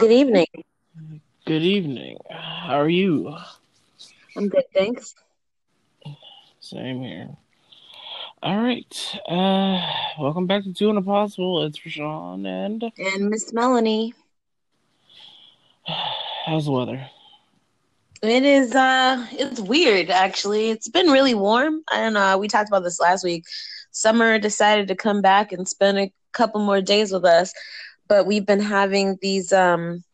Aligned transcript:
Good 0.00 0.12
evening. 0.12 0.46
Good 1.44 1.60
evening. 1.60 2.16
How 2.30 2.80
are 2.80 2.88
you? 2.88 3.36
I'm 4.34 4.48
good, 4.48 4.64
thanks. 4.72 5.14
Same 6.58 7.02
here. 7.02 7.28
All 8.42 8.56
right. 8.56 9.18
Uh, 9.28 9.78
welcome 10.18 10.46
back 10.46 10.64
to 10.64 10.72
Two 10.72 10.88
and 10.88 10.96
Impossible. 10.96 11.64
It's 11.64 11.78
Rashawn 11.80 12.46
and 12.46 12.90
And 12.96 13.28
Miss 13.28 13.52
Melanie. 13.52 14.14
how's 16.46 16.64
the 16.64 16.72
weather? 16.72 17.06
It 18.22 18.42
is 18.42 18.74
uh 18.74 19.26
it's 19.32 19.60
weird 19.60 20.08
actually. 20.08 20.70
It's 20.70 20.88
been 20.88 21.08
really 21.08 21.34
warm. 21.34 21.82
I 21.92 21.98
don't 21.98 22.14
know, 22.14 22.38
we 22.38 22.48
talked 22.48 22.70
about 22.70 22.84
this 22.84 23.00
last 23.00 23.22
week. 23.22 23.44
Summer 23.90 24.38
decided 24.38 24.88
to 24.88 24.96
come 24.96 25.20
back 25.20 25.52
and 25.52 25.68
spend 25.68 25.98
a 25.98 26.10
couple 26.32 26.62
more 26.62 26.80
days 26.80 27.12
with 27.12 27.26
us, 27.26 27.52
but 28.10 28.26
we've 28.26 28.44
been 28.44 28.60
having 28.60 29.16
these 29.22 29.52
um 29.52 30.04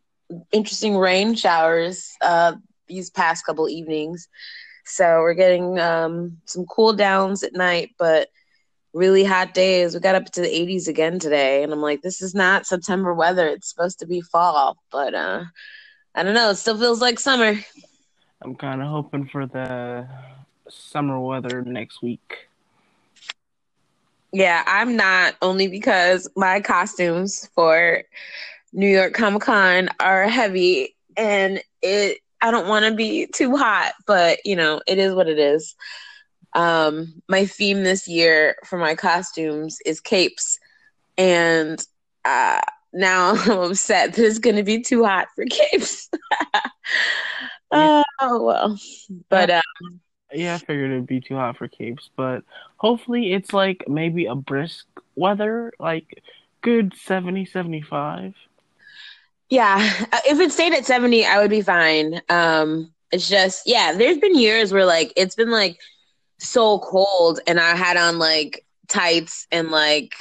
interesting 0.53 0.97
rain 0.97 1.35
showers 1.35 2.13
uh 2.21 2.53
these 2.87 3.11
past 3.11 3.45
couple 3.45 3.69
evenings. 3.69 4.29
So 4.85 5.21
we're 5.21 5.35
getting 5.35 5.81
um 5.81 6.37
some 6.45 6.67
cool 6.67 6.93
downs 6.93 7.43
at 7.43 7.55
night, 7.55 7.91
but 7.99 8.29
really 8.93 9.25
hot 9.25 9.55
days. 9.55 9.95
We 9.95 10.01
got 10.01 10.15
up 10.15 10.27
to 10.33 10.41
the 10.41 10.47
80s 10.47 10.87
again 10.89 11.19
today, 11.19 11.63
and 11.65 11.73
I'm 11.73 11.83
like, 11.83 12.03
this 12.03 12.23
is 12.23 12.35
not 12.35 12.67
September 12.67 13.13
weather. 13.13 13.49
It's 13.49 13.69
supposed 13.69 13.99
to 14.01 14.07
be 14.07 14.21
fall, 14.21 14.77
but 14.93 15.15
uh, 15.15 15.45
I 16.15 16.23
don't 16.23 16.35
know. 16.35 16.51
It 16.51 16.57
still 16.57 16.79
feels 16.79 17.01
like 17.01 17.19
summer. 17.19 17.59
I'm 18.43 18.55
kind 18.55 18.81
of 18.83 18.89
hoping 18.89 19.27
for 19.27 19.47
the 19.47 20.07
summer 20.69 21.19
weather 21.19 21.63
next 21.63 22.03
week. 22.03 22.46
Yeah, 24.37 24.63
I'm 24.67 24.97
not 24.97 25.35
only 25.41 25.67
because 25.67 26.29
my 26.37 26.61
costumes 26.61 27.49
for 27.55 28.03
New 28.75 28.87
York 28.87 29.15
Comic 29.15 29.41
Con 29.41 29.89
are 29.99 30.29
heavy, 30.29 30.95
and 31.17 31.63
it. 31.81 32.19
I 32.43 32.51
don't 32.51 32.69
want 32.69 32.85
to 32.85 32.95
be 32.95 33.29
too 33.29 33.57
hot, 33.57 33.93
but 34.07 34.41
you 34.45 34.55
know, 34.55 34.83
it 34.87 34.99
is 34.99 35.15
what 35.15 35.27
it 35.27 35.39
is. 35.39 35.75
Um, 36.53 37.23
my 37.31 37.47
theme 37.47 37.83
this 37.83 38.07
year 38.07 38.57
for 38.67 38.79
my 38.79 38.95
costumes 38.95 39.79
is 39.87 40.01
capes, 40.01 40.59
and 41.17 41.83
uh, 42.27 42.61
now 42.93 43.31
I'm 43.37 43.71
upset 43.71 44.13
that 44.13 44.23
it's 44.23 44.39
going 44.39 44.57
to 44.57 44.63
be 44.63 44.83
too 44.83 45.03
hot 45.03 45.29
for 45.35 45.47
capes. 45.47 46.11
oh 47.73 48.05
well, 48.21 48.79
but 49.31 49.49
uh, 49.49 49.63
Yeah, 50.33 50.57
I 50.57 50.59
figured 50.59 50.91
it'd 50.91 51.07
be 51.07 51.21
too 51.21 51.37
hot 51.37 51.57
for 51.57 51.69
capes, 51.69 52.11
but 52.17 52.45
hopefully 52.77 53.33
it's 53.33 53.53
like 53.53 53.85
maybe 53.89 54.27
a 54.27 54.35
brisk 54.35 54.87
weather, 55.15 55.73
like 55.79 56.23
good 56.63 56.95
70, 56.97 57.45
75. 57.47 58.35
yeah, 59.49 59.79
if 60.27 60.41
it 60.41 60.53
stayed 60.53 60.73
at 60.75 60.87
70, 60.87 61.25
I 61.25 61.39
would 61.41 61.51
be 61.51 61.63
fine. 61.63 62.21
Um, 62.29 62.93
it's 63.13 63.29
just 63.29 63.63
yeah, 63.67 63.93
there's 63.97 64.19
been 64.19 64.37
years 64.39 64.73
where 64.73 64.85
like 64.85 65.13
it's 65.17 65.35
been 65.37 65.51
like 65.51 65.79
so 66.39 66.81
cold, 66.81 67.41
and 67.47 67.61
I 67.61 67.77
had 67.77 67.97
on 67.97 68.19
like 68.19 68.65
tights 68.89 69.47
and 69.53 69.71
like 69.71 70.15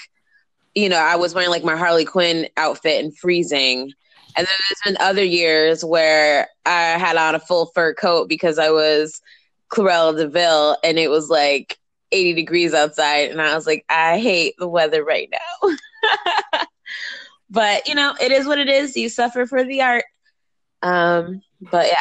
you 0.76 0.90
know 0.90 0.98
I 0.98 1.16
was 1.16 1.34
wearing 1.34 1.50
like 1.50 1.64
my 1.64 1.76
Harley 1.76 2.06
Quinn 2.06 2.48
outfit 2.58 3.04
and 3.04 3.18
freezing. 3.18 3.92
And 4.38 4.46
then 4.46 4.56
there's 4.70 4.82
been 4.96 5.06
other 5.06 5.24
years 5.24 5.84
where 5.86 6.48
I 6.66 6.98
had 6.98 7.16
on 7.18 7.36
a 7.36 7.40
full 7.40 7.68
fur 7.68 7.94
coat 7.94 8.28
because 8.30 8.60
I 8.60 8.70
was 8.70 9.22
Cruella 9.70 10.16
de 10.16 10.28
Vil 10.28 10.78
and 10.84 10.98
it 11.00 11.10
was 11.10 11.30
like 11.30 11.78
80 12.12 12.34
degrees 12.34 12.74
outside. 12.74 13.32
And 13.32 13.42
I 13.42 13.56
was 13.56 13.68
like, 13.68 13.86
I 13.90 14.20
hate 14.20 14.56
the 14.58 14.68
weather 14.68 15.04
right 15.04 15.30
now. 15.32 16.60
but, 17.50 17.88
you 17.88 17.96
know, 17.96 18.16
it 18.22 18.32
is 18.32 18.46
what 18.46 18.60
it 18.60 18.70
is. 18.70 18.96
You 18.96 19.10
suffer 19.10 19.46
for 19.46 19.64
the 19.64 19.82
art. 19.82 20.06
Um, 20.82 21.42
but 21.60 21.88
yeah, 21.88 21.98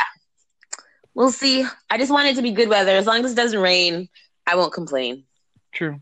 we'll 1.14 1.30
see. 1.30 1.64
I 1.90 1.98
just 1.98 2.12
want 2.12 2.28
it 2.28 2.36
to 2.36 2.42
be 2.42 2.52
good 2.52 2.68
weather. 2.68 2.92
As 2.92 3.06
long 3.06 3.24
as 3.24 3.32
it 3.32 3.36
doesn't 3.36 3.60
rain, 3.60 4.08
I 4.46 4.56
won't 4.56 4.72
complain. 4.72 5.24
True. 5.72 6.00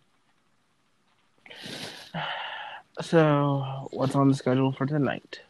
So, 3.00 3.88
what's 3.90 4.14
on 4.14 4.28
the 4.28 4.34
schedule 4.34 4.72
for 4.72 4.84
tonight? 4.84 5.40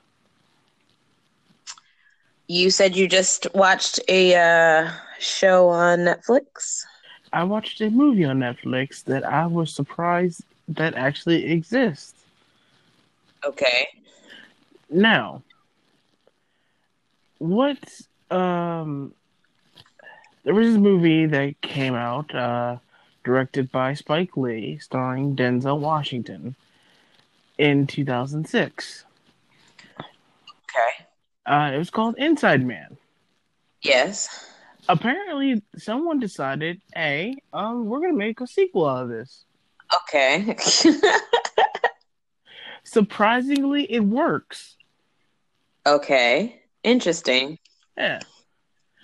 You 2.46 2.70
said 2.70 2.94
you 2.94 3.08
just 3.08 3.46
watched 3.54 3.98
a 4.08 4.34
uh, 4.36 4.90
show 5.22 5.68
on 5.68 6.00
Netflix. 6.00 6.84
I 7.32 7.44
watched 7.44 7.80
a 7.80 7.90
movie 7.90 8.24
on 8.24 8.40
Netflix 8.40 9.04
that 9.04 9.24
I 9.24 9.46
was 9.46 9.72
surprised 9.72 10.44
that 10.68 10.94
actually 10.94 11.50
exists. 11.52 12.14
Okay. 13.44 13.88
Now, 14.90 15.42
what 17.38 17.78
um 18.30 19.14
there 20.44 20.54
was 20.54 20.68
this 20.68 20.78
movie 20.78 21.26
that 21.26 21.60
came 21.60 21.94
out 21.94 22.34
uh 22.34 22.76
directed 23.24 23.70
by 23.72 23.94
Spike 23.94 24.36
Lee 24.36 24.78
starring 24.78 25.36
Denzel 25.36 25.78
Washington 25.78 26.54
in 27.58 27.86
2006. 27.86 29.04
Okay. 29.98 31.06
Uh 31.46 31.70
it 31.74 31.78
was 31.78 31.90
called 31.90 32.16
Inside 32.18 32.64
Man. 32.66 32.96
Yes. 33.80 34.51
Apparently 34.88 35.62
someone 35.76 36.18
decided, 36.18 36.80
"Hey, 36.94 37.36
um 37.52 37.86
we're 37.86 38.00
going 38.00 38.12
to 38.12 38.18
make 38.18 38.40
a 38.40 38.46
sequel 38.46 38.88
out 38.88 39.04
of 39.04 39.08
this." 39.08 39.44
Okay. 40.08 40.56
Surprisingly, 42.84 43.90
it 43.90 44.00
works. 44.00 44.76
okay. 45.86 46.60
Interesting. 46.82 47.58
Yeah. 47.96 48.18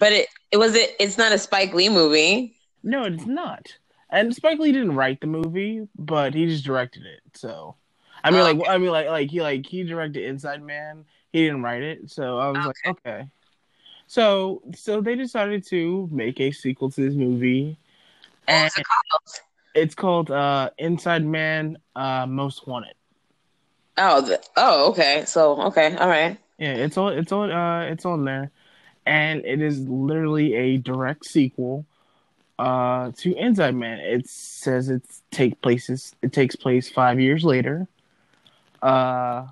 But 0.00 0.12
it 0.12 0.28
it 0.50 0.56
was 0.56 0.75
it 0.75 0.97
it's 0.99 1.19
not 1.19 1.33
a 1.33 1.38
Spike 1.38 1.72
Lee 1.75 1.88
movie. 1.88 2.56
No, 2.83 3.05
it's 3.05 3.27
not. 3.27 3.67
And 4.11 4.34
Spike 4.34 4.59
Lee 4.59 4.72
didn't 4.72 4.94
write 4.97 5.21
the 5.21 5.27
movie, 5.27 5.87
but 5.97 6.34
he 6.34 6.47
just 6.47 6.65
directed 6.65 7.05
it. 7.05 7.21
So, 7.34 7.77
I 8.25 8.31
mean, 8.31 8.41
Oh, 8.41 8.44
like, 8.53 8.69
I 8.69 8.78
mean, 8.78 8.91
like, 8.91 9.06
like 9.09 9.31
he 9.31 9.43
like 9.43 9.67
he 9.67 9.84
directed 9.84 10.25
Inside 10.25 10.62
Man. 10.62 11.05
He 11.33 11.44
didn't 11.44 11.62
write 11.62 11.83
it, 11.83 12.11
so 12.11 12.38
I 12.38 12.49
was 12.50 12.67
like, 12.67 12.97
okay. 13.06 13.28
So, 14.08 14.62
so 14.74 15.02
they 15.02 15.14
decided 15.14 15.66
to 15.66 16.08
make 16.10 16.41
a 16.41 16.50
sequel 16.50 16.91
to 16.91 17.00
this 17.00 17.14
movie, 17.14 17.76
and 18.48 18.72
it 18.74 18.86
called? 18.86 19.22
it's 19.74 19.94
called 19.94 20.30
uh, 20.30 20.70
Inside 20.78 21.26
Man 21.26 21.76
uh, 21.94 22.26
Most 22.26 22.66
Wanted. 22.66 22.94
Oh, 23.98 24.22
the, 24.22 24.42
oh, 24.56 24.91
okay. 24.91 25.24
So, 25.26 25.60
okay, 25.64 25.94
all 25.96 26.08
right. 26.08 26.38
Yeah, 26.58 26.72
it's 26.72 26.96
all 26.96 27.10
it's 27.10 27.32
on 27.32 27.50
uh, 27.50 27.88
it's 27.92 28.06
on 28.06 28.24
there, 28.24 28.50
and 29.04 29.44
it 29.44 29.60
is 29.60 29.80
literally 29.80 30.54
a 30.54 30.78
direct 30.78 31.26
sequel 31.26 31.84
uh, 32.58 33.12
to 33.19 33.34
Inside 33.34 33.75
Man. 33.75 34.00
It 34.00 34.26
says 34.26 34.88
it's 34.88 35.22
take 35.30 35.60
places 35.60 36.16
it 36.22 36.32
takes 36.32 36.56
place 36.56 36.88
five 36.88 37.20
years 37.20 37.44
later, 37.44 37.86
uh, 38.80 39.46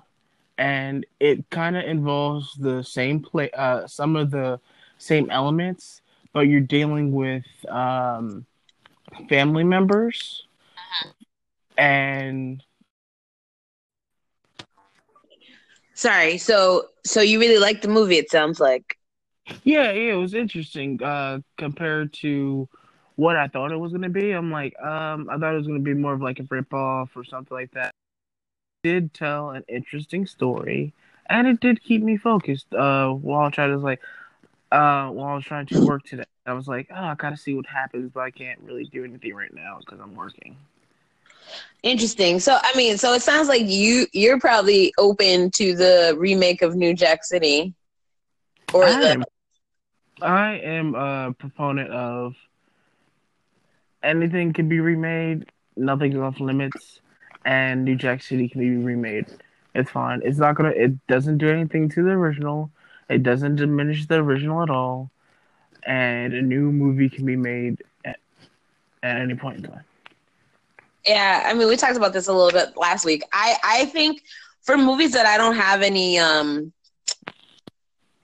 and 0.57 1.05
it 1.19 1.49
kind 1.49 1.77
of 1.77 1.83
involves 1.83 2.55
the 2.55 2.83
same 2.83 3.21
play 3.21 3.49
uh, 3.51 3.87
some 3.87 4.15
of 4.15 4.31
the 4.31 4.59
same 4.97 5.29
elements, 5.29 6.01
but 6.33 6.41
you're 6.41 6.59
dealing 6.61 7.11
with 7.11 7.45
um, 7.69 8.45
family 9.29 9.63
members 9.63 10.43
and 11.77 12.63
Sorry. 15.93 16.37
So, 16.37 16.89
so 17.03 17.21
you 17.21 17.39
really 17.39 17.57
liked 17.57 17.81
the 17.81 17.87
movie? 17.87 18.17
It 18.17 18.29
sounds 18.29 18.59
like. 18.59 18.97
Yeah, 19.63 19.91
yeah, 19.93 20.13
it 20.13 20.17
was 20.17 20.35
interesting 20.35 21.01
uh 21.01 21.39
compared 21.57 22.13
to 22.21 22.67
what 23.15 23.35
I 23.35 23.47
thought 23.47 23.71
it 23.71 23.77
was 23.77 23.93
gonna 23.93 24.09
be. 24.09 24.31
I'm 24.31 24.51
like, 24.51 24.79
um, 24.79 25.27
I 25.27 25.37
thought 25.37 25.55
it 25.55 25.57
was 25.57 25.65
gonna 25.65 25.79
be 25.79 25.95
more 25.95 26.13
of 26.13 26.21
like 26.21 26.39
a 26.39 26.43
rip 26.49 26.71
off 26.71 27.09
or 27.15 27.23
something 27.23 27.55
like 27.55 27.71
that. 27.71 27.95
Did 28.87 29.13
tell 29.13 29.49
an 29.49 29.65
interesting 29.67 30.25
story, 30.25 30.93
and 31.29 31.45
it 31.45 31.59
did 31.59 31.83
keep 31.83 32.01
me 32.01 32.15
focused. 32.15 32.73
Uh, 32.73 33.09
while 33.09 33.47
I 33.47 33.67
to 33.67 33.77
like, 33.77 33.99
uh, 34.71 35.09
while 35.09 35.27
I 35.27 35.35
was 35.35 35.43
trying 35.43 35.65
to 35.65 35.85
work 35.85 36.03
today, 36.03 36.23
I 36.45 36.53
was 36.53 36.69
like, 36.69 36.87
oh, 36.89 37.03
I 37.03 37.15
gotta 37.15 37.35
see 37.35 37.53
what 37.53 37.65
happens, 37.65 38.11
but 38.13 38.21
I 38.21 38.31
can't 38.31 38.61
really 38.61 38.85
do 38.85 39.03
anything 39.03 39.35
right 39.35 39.53
now 39.53 39.79
because 39.81 39.99
I'm 39.99 40.15
working. 40.15 40.55
Interesting. 41.83 42.39
So, 42.39 42.57
I 42.61 42.77
mean, 42.77 42.97
so 42.97 43.11
it 43.11 43.21
sounds 43.21 43.49
like 43.49 43.63
you 43.65 44.07
you're 44.13 44.39
probably 44.39 44.93
open 44.97 45.51
to 45.51 45.75
the 45.75 46.15
remake 46.17 46.61
of 46.61 46.77
New 46.77 46.93
Jack 46.93 47.25
City, 47.25 47.73
or 48.73 48.85
I 48.85 48.99
the 49.01 49.09
am, 49.09 49.23
I 50.21 50.51
am 50.59 50.95
a 50.95 51.33
proponent 51.37 51.91
of 51.91 52.35
anything 54.01 54.53
can 54.53 54.69
be 54.69 54.79
remade, 54.79 55.45
nothing's 55.75 56.15
off 56.15 56.39
limits, 56.39 57.01
and 57.47 57.85
New 57.85 57.95
Jack 57.95 58.21
City 58.21 58.49
can 58.49 58.59
be 58.59 58.75
remade. 58.75 59.25
It's 59.73 59.89
fine. 59.89 60.21
It's 60.23 60.37
not 60.37 60.55
gonna. 60.55 60.69
It 60.69 61.07
doesn't 61.07 61.37
do 61.37 61.49
anything 61.49 61.89
to 61.89 62.03
the 62.03 62.11
original. 62.11 62.69
It 63.09 63.23
doesn't 63.23 63.55
diminish 63.55 64.05
the 64.05 64.15
original 64.15 64.61
at 64.61 64.69
all, 64.69 65.09
and 65.83 66.33
a 66.33 66.41
new 66.41 66.71
movie 66.71 67.09
can 67.09 67.25
be 67.25 67.37
made 67.37 67.83
at, 68.03 68.19
at 69.01 69.17
any 69.17 69.33
point 69.33 69.57
in 69.57 69.63
time. 69.71 69.85
Yeah, 71.05 71.43
I 71.45 71.53
mean, 71.53 71.69
we 71.69 71.77
talked 71.77 71.95
about 71.95 72.11
this 72.11 72.27
a 72.27 72.33
little 72.33 72.51
bit 72.51 72.75
last 72.75 73.05
week. 73.05 73.23
I 73.31 73.55
I 73.63 73.85
think 73.85 74.23
for 74.61 74.77
movies 74.77 75.13
that 75.13 75.25
I 75.25 75.37
don't 75.37 75.55
have 75.55 75.81
any 75.81 76.19
um 76.19 76.73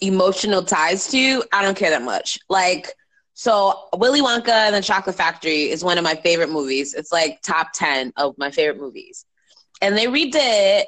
emotional 0.02 0.64
ties 0.64 1.08
to, 1.12 1.44
I 1.54 1.62
don't 1.62 1.78
care 1.78 1.92
that 1.92 2.02
much. 2.02 2.40
Like, 2.50 2.90
so 3.34 3.90
Willy 3.96 4.22
Wonka 4.22 4.50
and 4.50 4.76
the 4.76 4.82
Chocolate 4.82 5.16
Factory 5.16 5.70
is 5.70 5.84
one 5.84 5.98
of 5.98 6.04
my 6.04 6.16
favorite 6.16 6.50
movies. 6.50 6.94
It's 6.94 7.12
like 7.12 7.42
top 7.42 7.74
10 7.74 8.14
of 8.18 8.38
my 8.38 8.52
favorite 8.52 8.80
movies. 8.80 9.26
And 9.82 9.98
they 9.98 10.06
redid 10.06 10.84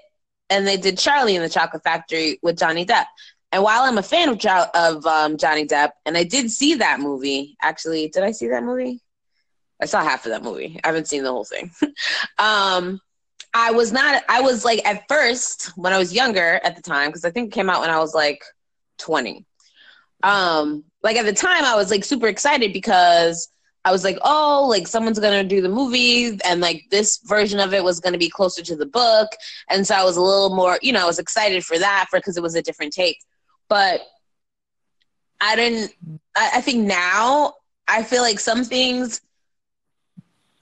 and 0.49 0.67
they 0.67 0.77
did 0.77 0.97
Charlie 0.97 1.35
in 1.35 1.41
the 1.41 1.49
Chocolate 1.49 1.83
Factory 1.83 2.39
with 2.43 2.57
Johnny 2.57 2.85
Depp. 2.85 3.05
And 3.51 3.63
while 3.63 3.83
I'm 3.83 3.97
a 3.97 4.03
fan 4.03 4.29
of, 4.29 4.45
of 4.75 5.05
um, 5.05 5.37
Johnny 5.37 5.65
Depp, 5.65 5.91
and 6.05 6.17
I 6.17 6.23
did 6.23 6.51
see 6.51 6.75
that 6.75 6.99
movie, 6.99 7.55
actually, 7.61 8.09
did 8.09 8.23
I 8.23 8.31
see 8.31 8.47
that 8.49 8.63
movie? 8.63 9.01
I 9.81 9.85
saw 9.85 10.01
half 10.01 10.25
of 10.25 10.31
that 10.31 10.43
movie. 10.43 10.79
I 10.83 10.87
haven't 10.87 11.07
seen 11.07 11.23
the 11.23 11.31
whole 11.31 11.45
thing. 11.45 11.71
um, 12.37 12.99
I 13.53 13.71
was 13.71 13.91
not, 13.91 14.23
I 14.29 14.41
was 14.41 14.65
like, 14.65 14.85
at 14.85 15.07
first, 15.07 15.71
when 15.77 15.93
I 15.93 15.97
was 15.97 16.13
younger 16.13 16.59
at 16.63 16.75
the 16.75 16.81
time, 16.81 17.09
because 17.09 17.25
I 17.25 17.31
think 17.31 17.47
it 17.47 17.55
came 17.55 17.69
out 17.69 17.81
when 17.81 17.89
I 17.89 17.99
was 17.99 18.13
like 18.13 18.43
20. 18.99 19.45
Um, 20.23 20.83
like 21.05 21.17
at 21.17 21.25
the 21.25 21.33
time, 21.33 21.63
I 21.63 21.75
was 21.75 21.91
like 21.91 22.03
super 22.03 22.25
excited 22.25 22.73
because 22.73 23.47
I 23.85 23.91
was 23.91 24.03
like, 24.03 24.17
oh, 24.23 24.65
like 24.67 24.87
someone's 24.87 25.19
gonna 25.19 25.43
do 25.43 25.61
the 25.61 25.69
movie, 25.69 26.39
and 26.43 26.59
like 26.61 26.85
this 26.89 27.19
version 27.25 27.59
of 27.59 27.75
it 27.75 27.83
was 27.83 27.99
gonna 27.99 28.17
be 28.17 28.27
closer 28.27 28.63
to 28.63 28.75
the 28.75 28.87
book, 28.87 29.29
and 29.69 29.85
so 29.85 29.93
I 29.93 30.03
was 30.03 30.17
a 30.17 30.21
little 30.21 30.55
more, 30.55 30.79
you 30.81 30.91
know, 30.91 31.03
I 31.03 31.05
was 31.05 31.19
excited 31.19 31.63
for 31.63 31.77
that 31.77 32.07
for 32.09 32.17
because 32.17 32.37
it 32.37 32.41
was 32.41 32.55
a 32.55 32.61
different 32.63 32.91
take. 32.91 33.19
But 33.69 34.01
I 35.39 35.55
didn't. 35.55 35.93
I, 36.35 36.53
I 36.55 36.61
think 36.61 36.87
now 36.87 37.53
I 37.87 38.01
feel 38.01 38.23
like 38.23 38.39
some 38.39 38.63
things 38.63 39.21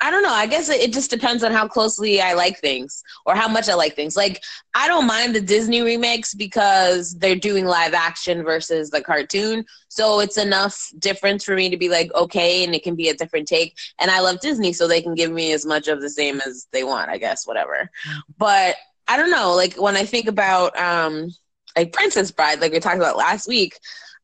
I 0.03 0.11
don't 0.11 0.21
know. 0.21 0.33
I 0.33 0.47
guess 0.47 0.67
it, 0.67 0.91
just 0.91 1.09
depends 1.09 1.45
on 1.45 1.53
how 1.53 1.65
closely 1.65 2.19
I 2.19 2.33
like 2.33 2.59
things 2.59 3.05
or 3.25 3.35
how 3.35 3.47
much 3.47 3.69
I 3.69 3.73
like 3.73 3.95
things. 3.95 4.17
Like, 4.17 4.44
I 4.75 4.89
don't 4.89 5.07
mind 5.07 5.33
the 5.33 5.39
Disney 5.39 5.81
remakes 5.81 6.33
because 6.33 7.15
they're 7.15 7.38
doing 7.38 7.63
live 7.65 7.94
action 7.94 8.44
versus 8.44 8.89
the 8.89 9.01
cartoon. 9.01 9.63
So 9.88 10.19
it's 10.19 10.38
enough 10.38 10.91
difference 11.00 11.45
for 11.45 11.55
me 11.55 11.69
to 11.69 11.77
be 11.77 11.88
like, 11.88 12.13
okay, 12.15 12.65
and 12.65 12.75
it 12.75 12.83
can 12.83 12.95
be 12.95 13.07
a 13.07 13.13
different 13.13 13.47
take. 13.47 13.77
And 13.97 14.11
I 14.11 14.19
love 14.19 14.41
Disney, 14.41 14.73
so 14.73 14.89
they 14.89 15.01
can 15.01 15.15
give 15.15 15.31
me 15.31 15.53
as 15.53 15.65
much 15.65 15.88
of 15.88 16.01
the 16.01 16.09
same 16.09 16.41
as 16.41 16.67
they 16.73 16.83
want, 16.83 17.09
I 17.09 17.17
guess, 17.17 17.47
whatever. 17.47 17.89
But 18.38 18.75
I 19.07 19.15
don't 19.15 19.31
know. 19.31 19.53
Like, 19.55 19.75
when 19.75 19.95
I 19.95 20.03
think 20.03 20.27
about, 20.27 20.77
um, 20.77 21.29
like 21.77 21.94
Princess 21.94 22.29
Bride, 22.29 22.59
like 22.59 22.73
we 22.73 22.81
talked 22.81 22.97
about 22.97 23.15
last 23.15 23.47
week, 23.47 23.79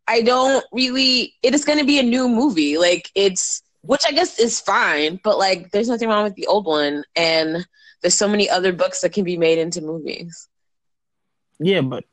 I 0.10 0.24
don't 0.24 0.66
really, 0.74 1.36
it 1.42 1.54
is 1.54 1.64
going 1.64 1.80
to 1.80 1.86
be 1.86 2.00
a 2.00 2.04
new 2.04 2.28
movie. 2.28 2.78
Like, 2.78 3.10
it's, 3.16 3.64
which 3.90 4.06
I 4.06 4.12
guess 4.12 4.38
is 4.38 4.60
fine, 4.60 5.20
but 5.24 5.40
like 5.40 5.72
there's 5.72 5.88
nothing 5.88 6.10
wrong 6.10 6.24
with 6.24 6.36
the 6.36 6.46
old 6.46 6.68
one 6.68 7.04
and 7.16 7.66
there's 8.02 8.14
so 8.14 8.28
many 8.28 8.48
other 8.48 8.72
books 8.72 9.02
that 9.02 9.14
can 9.14 9.24
be 9.24 9.36
made 9.36 9.58
into 9.58 9.82
movies. 9.82 10.48
Yeah, 11.58 11.82
but 11.82 12.04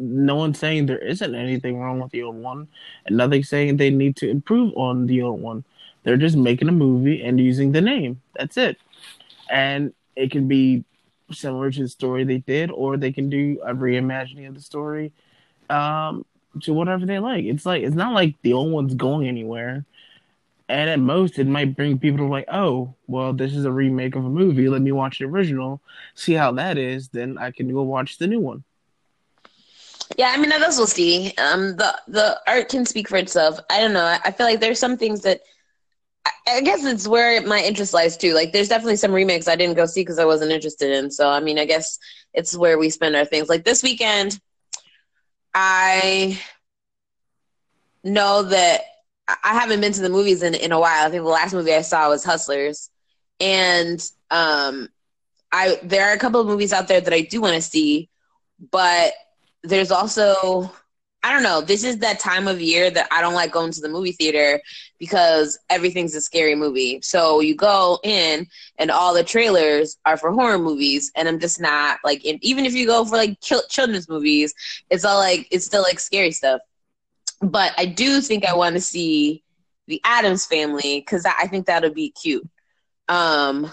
no 0.00 0.34
one's 0.34 0.58
saying 0.58 0.86
there 0.86 0.98
isn't 0.98 1.32
anything 1.32 1.78
wrong 1.78 2.00
with 2.00 2.10
the 2.10 2.24
old 2.24 2.34
one, 2.34 2.66
and 3.06 3.16
nothing 3.16 3.44
saying 3.44 3.76
they 3.76 3.90
need 3.90 4.16
to 4.16 4.28
improve 4.28 4.74
on 4.74 5.06
the 5.06 5.22
old 5.22 5.40
one. 5.40 5.62
They're 6.02 6.16
just 6.16 6.36
making 6.36 6.68
a 6.68 6.72
movie 6.72 7.22
and 7.22 7.38
using 7.38 7.70
the 7.70 7.80
name. 7.80 8.20
That's 8.36 8.56
it. 8.56 8.78
And 9.48 9.94
it 10.16 10.32
can 10.32 10.48
be 10.48 10.84
similar 11.30 11.70
to 11.70 11.82
the 11.82 11.88
story 11.88 12.24
they 12.24 12.38
did, 12.38 12.72
or 12.72 12.96
they 12.96 13.12
can 13.12 13.30
do 13.30 13.60
a 13.64 13.72
reimagining 13.72 14.48
of 14.48 14.54
the 14.54 14.60
story 14.60 15.12
um, 15.70 16.26
to 16.62 16.74
whatever 16.74 17.06
they 17.06 17.20
like. 17.20 17.44
It's 17.44 17.64
like 17.64 17.84
it's 17.84 17.94
not 17.94 18.14
like 18.14 18.34
the 18.42 18.52
old 18.52 18.72
one's 18.72 18.94
going 18.94 19.28
anywhere 19.28 19.86
and 20.70 20.88
at 20.88 21.00
most 21.00 21.38
it 21.38 21.46
might 21.46 21.76
bring 21.76 21.98
people 21.98 22.18
to 22.18 22.24
like 22.24 22.46
oh 22.50 22.94
well 23.08 23.32
this 23.32 23.54
is 23.54 23.64
a 23.64 23.72
remake 23.72 24.14
of 24.14 24.24
a 24.24 24.30
movie. 24.30 24.68
Let 24.68 24.82
me 24.82 24.92
watch 24.92 25.18
the 25.18 25.24
original 25.24 25.82
see 26.14 26.32
how 26.32 26.52
that 26.52 26.78
is 26.78 27.08
then 27.08 27.36
i 27.38 27.50
can 27.50 27.72
go 27.72 27.82
watch 27.82 28.18
the 28.18 28.26
new 28.26 28.40
one. 28.40 28.62
Yeah 30.16 30.32
i 30.32 30.36
mean 30.36 30.48
that's 30.48 30.78
we'll 30.78 30.86
see. 30.86 31.34
Um 31.38 31.76
the 31.76 31.98
the 32.06 32.40
art 32.46 32.68
can 32.68 32.86
speak 32.86 33.08
for 33.08 33.16
itself. 33.16 33.58
I 33.68 33.80
don't 33.80 33.92
know. 33.92 34.18
I, 34.24 34.30
feel 34.30 34.46
like 34.46 34.60
there's 34.60 34.78
some 34.78 34.96
things 34.96 35.22
that 35.22 35.40
I 36.46 36.60
guess 36.60 36.84
it's 36.84 37.08
where 37.08 37.40
my 37.42 37.60
interest 37.60 37.92
lies 37.92 38.16
too. 38.16 38.34
Like 38.34 38.52
there's 38.52 38.68
definitely 38.68 38.96
some 38.96 39.12
remakes 39.12 39.48
i 39.48 39.56
didn't 39.56 39.76
go 39.76 39.86
see 39.86 40.02
because 40.02 40.20
i 40.20 40.24
wasn't 40.24 40.52
interested 40.52 40.92
in. 40.92 41.10
So 41.10 41.28
i 41.28 41.40
mean 41.40 41.58
i 41.58 41.64
guess 41.64 41.98
it's 42.32 42.56
where 42.56 42.78
we 42.78 42.90
spend 42.90 43.16
our 43.16 43.24
things. 43.24 43.48
Like 43.48 43.64
this 43.64 43.82
weekend 43.82 44.40
i 45.52 46.40
know 48.04 48.44
that 48.44 48.82
I 49.44 49.54
haven't 49.54 49.80
been 49.80 49.92
to 49.92 50.02
the 50.02 50.08
movies 50.10 50.42
in, 50.42 50.54
in 50.54 50.72
a 50.72 50.80
while. 50.80 51.06
I 51.06 51.10
think 51.10 51.22
the 51.22 51.28
last 51.28 51.52
movie 51.54 51.74
I 51.74 51.82
saw 51.82 52.08
was 52.08 52.24
Hustlers. 52.24 52.90
And 53.40 54.00
um 54.30 54.88
I 55.52 55.78
there 55.82 56.08
are 56.08 56.14
a 56.14 56.18
couple 56.18 56.40
of 56.40 56.46
movies 56.46 56.72
out 56.72 56.88
there 56.88 57.00
that 57.00 57.12
I 57.12 57.22
do 57.22 57.40
want 57.40 57.54
to 57.54 57.62
see, 57.62 58.08
but 58.70 59.12
there's 59.62 59.90
also 59.90 60.72
I 61.22 61.32
don't 61.34 61.42
know, 61.42 61.60
this 61.60 61.84
is 61.84 61.98
that 61.98 62.18
time 62.18 62.48
of 62.48 62.62
year 62.62 62.90
that 62.90 63.06
I 63.10 63.20
don't 63.20 63.34
like 63.34 63.52
going 63.52 63.72
to 63.72 63.80
the 63.82 63.90
movie 63.90 64.12
theater 64.12 64.60
because 64.98 65.58
everything's 65.68 66.14
a 66.14 66.20
scary 66.20 66.54
movie. 66.54 67.00
So 67.02 67.40
you 67.40 67.54
go 67.54 67.98
in 68.02 68.46
and 68.78 68.90
all 68.90 69.12
the 69.12 69.22
trailers 69.22 69.98
are 70.06 70.16
for 70.16 70.32
horror 70.32 70.58
movies 70.58 71.12
and 71.16 71.28
I'm 71.28 71.38
just 71.38 71.60
not 71.60 71.98
like 72.04 72.24
even 72.24 72.64
if 72.64 72.72
you 72.72 72.86
go 72.86 73.04
for 73.04 73.16
like 73.16 73.38
children's 73.42 74.08
movies, 74.08 74.54
it's 74.88 75.04
all 75.04 75.18
like 75.18 75.46
it's 75.50 75.66
still 75.66 75.82
like 75.82 76.00
scary 76.00 76.30
stuff 76.30 76.62
but 77.40 77.72
I 77.78 77.86
do 77.86 78.20
think 78.20 78.44
I 78.44 78.54
want 78.54 78.74
to 78.74 78.80
see 78.80 79.42
the 79.86 80.00
Addams 80.04 80.46
family 80.46 81.00
because 81.00 81.24
I 81.24 81.46
think 81.46 81.66
that'll 81.66 81.92
be 81.92 82.10
cute. 82.10 82.48
Um, 83.08 83.70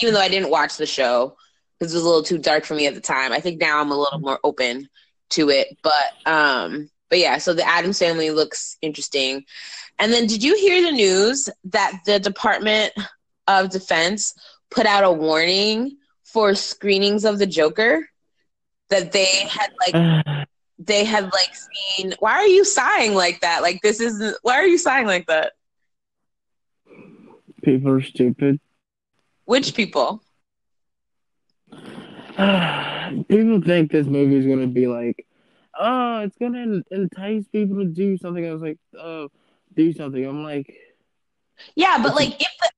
even 0.00 0.14
though 0.14 0.20
I 0.20 0.28
didn't 0.28 0.50
watch 0.50 0.76
the 0.76 0.86
show 0.86 1.36
because 1.78 1.92
it 1.92 1.96
was 1.96 2.04
a 2.04 2.06
little 2.06 2.22
too 2.22 2.38
dark 2.38 2.64
for 2.64 2.74
me 2.74 2.86
at 2.86 2.94
the 2.94 3.00
time. 3.00 3.32
I 3.32 3.40
think 3.40 3.60
now 3.60 3.80
I'm 3.80 3.90
a 3.90 3.98
little 3.98 4.18
more 4.18 4.40
open 4.42 4.88
to 5.30 5.50
it. 5.50 5.76
But 5.82 6.12
um, 6.26 6.90
but 7.10 7.18
yeah, 7.18 7.38
so 7.38 7.54
the 7.54 7.66
Addams 7.66 7.98
family 7.98 8.30
looks 8.30 8.76
interesting. 8.82 9.44
And 9.98 10.12
then 10.12 10.26
did 10.26 10.42
you 10.42 10.56
hear 10.56 10.82
the 10.82 10.90
news 10.90 11.48
that 11.64 12.00
the 12.06 12.18
Department 12.18 12.92
of 13.46 13.70
Defense 13.70 14.34
put 14.70 14.86
out 14.86 15.04
a 15.04 15.12
warning 15.12 15.98
for 16.24 16.54
screenings 16.54 17.24
of 17.24 17.38
the 17.38 17.46
Joker? 17.46 18.08
That 18.90 19.12
they 19.12 19.46
had 19.46 19.72
like 19.86 20.26
they 20.78 21.04
had 21.04 21.24
like 21.24 21.54
seen 21.54 22.14
why 22.18 22.32
are 22.32 22.46
you 22.46 22.64
sighing 22.64 23.14
like 23.14 23.40
that? 23.40 23.62
Like 23.62 23.80
this 23.82 24.00
is 24.00 24.36
why 24.42 24.54
are 24.54 24.66
you 24.66 24.78
sighing 24.78 25.06
like 25.06 25.26
that? 25.26 25.52
People 27.62 27.90
are 27.92 28.02
stupid. 28.02 28.60
Which 29.44 29.74
people? 29.74 30.22
People 33.28 33.62
think 33.62 33.92
this 33.92 34.06
movie 34.06 34.36
is 34.36 34.46
going 34.46 34.60
to 34.60 34.66
be 34.66 34.86
like 34.86 35.26
oh 35.78 36.20
it's 36.20 36.36
going 36.36 36.52
to 36.52 36.82
entice 36.90 37.46
people 37.48 37.76
to 37.76 37.84
do 37.84 38.16
something. 38.16 38.46
I 38.46 38.52
was 38.52 38.62
like 38.62 38.78
oh 38.98 39.28
do 39.74 39.92
something. 39.92 40.24
I'm 40.24 40.42
like 40.42 40.74
yeah 41.76 41.98
but 42.02 42.14
like 42.14 42.34
if 42.40 42.48
the 42.60 42.70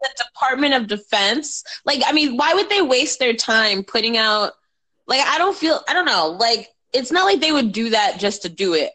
the 0.00 0.24
Department 0.24 0.74
of 0.74 0.86
Defense, 0.86 1.64
like, 1.84 2.02
I 2.06 2.12
mean, 2.12 2.36
why 2.36 2.54
would 2.54 2.68
they 2.68 2.82
waste 2.82 3.18
their 3.18 3.34
time 3.34 3.82
putting 3.82 4.16
out 4.16 4.52
like 5.06 5.20
I 5.24 5.38
don't 5.38 5.56
feel 5.56 5.80
I 5.88 5.92
don't 5.92 6.06
know. 6.06 6.36
Like 6.38 6.68
it's 6.92 7.12
not 7.12 7.24
like 7.24 7.40
they 7.40 7.52
would 7.52 7.72
do 7.72 7.90
that 7.90 8.18
just 8.18 8.42
to 8.42 8.48
do 8.48 8.74
it. 8.74 8.92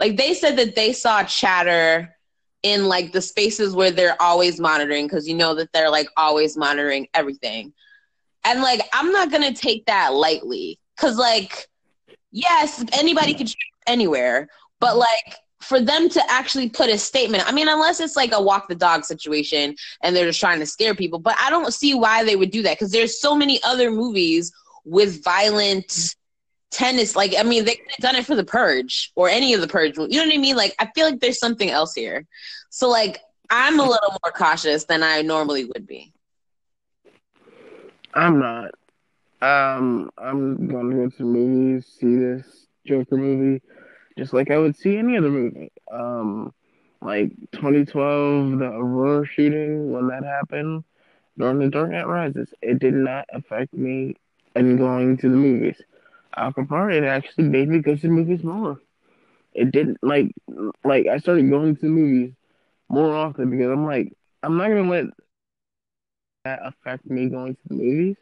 Like 0.00 0.16
they 0.16 0.34
said 0.34 0.56
that 0.56 0.74
they 0.74 0.92
saw 0.92 1.22
chatter 1.24 2.14
in 2.62 2.86
like 2.86 3.12
the 3.12 3.20
spaces 3.20 3.74
where 3.74 3.90
they're 3.90 4.20
always 4.20 4.58
monitoring 4.58 5.06
because 5.06 5.28
you 5.28 5.34
know 5.34 5.54
that 5.54 5.72
they're 5.72 5.90
like 5.90 6.08
always 6.16 6.56
monitoring 6.56 7.06
everything. 7.14 7.72
And 8.44 8.60
like 8.62 8.80
I'm 8.92 9.12
not 9.12 9.30
gonna 9.30 9.54
take 9.54 9.86
that 9.86 10.12
lightly 10.12 10.78
because 10.96 11.16
like 11.16 11.68
yes, 12.32 12.84
anybody 12.92 13.34
could 13.34 13.52
anywhere, 13.86 14.48
but 14.80 14.96
like 14.96 15.36
for 15.60 15.80
them 15.80 16.08
to 16.08 16.22
actually 16.28 16.68
put 16.68 16.90
a 16.90 16.98
statement, 16.98 17.48
I 17.48 17.52
mean, 17.52 17.68
unless 17.68 17.98
it's 17.98 18.14
like 18.14 18.32
a 18.32 18.40
walk 18.40 18.68
the 18.68 18.74
dog 18.74 19.04
situation 19.04 19.74
and 20.02 20.14
they're 20.14 20.26
just 20.26 20.38
trying 20.38 20.60
to 20.60 20.66
scare 20.66 20.94
people, 20.94 21.18
but 21.18 21.34
I 21.40 21.50
don't 21.50 21.72
see 21.72 21.94
why 21.94 22.22
they 22.24 22.36
would 22.36 22.50
do 22.50 22.62
that 22.62 22.74
because 22.78 22.92
there's 22.92 23.20
so 23.20 23.34
many 23.34 23.60
other 23.64 23.90
movies 23.90 24.52
with 24.86 25.24
violent 25.24 26.14
tennis 26.70 27.16
like 27.16 27.34
i 27.38 27.42
mean 27.42 27.64
they 27.64 27.76
could 27.76 27.90
have 27.90 28.00
done 28.12 28.16
it 28.16 28.26
for 28.26 28.34
the 28.36 28.44
purge 28.44 29.12
or 29.16 29.28
any 29.28 29.54
of 29.54 29.60
the 29.60 29.68
purge 29.68 29.96
you 29.96 30.08
know 30.08 30.24
what 30.26 30.34
i 30.34 30.38
mean? 30.38 30.56
Like 30.56 30.74
i 30.78 30.88
feel 30.94 31.06
like 31.06 31.20
there's 31.20 31.38
something 31.38 31.70
else 31.70 31.94
here. 31.94 32.26
So 32.70 32.88
like 32.90 33.20
i'm 33.50 33.78
a 33.78 33.82
little 33.82 34.16
more 34.24 34.32
cautious 34.32 34.84
than 34.84 35.02
i 35.02 35.22
normally 35.22 35.64
would 35.64 35.86
be. 35.86 36.12
I'm 38.14 38.38
not. 38.40 38.72
Um 39.42 40.10
i'm 40.18 40.66
gonna 40.68 40.94
go 40.96 41.10
to 41.10 41.22
movies 41.24 41.86
see 41.86 42.16
this 42.16 42.66
joker 42.86 43.16
movie 43.16 43.62
just 44.18 44.32
like 44.32 44.50
i 44.50 44.58
would 44.58 44.76
see 44.76 44.96
any 44.96 45.16
other 45.18 45.30
movie. 45.30 45.70
Um 45.92 46.52
like 47.02 47.32
2012 47.52 48.58
the 48.58 48.66
aurora 48.66 49.26
shooting 49.26 49.92
when 49.92 50.08
that 50.08 50.24
happened 50.24 50.84
during 51.38 51.58
the 51.58 51.68
dark 51.68 51.90
knight 51.90 52.06
rises 52.06 52.54
it 52.62 52.78
did 52.78 52.94
not 52.94 53.26
affect 53.32 53.74
me 53.74 54.14
and 54.56 54.78
going 54.78 55.18
to 55.18 55.30
the 55.30 55.36
movies. 55.36 55.82
Alcapar, 56.36 56.90
it 56.92 57.04
actually 57.04 57.44
made 57.44 57.68
me 57.68 57.80
go 57.80 57.96
to 57.96 58.02
the 58.02 58.08
movies 58.08 58.44
more. 58.44 58.80
It 59.54 59.72
didn't 59.72 59.98
like 60.02 60.32
like 60.84 61.06
I 61.08 61.18
started 61.18 61.50
going 61.50 61.76
to 61.76 61.82
the 61.82 61.88
movies 61.88 62.34
more 62.88 63.14
often 63.14 63.50
because 63.50 63.70
I'm 63.70 63.86
like 63.86 64.12
I'm 64.42 64.58
not 64.58 64.68
gonna 64.68 64.90
let 64.90 65.06
that 66.44 66.60
affect 66.64 67.06
me 67.06 67.28
going 67.28 67.54
to 67.54 67.60
the 67.68 67.74
movies. 67.74 68.16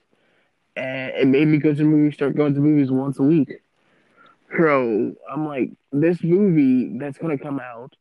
And 0.76 1.12
it 1.12 1.26
made 1.28 1.48
me 1.48 1.58
go 1.58 1.70
to 1.70 1.76
the 1.76 1.84
movies, 1.84 2.14
start 2.14 2.36
going 2.36 2.54
to 2.54 2.60
movies 2.60 2.90
once 2.90 3.18
a 3.18 3.22
week. 3.22 3.50
So 4.56 5.14
I'm 5.30 5.46
like, 5.46 5.70
this 5.92 6.22
movie 6.22 6.98
that's 6.98 7.18
gonna 7.18 7.38
come 7.38 7.60
out, 7.60 7.94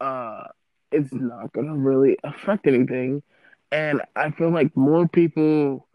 uh, 0.00 0.44
it's 0.92 1.12
not 1.12 1.52
gonna 1.52 1.76
really 1.76 2.16
affect 2.24 2.66
anything, 2.66 3.22
and 3.72 4.02
I 4.16 4.30
feel 4.30 4.50
like 4.50 4.76
more 4.76 5.08
people 5.08 5.88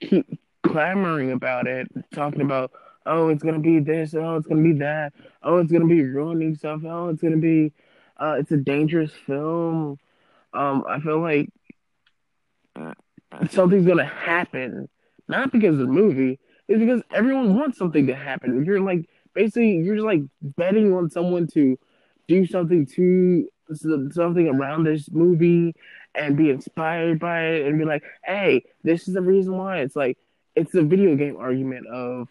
keep 0.00 0.26
clamoring 0.72 1.32
about 1.32 1.66
it, 1.66 1.88
talking 2.12 2.40
about, 2.40 2.72
oh, 3.06 3.28
it's 3.28 3.42
gonna 3.42 3.58
be 3.58 3.78
this, 3.78 4.14
oh, 4.14 4.36
it's 4.36 4.46
gonna 4.46 4.62
be 4.62 4.72
that, 4.74 5.12
oh, 5.42 5.58
it's 5.58 5.70
gonna 5.70 5.86
be 5.86 6.02
ruining 6.02 6.54
stuff, 6.54 6.80
oh, 6.86 7.08
it's 7.08 7.22
gonna 7.22 7.36
be, 7.36 7.72
uh, 8.16 8.36
it's 8.38 8.50
a 8.52 8.56
dangerous 8.56 9.12
film. 9.26 9.98
Um, 10.54 10.84
I 10.88 11.00
feel 11.00 11.20
like 11.20 11.48
something's 13.50 13.86
gonna 13.86 14.04
happen, 14.04 14.88
not 15.28 15.52
because 15.52 15.78
of 15.78 15.86
the 15.86 15.92
movie, 15.92 16.38
it's 16.68 16.78
because 16.78 17.02
everyone 17.12 17.56
wants 17.56 17.78
something 17.78 18.06
to 18.06 18.14
happen. 18.14 18.64
You're 18.64 18.80
like 18.80 19.08
basically 19.34 19.76
you're 19.76 19.96
just 19.96 20.06
like 20.06 20.22
betting 20.42 20.92
on 20.94 21.10
someone 21.10 21.46
to 21.48 21.78
do 22.28 22.46
something 22.46 22.86
to 22.86 23.48
something 23.74 24.48
around 24.48 24.84
this 24.84 25.10
movie 25.10 25.74
and 26.14 26.36
be 26.36 26.50
inspired 26.50 27.18
by 27.18 27.40
it 27.46 27.66
and 27.66 27.78
be 27.78 27.84
like, 27.84 28.02
hey, 28.24 28.62
this 28.82 29.08
is 29.08 29.14
the 29.14 29.22
reason 29.22 29.56
why. 29.56 29.78
It's 29.78 29.96
like 29.96 30.18
it's 30.54 30.74
a 30.74 30.82
video 30.82 31.16
game 31.16 31.36
argument 31.36 31.86
of, 31.86 32.28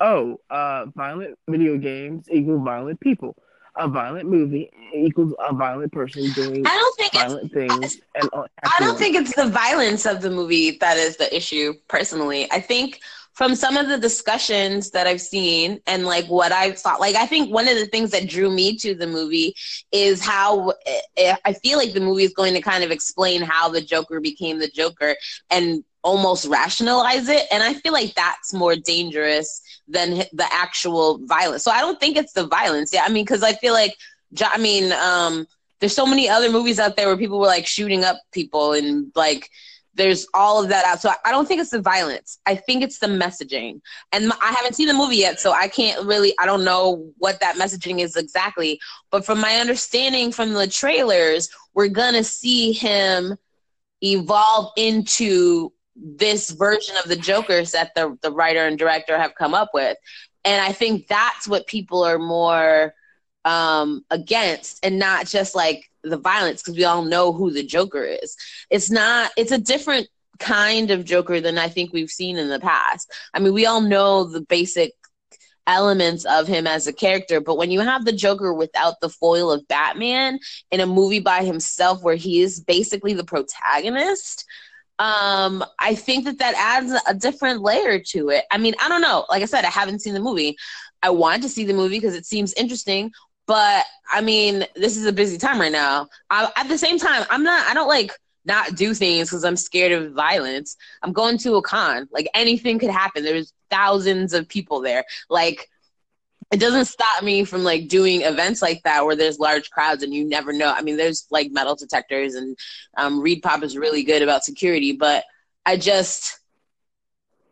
oh, 0.00 0.40
uh, 0.50 0.86
violent 0.94 1.38
video 1.48 1.78
games 1.78 2.26
equal 2.30 2.62
violent 2.62 3.00
people. 3.00 3.36
A 3.76 3.88
violent 3.88 4.28
movie 4.28 4.70
equals 4.94 5.34
a 5.40 5.52
violent 5.52 5.92
person 5.92 6.30
doing 6.32 6.64
I 6.64 6.76
don't 6.76 6.96
think 6.96 7.12
violent 7.12 7.52
things. 7.52 7.98
And 8.14 8.30
I 8.62 8.76
don't 8.78 8.96
think 8.96 9.16
it's 9.16 9.34
the 9.34 9.48
violence 9.48 10.06
of 10.06 10.22
the 10.22 10.30
movie 10.30 10.78
that 10.78 10.96
is 10.96 11.16
the 11.16 11.34
issue. 11.36 11.74
Personally, 11.88 12.48
I 12.52 12.60
think 12.60 13.00
from 13.34 13.56
some 13.56 13.76
of 13.76 13.88
the 13.88 13.98
discussions 13.98 14.90
that 14.92 15.08
I've 15.08 15.20
seen 15.20 15.80
and 15.88 16.06
like 16.06 16.26
what 16.26 16.52
I've 16.52 16.78
thought, 16.78 17.00
like 17.00 17.16
I 17.16 17.26
think 17.26 17.52
one 17.52 17.66
of 17.68 17.74
the 17.74 17.86
things 17.86 18.12
that 18.12 18.28
drew 18.28 18.48
me 18.48 18.76
to 18.78 18.94
the 18.94 19.08
movie 19.08 19.56
is 19.90 20.24
how 20.24 20.70
eh, 20.86 21.00
eh, 21.16 21.36
I 21.44 21.52
feel 21.52 21.76
like 21.76 21.92
the 21.92 22.00
movie 22.00 22.22
is 22.22 22.32
going 22.32 22.54
to 22.54 22.60
kind 22.60 22.84
of 22.84 22.92
explain 22.92 23.42
how 23.42 23.68
the 23.68 23.80
Joker 23.80 24.20
became 24.20 24.60
the 24.60 24.68
Joker 24.68 25.16
and 25.50 25.82
almost 26.04 26.46
rationalize 26.46 27.28
it. 27.28 27.46
And 27.50 27.62
I 27.62 27.74
feel 27.74 27.92
like 27.92 28.14
that's 28.14 28.52
more 28.52 28.76
dangerous 28.76 29.62
than 29.88 30.18
the 30.32 30.46
actual 30.52 31.18
violence. 31.26 31.64
So 31.64 31.70
I 31.70 31.80
don't 31.80 31.98
think 31.98 32.16
it's 32.16 32.34
the 32.34 32.46
violence. 32.46 32.92
Yeah, 32.92 33.04
I 33.04 33.08
mean, 33.08 33.24
because 33.24 33.42
I 33.42 33.54
feel 33.54 33.72
like, 33.72 33.96
I 34.40 34.58
mean, 34.58 34.92
um, 34.92 35.46
there's 35.80 35.96
so 35.96 36.06
many 36.06 36.28
other 36.28 36.50
movies 36.50 36.78
out 36.78 36.96
there 36.96 37.08
where 37.08 37.16
people 37.16 37.40
were 37.40 37.46
like 37.46 37.66
shooting 37.66 38.04
up 38.04 38.18
people 38.32 38.72
and 38.74 39.10
like 39.14 39.50
there's 39.94 40.26
all 40.34 40.62
of 40.62 40.68
that 40.68 40.84
out. 40.84 41.00
So 41.00 41.10
I 41.24 41.30
don't 41.30 41.46
think 41.46 41.60
it's 41.60 41.70
the 41.70 41.80
violence. 41.80 42.38
I 42.46 42.56
think 42.56 42.82
it's 42.82 42.98
the 42.98 43.06
messaging. 43.06 43.80
And 44.12 44.32
I 44.42 44.52
haven't 44.52 44.74
seen 44.74 44.88
the 44.88 44.94
movie 44.94 45.16
yet, 45.16 45.40
so 45.40 45.52
I 45.52 45.68
can't 45.68 46.04
really, 46.04 46.34
I 46.38 46.46
don't 46.46 46.64
know 46.64 47.12
what 47.18 47.40
that 47.40 47.56
messaging 47.56 48.00
is 48.00 48.16
exactly. 48.16 48.80
But 49.10 49.24
from 49.24 49.40
my 49.40 49.56
understanding 49.56 50.32
from 50.32 50.52
the 50.52 50.66
trailers, 50.66 51.48
we're 51.74 51.88
to 51.88 52.24
see 52.24 52.72
him 52.72 53.36
evolve 54.02 54.72
into 54.76 55.72
this 55.96 56.50
version 56.50 56.96
of 56.96 57.08
the 57.08 57.16
Jokers 57.16 57.72
that 57.72 57.94
the, 57.94 58.18
the 58.22 58.32
writer 58.32 58.66
and 58.66 58.78
director 58.78 59.16
have 59.16 59.34
come 59.34 59.54
up 59.54 59.70
with. 59.72 59.96
And 60.44 60.60
I 60.60 60.72
think 60.72 61.06
that's 61.06 61.48
what 61.48 61.66
people 61.66 62.04
are 62.04 62.18
more 62.18 62.94
um, 63.44 64.04
against 64.10 64.84
and 64.84 64.98
not 64.98 65.26
just 65.26 65.54
like 65.54 65.90
the 66.02 66.18
violence 66.18 66.62
because 66.62 66.76
we 66.76 66.84
all 66.84 67.02
know 67.02 67.32
who 67.32 67.50
the 67.50 67.64
Joker 67.64 68.02
is. 68.02 68.36
It's 68.70 68.90
not. 68.90 69.30
It's 69.36 69.52
a 69.52 69.58
different 69.58 70.08
kind 70.38 70.90
of 70.90 71.04
Joker 71.04 71.40
than 71.40 71.58
I 71.58 71.68
think 71.68 71.92
we've 71.92 72.10
seen 72.10 72.36
in 72.36 72.48
the 72.48 72.60
past. 72.60 73.10
I 73.32 73.38
mean, 73.38 73.54
we 73.54 73.66
all 73.66 73.80
know 73.80 74.24
the 74.24 74.40
basic 74.40 74.92
elements 75.66 76.24
of 76.26 76.46
him 76.46 76.66
as 76.66 76.86
a 76.86 76.92
character, 76.92 77.40
but 77.40 77.56
when 77.56 77.70
you 77.70 77.80
have 77.80 78.04
the 78.04 78.12
Joker 78.12 78.52
without 78.52 79.00
the 79.00 79.08
foil 79.08 79.50
of 79.50 79.66
Batman 79.68 80.38
in 80.70 80.80
a 80.80 80.86
movie 80.86 81.20
by 81.20 81.42
himself 81.42 82.02
where 82.02 82.16
he 82.16 82.42
is 82.42 82.60
basically 82.60 83.14
the 83.14 83.24
protagonist, 83.24 84.44
um 85.00 85.64
i 85.80 85.94
think 85.94 86.24
that 86.24 86.38
that 86.38 86.54
adds 86.56 86.92
a 87.08 87.14
different 87.14 87.60
layer 87.60 87.98
to 87.98 88.28
it 88.28 88.44
i 88.52 88.58
mean 88.58 88.74
i 88.80 88.88
don't 88.88 89.00
know 89.00 89.24
like 89.28 89.42
i 89.42 89.46
said 89.46 89.64
i 89.64 89.70
haven't 89.70 90.00
seen 90.00 90.14
the 90.14 90.20
movie 90.20 90.56
i 91.02 91.10
want 91.10 91.42
to 91.42 91.48
see 91.48 91.64
the 91.64 91.74
movie 91.74 91.96
because 91.98 92.14
it 92.14 92.24
seems 92.24 92.52
interesting 92.54 93.10
but 93.46 93.84
I 94.10 94.20
mean, 94.20 94.64
this 94.74 94.96
is 94.96 95.06
a 95.06 95.12
busy 95.12 95.38
time 95.38 95.60
right 95.60 95.72
now. 95.72 96.08
I, 96.30 96.50
at 96.56 96.68
the 96.68 96.78
same 96.78 96.98
time, 96.98 97.24
I'm 97.30 97.42
not. 97.42 97.66
I 97.66 97.74
don't 97.74 97.88
like 97.88 98.12
not 98.44 98.76
do 98.76 98.94
things 98.94 99.30
because 99.30 99.44
I'm 99.44 99.56
scared 99.56 99.92
of 99.92 100.12
violence. 100.12 100.76
I'm 101.02 101.12
going 101.12 101.38
to 101.38 101.56
a 101.56 101.62
con. 101.62 102.08
Like 102.10 102.28
anything 102.34 102.78
could 102.78 102.90
happen. 102.90 103.24
There's 103.24 103.52
thousands 103.70 104.32
of 104.32 104.48
people 104.48 104.80
there. 104.80 105.04
Like 105.28 105.68
it 106.52 106.60
doesn't 106.60 106.86
stop 106.86 107.22
me 107.22 107.44
from 107.44 107.64
like 107.64 107.88
doing 107.88 108.22
events 108.22 108.62
like 108.62 108.82
that 108.84 109.04
where 109.04 109.16
there's 109.16 109.38
large 109.38 109.70
crowds 109.70 110.02
and 110.02 110.14
you 110.14 110.24
never 110.28 110.52
know. 110.52 110.72
I 110.72 110.82
mean, 110.82 110.96
there's 110.96 111.26
like 111.30 111.50
metal 111.50 111.74
detectors 111.74 112.34
and 112.34 112.56
um, 112.96 113.22
ReedPop 113.22 113.62
is 113.62 113.76
really 113.76 114.02
good 114.02 114.22
about 114.22 114.44
security, 114.44 114.92
but 114.92 115.24
I 115.66 115.76
just 115.76 116.38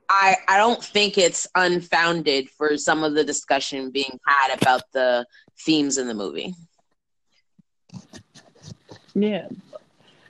I 0.09 0.37
I 0.47 0.57
don't 0.59 0.83
think 0.83 1.17
it's 1.17 1.47
unfounded 1.55 2.51
for 2.51 2.77
some 2.77 3.03
of 3.03 3.15
the 3.15 3.25
discussion 3.25 3.91
being 3.91 4.19
had 4.27 4.59
about 4.61 4.83
the 4.93 5.27
themes 5.65 5.99
in 5.99 6.07
the 6.07 6.15
movie. 6.15 6.55
Yeah. 9.15 9.49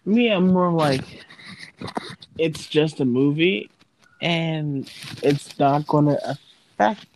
Me, 0.05 0.29
I'm 0.29 0.49
more 0.49 0.73
like 0.73 1.25
it's 2.39 2.67
just 2.67 3.01
a 3.01 3.05
movie 3.05 3.71
and 4.21 4.91
it's 5.23 5.59
not 5.59 5.87
going 5.87 6.07
to 6.07 6.19
affect 6.31 7.07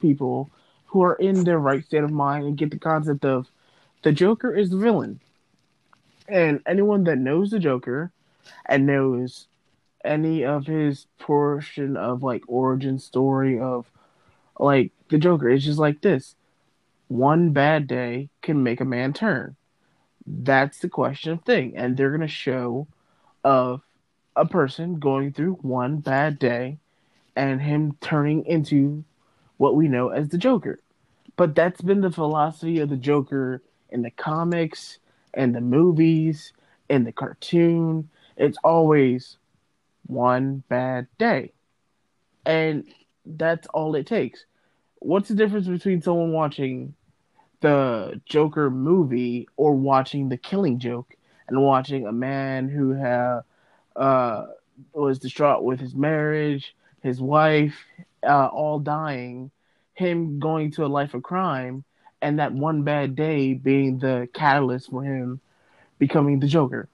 people 0.00 0.50
who 0.94 1.02
are 1.02 1.16
in 1.16 1.42
their 1.42 1.58
right 1.58 1.84
state 1.84 2.04
of 2.04 2.12
mind 2.12 2.46
and 2.46 2.56
get 2.56 2.70
the 2.70 2.78
concept 2.78 3.24
of 3.24 3.50
the 4.04 4.12
Joker 4.12 4.54
is 4.54 4.70
the 4.70 4.76
villain. 4.76 5.18
And 6.28 6.60
anyone 6.66 7.02
that 7.04 7.18
knows 7.18 7.50
the 7.50 7.58
Joker 7.58 8.12
and 8.66 8.86
knows 8.86 9.48
any 10.04 10.44
of 10.44 10.66
his 10.68 11.08
portion 11.18 11.96
of 11.96 12.22
like 12.22 12.44
origin 12.46 13.00
story 13.00 13.58
of 13.58 13.90
like 14.56 14.92
the 15.08 15.18
Joker 15.18 15.48
is 15.48 15.64
just 15.64 15.80
like 15.80 16.00
this 16.00 16.36
one 17.08 17.50
bad 17.50 17.88
day 17.88 18.28
can 18.40 18.62
make 18.62 18.80
a 18.80 18.84
man 18.84 19.12
turn. 19.12 19.56
That's 20.24 20.78
the 20.78 20.88
question 20.88 21.32
of 21.32 21.42
thing. 21.42 21.76
And 21.76 21.96
they're 21.96 22.12
gonna 22.12 22.28
show 22.28 22.86
of 23.42 23.82
a 24.36 24.46
person 24.46 25.00
going 25.00 25.32
through 25.32 25.54
one 25.54 25.96
bad 25.96 26.38
day 26.38 26.78
and 27.34 27.60
him 27.60 27.96
turning 28.00 28.46
into 28.46 29.02
what 29.56 29.74
we 29.74 29.88
know 29.88 30.10
as 30.10 30.28
the 30.28 30.38
Joker. 30.38 30.78
But 31.36 31.54
that's 31.54 31.80
been 31.80 32.00
the 32.00 32.10
philosophy 32.10 32.80
of 32.80 32.88
the 32.88 32.96
Joker 32.96 33.62
in 33.90 34.02
the 34.02 34.10
comics 34.10 34.98
and 35.32 35.54
the 35.54 35.60
movies 35.60 36.52
and 36.88 37.06
the 37.06 37.12
cartoon. 37.12 38.08
It's 38.36 38.58
always 38.62 39.38
one 40.06 40.62
bad 40.68 41.06
day. 41.18 41.52
And 42.46 42.84
that's 43.24 43.66
all 43.68 43.94
it 43.94 44.06
takes 44.06 44.44
what's 45.04 45.28
the 45.28 45.34
difference 45.34 45.68
between 45.68 46.00
someone 46.00 46.32
watching 46.32 46.94
the 47.60 48.20
Joker 48.24 48.70
movie 48.70 49.46
or 49.56 49.74
watching 49.74 50.28
The 50.28 50.38
Killing 50.38 50.78
Joke 50.78 51.14
and 51.46 51.62
watching 51.62 52.06
a 52.06 52.12
man 52.12 52.68
who 52.68 52.92
had 52.92 53.40
uh, 53.96 54.46
was 54.94 55.18
distraught 55.18 55.62
with 55.62 55.78
his 55.78 55.94
marriage, 55.94 56.74
his 57.02 57.20
wife, 57.20 57.76
uh, 58.26 58.46
all 58.46 58.78
dying, 58.78 59.50
him 59.94 60.38
going 60.38 60.70
to 60.72 60.84
a 60.84 60.86
life 60.86 61.14
of 61.14 61.22
crime, 61.22 61.84
and 62.20 62.38
that 62.38 62.52
one 62.52 62.82
bad 62.82 63.16
day 63.16 63.54
being 63.54 63.98
the 63.98 64.28
catalyst 64.34 64.90
for 64.90 65.02
him 65.02 65.40
becoming 65.98 66.40
the 66.40 66.46
Joker. 66.46 66.88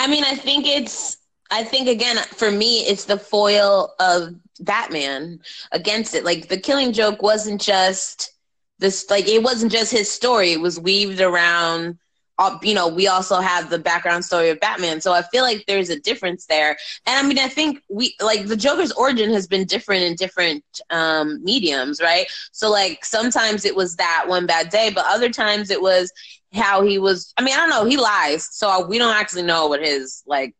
I 0.00 0.06
mean, 0.06 0.24
I 0.24 0.34
think 0.34 0.66
it's 0.66 1.18
I 1.50 1.64
think 1.64 1.88
again 1.88 2.16
for 2.32 2.50
me 2.50 2.80
it's 2.80 3.04
the 3.04 3.18
foil 3.18 3.94
of 4.00 4.34
Batman 4.60 5.40
against 5.72 6.14
it. 6.14 6.24
Like 6.24 6.48
the 6.48 6.58
killing 6.58 6.92
joke 6.92 7.22
wasn't 7.22 7.60
just 7.60 8.32
this 8.78 9.08
like 9.10 9.28
it 9.28 9.42
wasn't 9.42 9.72
just 9.72 9.92
his 9.92 10.10
story. 10.10 10.52
It 10.52 10.60
was 10.60 10.80
weaved 10.80 11.20
around 11.20 11.98
uh, 12.38 12.58
you 12.62 12.74
know, 12.74 12.88
we 12.88 13.06
also 13.06 13.40
have 13.40 13.70
the 13.70 13.78
background 13.78 14.24
story 14.24 14.50
of 14.50 14.58
Batman. 14.60 15.00
So 15.00 15.12
I 15.12 15.22
feel 15.22 15.42
like 15.42 15.64
there's 15.66 15.90
a 15.90 16.00
difference 16.00 16.46
there. 16.46 16.76
And 17.06 17.24
I 17.24 17.28
mean, 17.28 17.38
I 17.38 17.48
think 17.48 17.82
we 17.88 18.14
like 18.20 18.46
the 18.46 18.56
Joker's 18.56 18.92
origin 18.92 19.30
has 19.32 19.46
been 19.46 19.64
different 19.66 20.02
in 20.02 20.14
different 20.16 20.64
um, 20.90 21.42
mediums, 21.44 22.00
right? 22.00 22.26
So 22.52 22.70
like 22.70 23.04
sometimes 23.04 23.64
it 23.64 23.76
was 23.76 23.96
that 23.96 24.24
one 24.26 24.46
bad 24.46 24.70
day, 24.70 24.90
but 24.94 25.04
other 25.06 25.30
times 25.30 25.70
it 25.70 25.80
was 25.80 26.12
how 26.52 26.82
he 26.82 26.98
was. 26.98 27.32
I 27.36 27.42
mean, 27.42 27.54
I 27.54 27.58
don't 27.58 27.70
know. 27.70 27.84
He 27.84 27.96
lies, 27.96 28.48
so 28.52 28.86
we 28.86 28.98
don't 28.98 29.14
actually 29.14 29.42
know 29.42 29.66
what 29.68 29.80
his 29.80 30.22
like 30.26 30.54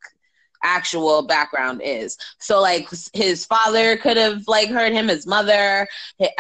actual 0.65 1.23
background 1.23 1.81
is. 1.85 2.17
So 2.39 2.61
like 2.61 2.89
his 3.13 3.45
father 3.47 3.97
could 3.97 4.17
have 4.17 4.49
like 4.49 4.69
hurt 4.71 4.93
him, 4.93 5.09
his 5.09 5.27
mother, 5.27 5.87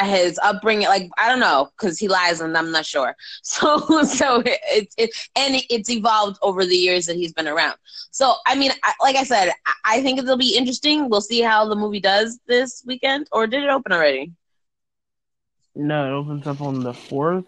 his 0.01 0.39
upbringing, 0.43 0.89
like 0.89 1.11
I 1.19 1.29
don't 1.29 1.41
know, 1.41 1.71
because 1.77 1.99
he 1.99 2.09
lies 2.09 2.41
and 2.41 2.57
I'm 2.57 2.73
not 2.73 2.87
sure. 2.87 3.17
So 3.43 4.03
so 4.05 4.43
it's 4.47 4.95
it, 4.99 5.11
and 5.37 5.63
it's 5.71 5.91
evolved 5.91 6.39
over 6.43 6.65
the 6.65 6.77
years 6.77 7.07
that 7.07 7.17
he's 7.17 7.33
been 7.33 7.49
around. 7.49 7.77
So 8.11 8.35
I 8.47 8.57
mean, 8.57 8.73
I, 8.83 8.93
like 9.01 9.17
I 9.17 9.25
said, 9.25 9.51
I, 9.67 9.99
I 9.99 10.03
think 10.03 10.19
it'll 10.19 10.37
be 10.37 10.57
interesting. 10.57 11.09
We'll 11.09 11.21
see 11.21 11.41
how 11.41 11.69
the 11.69 11.77
movie 11.77 12.01
does 12.01 12.41
this 12.47 12.83
weekend, 12.87 13.29
or 13.33 13.47
did 13.47 13.63
it 13.63 13.71
open 13.71 13.93
already? 13.93 14.33
No, 15.75 16.07
it 16.07 16.13
opens 16.17 16.47
up 16.47 16.61
on 16.61 16.83
the 16.83 16.93
fourth, 16.95 17.47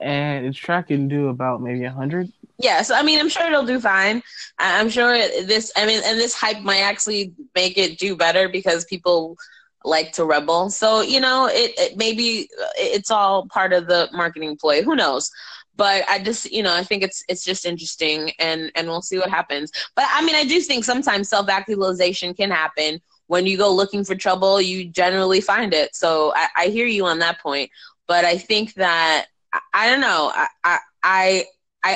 and 0.00 0.46
it's 0.46 0.58
tracking 0.58 1.08
to 1.10 1.28
about 1.28 1.62
maybe 1.62 1.84
a 1.84 1.90
hundred. 1.90 2.32
Yeah, 2.58 2.82
so 2.82 2.94
I 2.94 3.02
mean, 3.02 3.18
I'm 3.18 3.28
sure 3.28 3.46
it'll 3.46 3.66
do 3.66 3.80
fine. 3.80 4.22
I'm 4.58 4.88
sure 4.88 5.12
this. 5.12 5.72
I 5.76 5.86
mean, 5.86 6.00
and 6.04 6.18
this 6.18 6.34
hype 6.34 6.60
might 6.62 6.80
actually 6.82 7.32
make 7.54 7.76
it 7.76 7.98
do 7.98 8.16
better 8.16 8.48
because 8.48 8.84
people 8.84 9.36
like 9.84 10.12
to 10.12 10.24
rebel. 10.24 10.70
So 10.70 11.00
you 11.00 11.20
know, 11.20 11.46
it, 11.50 11.72
it 11.76 11.96
maybe 11.96 12.48
it's 12.76 13.10
all 13.10 13.46
part 13.48 13.72
of 13.72 13.86
the 13.88 14.08
marketing 14.12 14.56
ploy. 14.56 14.82
Who 14.82 14.94
knows? 14.94 15.30
But 15.76 16.04
I 16.08 16.20
just, 16.20 16.50
you 16.52 16.62
know, 16.62 16.72
I 16.72 16.84
think 16.84 17.02
it's 17.02 17.24
it's 17.28 17.44
just 17.44 17.66
interesting, 17.66 18.30
and 18.38 18.70
and 18.76 18.86
we'll 18.86 19.02
see 19.02 19.18
what 19.18 19.30
happens. 19.30 19.72
But 19.96 20.06
I 20.10 20.24
mean, 20.24 20.36
I 20.36 20.44
do 20.44 20.60
think 20.60 20.84
sometimes 20.84 21.28
self 21.28 21.48
actualization 21.48 22.34
can 22.34 22.50
happen 22.52 23.00
when 23.26 23.46
you 23.46 23.56
go 23.58 23.72
looking 23.74 24.04
for 24.04 24.14
trouble. 24.14 24.60
You 24.60 24.84
generally 24.88 25.40
find 25.40 25.74
it. 25.74 25.96
So 25.96 26.32
I, 26.36 26.48
I 26.56 26.66
hear 26.68 26.86
you 26.86 27.04
on 27.06 27.18
that 27.18 27.40
point. 27.40 27.70
But 28.06 28.24
I 28.24 28.38
think 28.38 28.74
that 28.74 29.26
I, 29.52 29.60
I 29.72 29.90
don't 29.90 30.00
know. 30.00 30.30
I, 30.32 30.46
I 30.62 30.78
I 31.02 31.44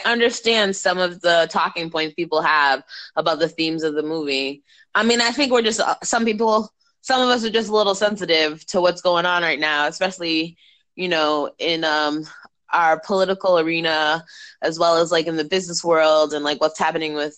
understand 0.05 0.77
some 0.77 0.99
of 0.99 1.21
the 1.21 1.49
talking 1.51 1.91
points 1.91 2.15
people 2.15 2.43
have 2.43 2.83
about 3.17 3.39
the 3.39 3.49
themes 3.49 3.83
of 3.83 3.95
the 3.95 4.03
movie. 4.03 4.63
I 4.95 5.03
mean, 5.03 5.21
I 5.21 5.31
think 5.31 5.53
we're 5.53 5.63
just 5.63 5.81
uh, 5.81 5.97
some 6.03 6.25
people, 6.25 6.73
some 7.01 7.21
of 7.21 7.29
us 7.29 7.45
are 7.45 7.51
just 7.51 7.71
a 7.71 7.75
little 7.75 7.95
sensitive 7.95 8.65
to 8.67 8.81
what's 8.81 9.03
going 9.03 9.27
on 9.27 9.43
right 9.43 9.61
now, 9.61 9.87
especially 9.87 10.57
you 10.95 11.09
know 11.09 11.51
in 11.59 11.85
um, 11.85 12.25
our 12.73 13.01
political 13.01 13.59
arena 13.59 14.25
as 14.63 14.79
well 14.79 14.97
as 14.97 15.11
like 15.11 15.27
in 15.27 15.37
the 15.37 15.45
business 15.45 15.83
world 15.83 16.35
and 16.35 16.45
like 16.45 16.61
what's 16.61 16.79
happening 16.79 17.15
with 17.15 17.37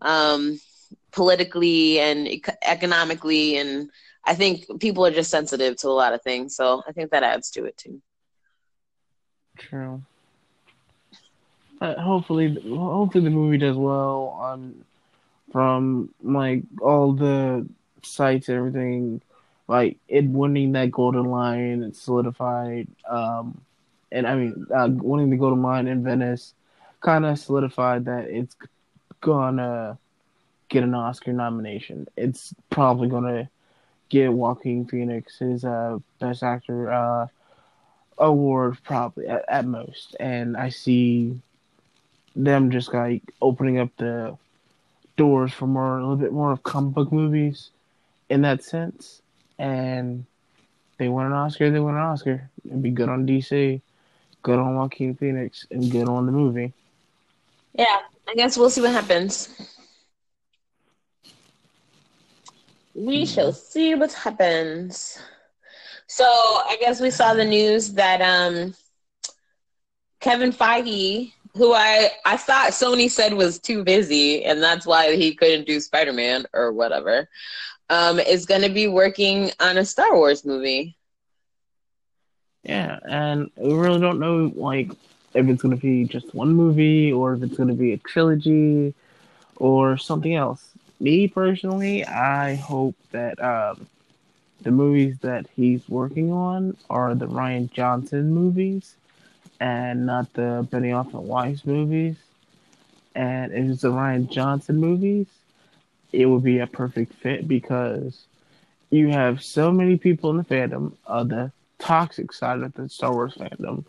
um, 0.00 0.58
politically 1.12 2.00
and 2.00 2.28
economically 2.64 3.58
and 3.58 3.90
I 4.26 4.34
think 4.34 4.80
people 4.80 5.06
are 5.06 5.12
just 5.12 5.30
sensitive 5.30 5.76
to 5.76 5.88
a 5.88 5.90
lot 5.90 6.12
of 6.12 6.22
things, 6.22 6.56
so 6.56 6.82
I 6.86 6.92
think 6.92 7.12
that 7.12 7.22
adds 7.22 7.50
to 7.52 7.64
it 7.64 7.76
too. 7.76 8.02
True. 9.56 10.02
Uh, 11.80 12.00
hopefully, 12.00 12.56
hopefully 12.68 13.24
the 13.24 13.30
movie 13.30 13.58
does 13.58 13.76
well 13.76 14.36
on 14.40 14.84
from 15.52 16.10
like 16.22 16.62
all 16.80 17.12
the 17.12 17.66
sites 18.02 18.48
and 18.48 18.58
everything. 18.58 19.20
Like 19.68 19.98
it 20.08 20.24
winning 20.24 20.72
that 20.72 20.90
Golden 20.90 21.24
Lion, 21.24 21.82
it 21.82 21.96
solidified. 21.96 22.88
Um, 23.08 23.60
and 24.12 24.26
I 24.26 24.34
mean, 24.36 24.66
uh, 24.74 24.88
winning 24.90 25.30
the 25.30 25.36
Golden 25.36 25.62
Lion 25.62 25.88
in 25.88 26.04
Venice 26.04 26.54
kind 27.00 27.26
of 27.26 27.38
solidified 27.38 28.04
that 28.06 28.28
it's 28.28 28.56
gonna 29.20 29.98
get 30.68 30.84
an 30.84 30.94
Oscar 30.94 31.32
nomination. 31.32 32.06
It's 32.16 32.54
probably 32.70 33.08
gonna 33.08 33.50
get 34.08 34.32
Joaquin 34.32 34.86
Phoenix 34.86 35.38
his 35.38 35.64
uh, 35.64 35.98
Best 36.20 36.42
Actor 36.42 36.92
uh, 36.92 37.26
award, 38.18 38.78
probably 38.84 39.26
at, 39.26 39.44
at 39.48 39.66
most. 39.66 40.16
And 40.20 40.56
I 40.56 40.68
see 40.68 41.40
them 42.36 42.70
just 42.70 42.92
like 42.92 43.22
opening 43.40 43.78
up 43.78 43.88
the 43.96 44.36
doors 45.16 45.52
for 45.52 45.66
more 45.66 45.98
a 45.98 46.00
little 46.02 46.16
bit 46.16 46.32
more 46.32 46.52
of 46.52 46.62
comic 46.62 46.94
book 46.94 47.10
movies 47.10 47.70
in 48.28 48.42
that 48.42 48.62
sense. 48.62 49.22
And 49.58 50.26
they 50.98 51.08
won 51.08 51.26
an 51.26 51.32
Oscar, 51.32 51.70
they 51.70 51.80
won 51.80 51.94
an 51.94 52.02
Oscar. 52.02 52.48
It'd 52.64 52.82
be 52.82 52.90
good 52.90 53.08
on 53.08 53.26
DC, 53.26 53.80
good 54.42 54.58
on 54.58 54.76
Joaquin 54.76 55.14
Phoenix, 55.14 55.66
and 55.70 55.90
good 55.90 56.08
on 56.08 56.26
the 56.26 56.32
movie. 56.32 56.72
Yeah, 57.72 58.00
I 58.28 58.34
guess 58.34 58.56
we'll 58.56 58.70
see 58.70 58.82
what 58.82 58.92
happens. 58.92 59.48
We 62.94 63.26
shall 63.26 63.52
see 63.52 63.94
what 63.94 64.12
happens. 64.12 65.18
So 66.06 66.24
I 66.24 66.78
guess 66.80 67.00
we 67.00 67.10
saw 67.10 67.34
the 67.34 67.44
news 67.44 67.92
that 67.94 68.22
um, 68.22 68.74
Kevin 70.20 70.52
Feige 70.52 71.32
who 71.56 71.72
I 71.74 72.10
I 72.24 72.36
thought 72.36 72.72
Sony 72.72 73.10
said 73.10 73.34
was 73.34 73.58
too 73.58 73.84
busy, 73.84 74.44
and 74.44 74.62
that's 74.62 74.86
why 74.86 75.16
he 75.16 75.34
couldn't 75.34 75.66
do 75.66 75.80
Spider 75.80 76.12
Man 76.12 76.46
or 76.52 76.72
whatever. 76.72 77.28
Um, 77.90 78.18
is 78.18 78.46
going 78.46 78.62
to 78.62 78.68
be 78.70 78.88
working 78.88 79.50
on 79.60 79.76
a 79.78 79.84
Star 79.84 80.14
Wars 80.16 80.44
movie. 80.44 80.96
Yeah, 82.64 82.98
and 83.08 83.50
we 83.56 83.74
really 83.74 84.00
don't 84.00 84.18
know 84.20 84.52
like 84.54 84.90
if 85.34 85.48
it's 85.48 85.62
going 85.62 85.74
to 85.76 85.80
be 85.80 86.04
just 86.04 86.34
one 86.34 86.54
movie 86.54 87.12
or 87.12 87.34
if 87.34 87.42
it's 87.42 87.56
going 87.56 87.68
to 87.68 87.74
be 87.74 87.92
a 87.92 87.98
trilogy 87.98 88.94
or 89.56 89.96
something 89.96 90.34
else. 90.34 90.72
Me 91.00 91.28
personally, 91.28 92.04
I 92.04 92.54
hope 92.56 92.94
that 93.12 93.42
um, 93.42 93.86
the 94.62 94.70
movies 94.70 95.18
that 95.20 95.46
he's 95.56 95.88
working 95.88 96.32
on 96.32 96.76
are 96.90 97.14
the 97.14 97.26
Rian 97.26 97.70
Johnson 97.72 98.32
movies 98.34 98.96
and 99.60 100.06
not 100.06 100.32
the 100.34 100.66
Benioff 100.70 101.14
and 101.14 101.26
Weiss 101.26 101.64
movies. 101.64 102.16
And 103.14 103.52
if 103.52 103.70
it's 103.70 103.82
the 103.82 103.90
Rian 103.90 104.30
Johnson 104.30 104.76
movies, 104.76 105.26
it 106.12 106.26
would 106.26 106.42
be 106.42 106.58
a 106.58 106.66
perfect 106.66 107.14
fit 107.14 107.48
because 107.48 108.26
you 108.90 109.08
have 109.08 109.42
so 109.42 109.72
many 109.72 109.96
people 109.96 110.30
in 110.30 110.36
the 110.36 110.44
fandom 110.44 110.92
of 111.06 111.28
the 111.28 111.50
toxic 111.78 112.32
side 112.32 112.62
of 112.62 112.72
the 112.74 112.88
Star 112.88 113.12
Wars 113.12 113.34
fandom 113.34 113.84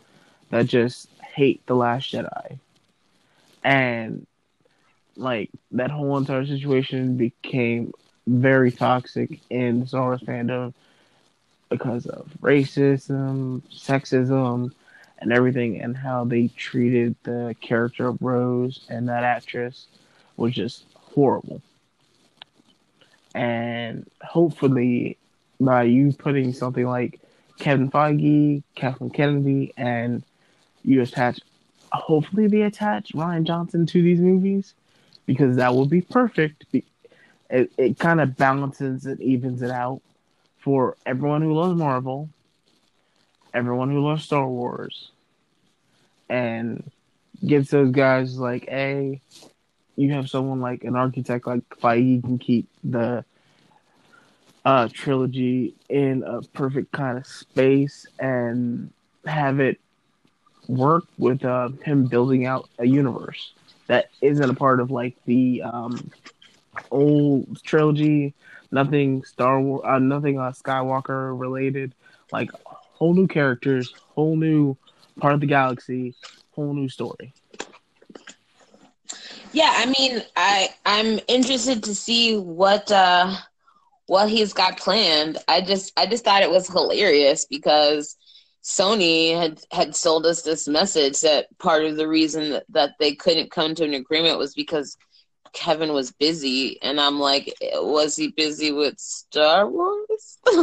that 0.49 0.67
just 0.67 1.10
hate 1.21 1.65
The 1.65 1.75
Last 1.75 2.12
Jedi. 2.12 2.58
And 3.63 4.25
like 5.15 5.49
that 5.71 5.91
whole 5.91 6.17
entire 6.17 6.45
situation 6.45 7.17
became 7.17 7.93
very 8.27 8.71
toxic 8.71 9.39
in 9.49 9.82
the 9.82 9.88
Star 9.88 10.03
Wars 10.03 10.21
fandom 10.21 10.73
because 11.69 12.06
of 12.06 12.30
racism, 12.41 13.62
sexism, 13.71 14.71
and 15.19 15.34
everything 15.34 15.82
and 15.82 15.97
how 15.97 16.23
they 16.23 16.47
treated 16.49 17.15
the 17.23 17.56
character 17.62 18.08
of 18.08 18.21
Rose 18.21 18.86
and 18.89 19.10
that 19.10 19.23
actress 19.23 19.88
was 20.36 20.53
just 20.53 20.86
horrible. 20.95 21.62
And 23.34 24.10
hopefully, 24.21 25.17
by 25.60 25.84
you 25.84 26.13
putting 26.13 26.53
something 26.53 26.86
like 26.86 27.19
Kevin 27.60 27.89
Feige, 27.89 28.63
Kathleen 28.75 29.10
Kennedy, 29.10 29.73
and 29.77 30.23
you 30.84 31.01
attach, 31.01 31.39
hopefully, 31.91 32.47
they 32.47 32.62
attach 32.62 33.12
Rian 33.13 33.43
Johnson 33.43 33.86
to 33.88 34.01
these 34.01 34.19
movies 34.19 34.73
because 35.25 35.58
that 35.58 35.73
would 35.73 35.89
be 35.89 36.01
perfect. 36.01 36.65
It, 37.49 37.71
it 37.77 37.99
kind 37.99 38.21
of 38.21 38.36
balances 38.36 39.06
and 39.06 39.19
evens 39.21 39.62
it 39.62 39.71
out 39.71 40.01
for 40.60 40.97
everyone 41.06 41.41
who 41.41 41.53
loves 41.53 41.77
Marvel 41.77 42.30
everyone 43.58 43.89
who 43.89 44.08
loves 44.08 44.24
Star 44.24 44.48
Wars 44.48 45.12
and 46.30 46.91
gives 47.46 47.70
those 47.70 47.91
guys 47.91 48.38
like 48.38 48.67
a 48.67 49.20
you 49.96 50.13
have 50.13 50.30
someone 50.30 50.62
like 50.62 50.84
an 50.84 50.96
architect 50.96 51.48
like 51.48 51.67
Feige 51.70 52.24
can 52.24 52.38
keep 52.38 52.70
the 52.84 53.26
uh, 54.63 54.88
trilogy 54.93 55.74
in 55.89 56.24
a 56.24 56.41
perfect 56.54 56.91
kind 56.91 57.17
of 57.17 57.26
space 57.26 58.06
and 58.20 58.91
have 59.26 59.60
it 59.60 59.80
work 60.67 61.06
with 61.17 61.43
uh, 61.43 61.70
him 61.84 62.06
building 62.06 62.46
out 62.46 62.70
a 62.78 62.86
universe 62.86 63.54
that 63.88 64.10
isn't 64.22 64.50
a 64.50 64.54
part 64.54 64.80
of 64.80 64.91
like 64.91 65.15
the 65.26 65.63
um, 65.63 66.12
old 66.91 67.62
trilogy, 67.63 68.34
nothing 68.72 69.24
Star 69.24 69.60
Wars, 69.60 69.82
uh, 69.86 70.00
nothing 70.00 70.38
uh, 70.38 70.52
Skywalker 70.52 71.38
related, 71.39 71.93
like 72.32 72.52
whole 72.97 73.13
new 73.13 73.27
characters, 73.27 73.93
whole 74.15 74.36
new 74.36 74.75
part 75.19 75.33
of 75.33 75.39
the 75.39 75.45
galaxy, 75.45 76.15
whole 76.51 76.73
new 76.73 76.89
story. 76.89 77.33
Yeah, 79.53 79.71
I 79.75 79.86
mean, 79.86 80.21
I 80.36 80.69
I'm 80.86 81.19
interested 81.27 81.83
to 81.83 81.95
see 81.95 82.38
what 82.38 82.91
uh 82.91 83.36
what 84.07 84.29
he's 84.29 84.53
got 84.53 84.77
planned. 84.77 85.38
I 85.47 85.62
just 85.62 85.93
I 85.97 86.07
just 86.07 86.25
thought 86.25 86.41
it 86.41 86.49
was 86.49 86.67
hilarious 86.67 87.45
because 87.45 88.17
Sony 88.63 89.39
had 89.39 89.62
had 89.71 89.95
sold 89.95 90.25
us 90.25 90.41
this 90.41 90.67
message 90.67 91.21
that 91.21 91.47
part 91.60 91.86
of 91.86 91.97
the 91.97 92.07
reason 92.07 92.49
that, 92.49 92.65
that 92.69 92.91
they 92.99 93.13
couldn't 93.13 93.51
come 93.51 93.75
to 93.75 93.86
an 93.86 93.93
agreement 93.93 94.39
was 94.39 94.53
because 94.53 94.97
Kevin 95.53 95.93
was 95.93 96.12
busy, 96.12 96.81
and 96.81 96.99
I'm 96.99 97.19
like, 97.19 97.53
was 97.75 98.15
he 98.15 98.29
busy 98.29 98.71
with 98.71 98.99
Star 98.99 99.69
Wars? 99.69 100.38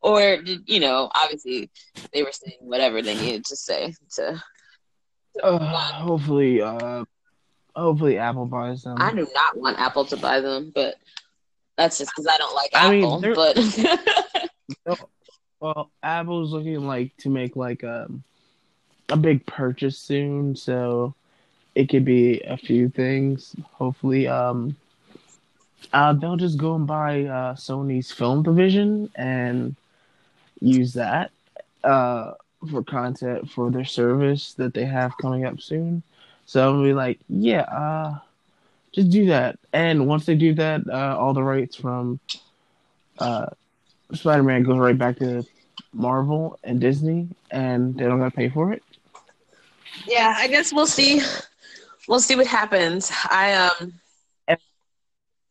or 0.00 0.42
did 0.42 0.62
you 0.66 0.80
know? 0.80 1.10
Obviously, 1.14 1.70
they 2.12 2.22
were 2.22 2.32
saying 2.32 2.58
whatever 2.60 3.02
they 3.02 3.14
needed 3.14 3.44
to 3.46 3.56
say 3.56 3.94
to. 4.16 4.42
uh, 5.42 5.58
hopefully, 5.58 6.60
uh, 6.60 7.04
hopefully 7.74 8.18
Apple 8.18 8.46
buys 8.46 8.82
them. 8.82 8.96
I 8.98 9.12
do 9.12 9.26
not 9.34 9.56
want 9.56 9.78
Apple 9.78 10.04
to 10.06 10.16
buy 10.16 10.40
them, 10.40 10.72
but 10.74 10.96
that's 11.76 11.98
just 11.98 12.12
because 12.14 12.26
I 12.26 12.36
don't 12.38 12.54
like 12.54 12.70
I 12.74 12.96
Apple. 12.96 13.20
Mean, 13.20 13.34
but 14.86 15.00
well, 15.60 15.90
Apple's 16.02 16.52
looking 16.52 16.86
like 16.86 17.16
to 17.18 17.30
make 17.30 17.56
like 17.56 17.82
a 17.82 18.04
um, 18.04 18.22
a 19.08 19.16
big 19.16 19.44
purchase 19.46 19.98
soon, 19.98 20.54
so 20.54 21.14
it 21.74 21.88
could 21.88 22.04
be 22.04 22.40
a 22.40 22.56
few 22.56 22.88
things. 22.88 23.54
Hopefully, 23.72 24.26
um, 24.28 24.76
uh, 25.92 26.12
they'll 26.12 26.36
just 26.36 26.58
go 26.58 26.74
and 26.74 26.86
buy 26.86 27.24
uh, 27.24 27.54
Sony's 27.54 28.12
film 28.12 28.42
division 28.42 29.10
and 29.16 29.76
use 30.60 30.94
that. 30.94 31.30
uh, 31.84 32.32
for 32.70 32.82
content 32.82 33.50
for 33.50 33.70
their 33.70 33.84
service 33.84 34.54
that 34.54 34.74
they 34.74 34.84
have 34.84 35.16
coming 35.18 35.44
up 35.44 35.60
soon. 35.60 36.02
So 36.46 36.68
I'm 36.68 36.76
gonna 36.76 36.88
be 36.88 36.94
like, 36.94 37.18
yeah, 37.28 37.62
uh, 37.62 38.18
just 38.92 39.10
do 39.10 39.26
that. 39.26 39.58
And 39.72 40.06
once 40.06 40.26
they 40.26 40.34
do 40.34 40.54
that, 40.54 40.82
uh, 40.88 41.16
all 41.18 41.32
the 41.32 41.42
rights 41.42 41.76
from 41.76 42.20
uh, 43.18 43.46
Spider-Man 44.12 44.64
goes 44.64 44.78
right 44.78 44.98
back 44.98 45.18
to 45.18 45.44
Marvel 45.92 46.58
and 46.64 46.80
Disney, 46.80 47.28
and 47.50 47.96
they 47.96 48.04
don't 48.04 48.18
gotta 48.18 48.30
pay 48.30 48.48
for 48.48 48.72
it. 48.72 48.82
Yeah, 50.06 50.34
I 50.36 50.48
guess 50.48 50.72
we'll 50.72 50.86
see. 50.86 51.20
We'll 52.08 52.20
see 52.20 52.36
what 52.36 52.46
happens. 52.46 53.10
I 53.30 53.52
um, 53.54 53.92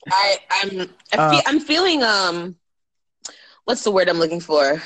I 0.09 0.37
I'm 0.49 0.89
I 1.13 1.17
Uh, 1.17 1.29
feel, 1.31 1.41
I'm 1.45 1.59
feeling 1.59 2.03
um, 2.03 2.55
what's 3.65 3.83
the 3.83 3.91
word 3.91 4.09
I'm 4.09 4.17
looking 4.19 4.41
for? 4.41 4.81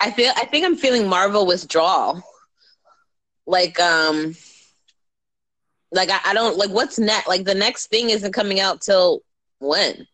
I 0.00 0.10
feel 0.10 0.32
I 0.36 0.44
think 0.46 0.64
I'm 0.66 0.76
feeling 0.76 1.08
Marvel 1.08 1.46
withdrawal. 1.46 2.22
Like 3.46 3.78
um, 3.80 4.34
like 5.92 6.10
I, 6.10 6.18
I 6.26 6.34
don't 6.34 6.56
like 6.58 6.70
what's 6.70 6.98
next. 6.98 7.28
Like 7.28 7.44
the 7.44 7.54
next 7.54 7.86
thing 7.88 8.10
isn't 8.10 8.32
coming 8.32 8.60
out 8.60 8.80
till 8.80 9.20
when? 9.58 10.06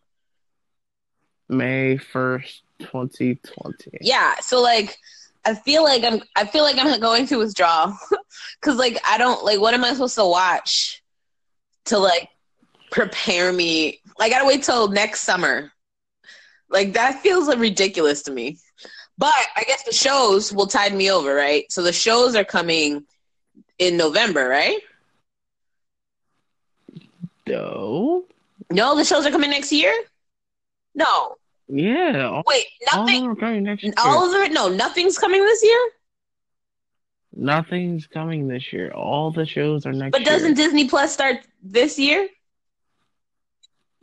May 1.49 1.97
first, 1.97 2.63
twenty 2.81 3.35
twenty. 3.35 3.97
Yeah, 4.01 4.35
so 4.39 4.61
like 4.61 4.97
I 5.45 5.55
feel 5.55 5.83
like 5.83 6.03
I'm 6.03 6.21
I 6.35 6.45
feel 6.45 6.63
like 6.63 6.77
I'm 6.77 6.99
going 6.99 7.25
to 7.27 7.37
withdraw 7.37 7.95
because 8.61 8.77
like 8.77 8.99
I 9.07 9.17
don't 9.17 9.43
like 9.43 9.59
what 9.59 9.73
am 9.73 9.83
I 9.83 9.91
supposed 9.91 10.15
to 10.15 10.25
watch 10.25 11.01
to 11.85 11.97
like 11.97 12.29
prepare 12.91 13.51
me? 13.51 13.99
I 14.19 14.29
gotta 14.29 14.45
wait 14.45 14.63
till 14.63 14.87
next 14.87 15.21
summer. 15.21 15.71
Like 16.69 16.93
that 16.93 17.21
feels 17.21 17.47
like 17.47 17.59
ridiculous 17.59 18.23
to 18.23 18.31
me. 18.31 18.57
But 19.17 19.33
I 19.55 19.63
guess 19.63 19.83
the 19.83 19.93
shows 19.93 20.51
will 20.51 20.67
tide 20.67 20.93
me 20.93 21.11
over, 21.11 21.35
right? 21.35 21.71
So 21.71 21.83
the 21.83 21.93
shows 21.93 22.35
are 22.35 22.43
coming 22.43 23.05
in 23.77 23.97
November, 23.97 24.47
right? 24.47 24.79
No. 27.47 28.25
No, 28.71 28.95
the 28.95 29.05
shows 29.05 29.25
are 29.25 29.31
coming 29.31 29.51
next 29.51 29.71
year. 29.71 29.93
No, 30.95 31.37
Yeah. 31.67 32.29
All, 32.29 32.43
wait, 32.45 32.65
nothing. 32.93 33.35
coming 33.35 33.63
next 33.63 33.83
year. 33.83 33.93
All 33.97 34.27
of 34.27 34.41
it? 34.41 34.51
No, 34.51 34.69
nothing's 34.69 35.17
coming 35.17 35.41
this 35.41 35.63
year. 35.63 35.89
Nothing's 37.35 38.05
coming 38.05 38.47
this 38.47 38.71
year. 38.71 38.91
All 38.91 39.31
the 39.31 39.45
shows 39.45 39.85
are 39.85 39.93
next 39.93 40.11
But 40.11 40.25
doesn't 40.25 40.53
Disney 40.53 40.87
Plus 40.87 41.11
start 41.11 41.37
this 41.63 41.97
year? 41.97 42.27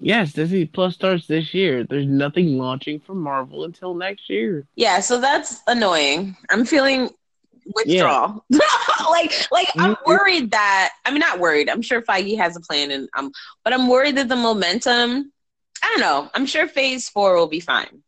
Yes, 0.01 0.33
Disney 0.33 0.65
Plus 0.65 0.95
starts 0.95 1.27
this 1.27 1.53
year. 1.53 1.85
There's 1.85 2.07
nothing 2.07 2.59
launching 2.59 3.01
from 3.01 3.21
Marvel 3.21 3.65
until 3.65 3.95
next 3.95 4.31
year. 4.31 4.67
Yeah, 4.75 5.01
so 5.01 5.21
that's 5.21 5.61
annoying. 5.67 6.37
I'm 6.49 6.65
feeling 6.65 7.11
withdrawal. 7.75 8.45
like, 9.11 9.33
like 9.53 9.69
I'm 9.77 9.97
worried 10.07 10.51
that 10.53 10.93
I 11.05 11.11
mean, 11.11 11.21
not 11.21 11.39
worried. 11.39 11.69
I'm 11.69 11.83
sure 11.83 12.01
Feige 12.03 12.39
has 12.39 12.57
a 12.57 12.61
plan, 12.61 12.91
and 12.91 13.09
um, 13.17 13.31
but 13.63 13.75
I'm 13.75 13.89
worried 13.89 14.17
that 14.17 14.29
the 14.29 14.37
momentum. 14.37 15.33
I 15.83 15.89
don't 15.91 16.01
know. 16.01 16.31
I'm 16.35 16.47
sure 16.47 16.67
Phase 16.69 17.09
Four 17.09 17.37
will 17.37 17.47
be 17.49 17.61
fine. 17.61 18.03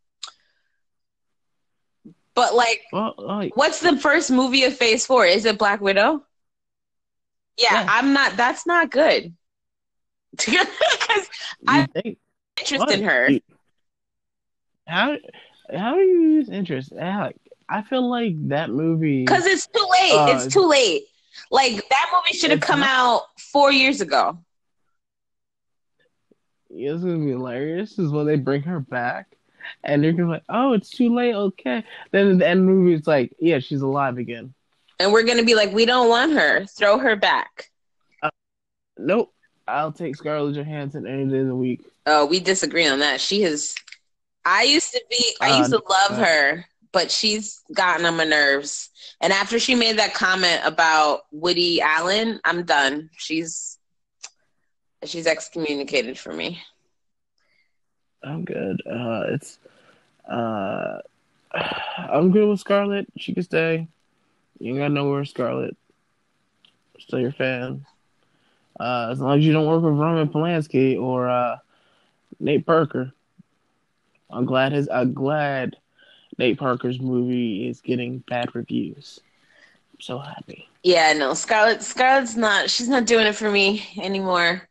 But 2.35 2.55
like, 2.55 2.81
Well, 2.93 3.15
like, 3.19 3.57
what's 3.57 3.81
the 3.81 3.97
first 3.97 4.31
movie 4.31 4.65
of 4.65 4.77
Phase 4.77 5.05
Four? 5.07 5.27
Is 5.27 5.45
it 5.45 5.59
Black 5.59 5.81
Widow? 5.81 6.25
Yeah, 7.59 7.69
Yeah. 7.73 7.87
I'm 7.89 8.13
not. 8.13 8.37
That's 8.37 8.67
not 8.67 8.91
good. 8.91 9.35
Because 10.31 10.67
I- 11.69 11.81
you 11.81 11.87
think 12.03 12.19
interest 12.59 12.81
what? 12.87 12.91
in 12.93 13.05
her. 13.05 13.29
How 14.87 15.17
how 15.75 15.95
do 15.95 16.01
you 16.01 16.21
use 16.33 16.49
interest? 16.49 16.93
Alec, 16.99 17.37
I 17.69 17.83
feel 17.83 18.09
like 18.09 18.35
that 18.49 18.71
movie. 18.71 19.25
Because 19.25 19.47
it's 19.47 19.67
too 19.67 19.87
late. 20.01 20.13
Uh, 20.15 20.27
it's 20.35 20.53
too 20.53 20.67
late. 20.67 21.03
Like 21.51 21.87
that 21.89 22.11
movie 22.13 22.37
should 22.37 22.51
have 22.51 22.61
come 22.61 22.81
not- 22.81 22.89
out 22.89 23.23
four 23.39 23.71
years 23.71 24.01
ago. 24.01 24.39
It's 26.75 27.03
gonna 27.03 27.19
be 27.19 27.31
hilarious. 27.31 27.99
Is 27.99 28.11
when 28.11 28.27
they 28.27 28.37
bring 28.37 28.63
her 28.63 28.81
back, 28.81 29.37
and 29.85 30.03
they're 30.03 30.13
gonna 30.13 30.25
be 30.25 30.33
like, 30.33 30.45
"Oh, 30.49 30.73
it's 30.73 30.91
too 30.91 31.15
late." 31.15 31.35
Okay. 31.35 31.85
Then 32.11 32.31
at 32.31 32.39
the 32.39 32.49
end 32.49 32.61
of 32.61 32.67
the 32.67 32.73
movie, 32.73 32.95
it's 32.95 33.07
like, 33.07 33.33
"Yeah, 33.39 33.59
she's 33.59 33.83
alive 33.83 34.19
again." 34.19 34.55
And 34.99 35.13
we're 35.13 35.25
gonna 35.25 35.43
be 35.43 35.57
like, 35.57 35.73
we 35.73 35.85
don't 35.85 36.09
want 36.09 36.33
her. 36.33 36.65
Throw 36.67 36.97
her 36.99 37.17
back. 37.17 37.71
Nope. 38.97 39.33
I'll 39.67 39.93
take 39.93 40.17
Scarlett 40.17 40.55
Johansson 40.55 41.07
any 41.07 41.25
day 41.27 41.39
of 41.39 41.47
the 41.49 41.57
week. 41.57 41.81
Oh, 42.07 42.27
we 42.27 42.41
disagree 42.41 42.87
on 42.87 42.99
that. 43.01 43.21
She 43.21 43.43
has. 43.43 43.75
I 44.45 44.63
used 44.63 44.93
to 44.93 45.03
be. 45.11 45.35
I 45.41 45.53
Uh, 45.53 45.59
used 45.59 45.71
to 45.71 45.83
love 45.89 46.19
uh, 46.19 46.25
her, 46.25 46.65
but 46.93 47.11
she's 47.11 47.61
gotten 47.73 48.07
on 48.07 48.17
my 48.17 48.25
nerves. 48.25 48.91
And 49.21 49.33
after 49.33 49.59
she 49.59 49.75
made 49.75 49.99
that 49.99 50.15
comment 50.15 50.61
about 50.65 51.23
Woody 51.33 51.81
Allen, 51.81 52.41
I'm 52.45 52.65
done. 52.65 53.11
She's. 53.17 53.79
She's 55.05 55.27
excommunicated 55.27 56.19
for 56.19 56.33
me. 56.33 56.62
I'm 58.23 58.45
good. 58.45 58.83
Uh, 58.87 59.25
it's 59.29 59.59
uh, 60.29 60.99
I'm 61.55 62.31
good 62.31 62.49
with 62.49 62.61
Scarlett. 62.61 63.07
She 63.19 63.35
can 63.35 63.43
stay. 63.43 63.88
You 64.59 64.71
ain't 64.71 64.79
got 64.79 64.93
nowhere, 64.93 65.25
Scarlett. 65.25 65.77
Still 66.99 67.19
your 67.19 67.33
fan. 67.33 67.85
Uh, 68.79 69.09
as 69.11 69.21
long 69.21 69.38
as 69.38 69.45
you 69.45 69.53
don't 69.53 69.67
work 69.67 69.83
with 69.83 69.95
Roman 69.95 70.29
Polanski 70.29 71.01
or 71.01 71.29
uh, 71.29 71.59
Nate 72.38 72.65
Parker. 72.65 73.12
I'm 74.31 74.45
glad 74.45 74.73
his. 74.73 74.88
I'm 74.88 75.12
glad 75.12 75.77
Nate 76.38 76.59
Parker's 76.59 77.01
movie 77.01 77.69
is 77.69 77.81
getting 77.81 78.19
bad 78.29 78.55
reviews. 78.55 79.21
I'm 79.93 80.01
so 80.01 80.19
happy. 80.19 80.69
Yeah, 80.83 81.12
no, 81.12 81.35
Scarlett. 81.35 81.83
Scarlett's 81.83 82.37
not. 82.37 82.71
She's 82.71 82.88
not 82.88 83.05
doing 83.05 83.27
it 83.27 83.35
for 83.35 83.51
me 83.51 83.85
anymore. 84.01 84.69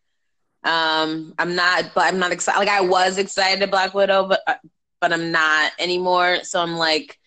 Um, 0.63 1.33
I'm 1.39 1.55
not. 1.55 1.93
But 1.93 2.05
I'm 2.05 2.19
not 2.19 2.31
excited. 2.31 2.59
Like 2.59 2.69
I 2.69 2.81
was 2.81 3.17
excited 3.17 3.59
to 3.61 3.67
Black 3.67 3.93
Widow, 3.93 4.27
but 4.27 4.41
uh, 4.47 4.55
but 4.99 5.11
I'm 5.11 5.31
not 5.31 5.71
anymore. 5.79 6.43
So 6.43 6.61
I'm 6.61 6.75
like 6.75 7.19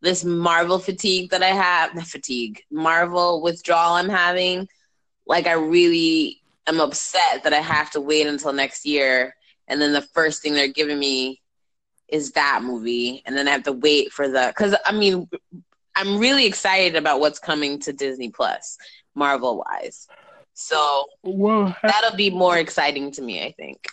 this 0.00 0.24
Marvel 0.24 0.78
fatigue 0.78 1.30
that 1.30 1.42
I 1.42 1.48
have. 1.48 1.94
Not 1.94 2.06
fatigue. 2.06 2.62
Marvel 2.70 3.42
withdrawal 3.42 3.94
I'm 3.94 4.08
having. 4.08 4.68
Like 5.26 5.46
I 5.46 5.52
really 5.52 6.40
am 6.66 6.80
upset 6.80 7.44
that 7.44 7.52
I 7.52 7.60
have 7.60 7.90
to 7.92 8.00
wait 8.00 8.26
until 8.26 8.52
next 8.52 8.86
year, 8.86 9.34
and 9.66 9.80
then 9.80 9.92
the 9.92 10.02
first 10.02 10.42
thing 10.42 10.54
they're 10.54 10.68
giving 10.68 10.98
me 10.98 11.40
is 12.08 12.32
that 12.32 12.62
movie, 12.62 13.22
and 13.26 13.36
then 13.36 13.48
I 13.48 13.50
have 13.50 13.64
to 13.64 13.72
wait 13.72 14.12
for 14.12 14.28
the. 14.28 14.46
Because 14.48 14.74
I 14.86 14.92
mean, 14.92 15.28
I'm 15.94 16.18
really 16.18 16.46
excited 16.46 16.96
about 16.96 17.20
what's 17.20 17.38
coming 17.38 17.80
to 17.80 17.92
Disney 17.92 18.30
Plus, 18.30 18.78
Marvel 19.14 19.58
wise. 19.66 20.06
So 20.58 21.06
Well, 21.22 21.68
ha- 21.70 21.88
that'll 21.88 22.16
be 22.16 22.30
more 22.30 22.58
exciting 22.58 23.12
to 23.12 23.22
me, 23.22 23.44
I 23.44 23.52
think. 23.52 23.86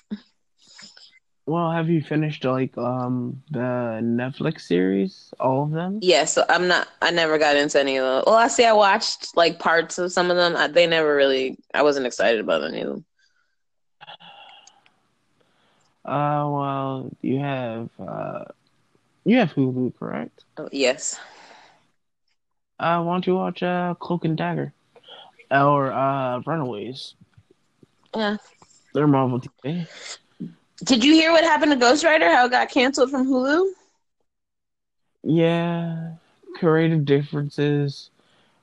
well, 1.46 1.72
have 1.72 1.90
you 1.90 2.02
finished 2.02 2.44
like 2.46 2.78
um 2.78 3.44
the 3.52 4.00
Netflix 4.04 4.62
series, 4.62 5.34
all 5.40 5.64
of 5.64 5.72
them? 5.72 6.00
Yeah, 6.02 6.26
so 6.26 6.44
I'm 6.50 6.68
not. 6.68 6.88
I 7.02 7.12
never 7.12 7.38
got 7.38 7.56
into 7.56 7.80
any 7.80 7.98
of 7.98 8.04
them. 8.06 8.24
Well, 8.28 8.36
I 8.36 8.48
see. 8.48 8.66
I 8.66 8.74
watched 8.74 9.36
like 9.36 9.60
parts 9.60 9.98
of 9.98 10.12
some 10.12 10.30
of 10.32 10.38
them. 10.38 10.56
I, 10.56 10.68
they 10.68 10.88
never 10.88 11.16
really. 11.16 11.58
I 11.74 11.84
wasn't 11.84 12.08
excited 12.08 12.40
about 12.40 12.64
any 12.64 12.82
of 12.82 12.90
them. 12.90 13.06
Uh, 16.06 16.48
well, 16.50 17.10
you 17.22 17.40
have 17.40 17.90
uh, 18.00 18.46
you 19.26 19.38
have 19.38 19.54
Hulu, 19.54 19.96
correct? 19.98 20.46
Oh, 20.58 20.70
yes. 20.72 21.20
Uh, 22.80 23.02
why 23.04 23.14
don't 23.14 23.28
you 23.28 23.36
watch 23.36 23.64
uh 23.64 23.94
Cloak 24.00 24.26
and 24.26 24.38
Dagger 24.38 24.74
or 25.52 25.92
uh 25.92 26.42
Runaways? 26.46 27.16
Yeah. 28.16 28.38
They're 28.94 29.08
Marvel 29.08 29.42
TV. 29.42 29.88
Did 30.84 31.04
you 31.04 31.14
hear 31.14 31.32
what 31.32 31.44
happened 31.44 31.72
to 31.72 31.78
Ghost 31.78 32.04
Rider? 32.04 32.30
How 32.30 32.46
it 32.46 32.52
got 32.52 32.70
canceled 32.70 33.10
from 33.12 33.28
Hulu? 33.28 33.72
Yeah, 35.24 36.14
creative 36.56 37.06
differences, 37.06 38.10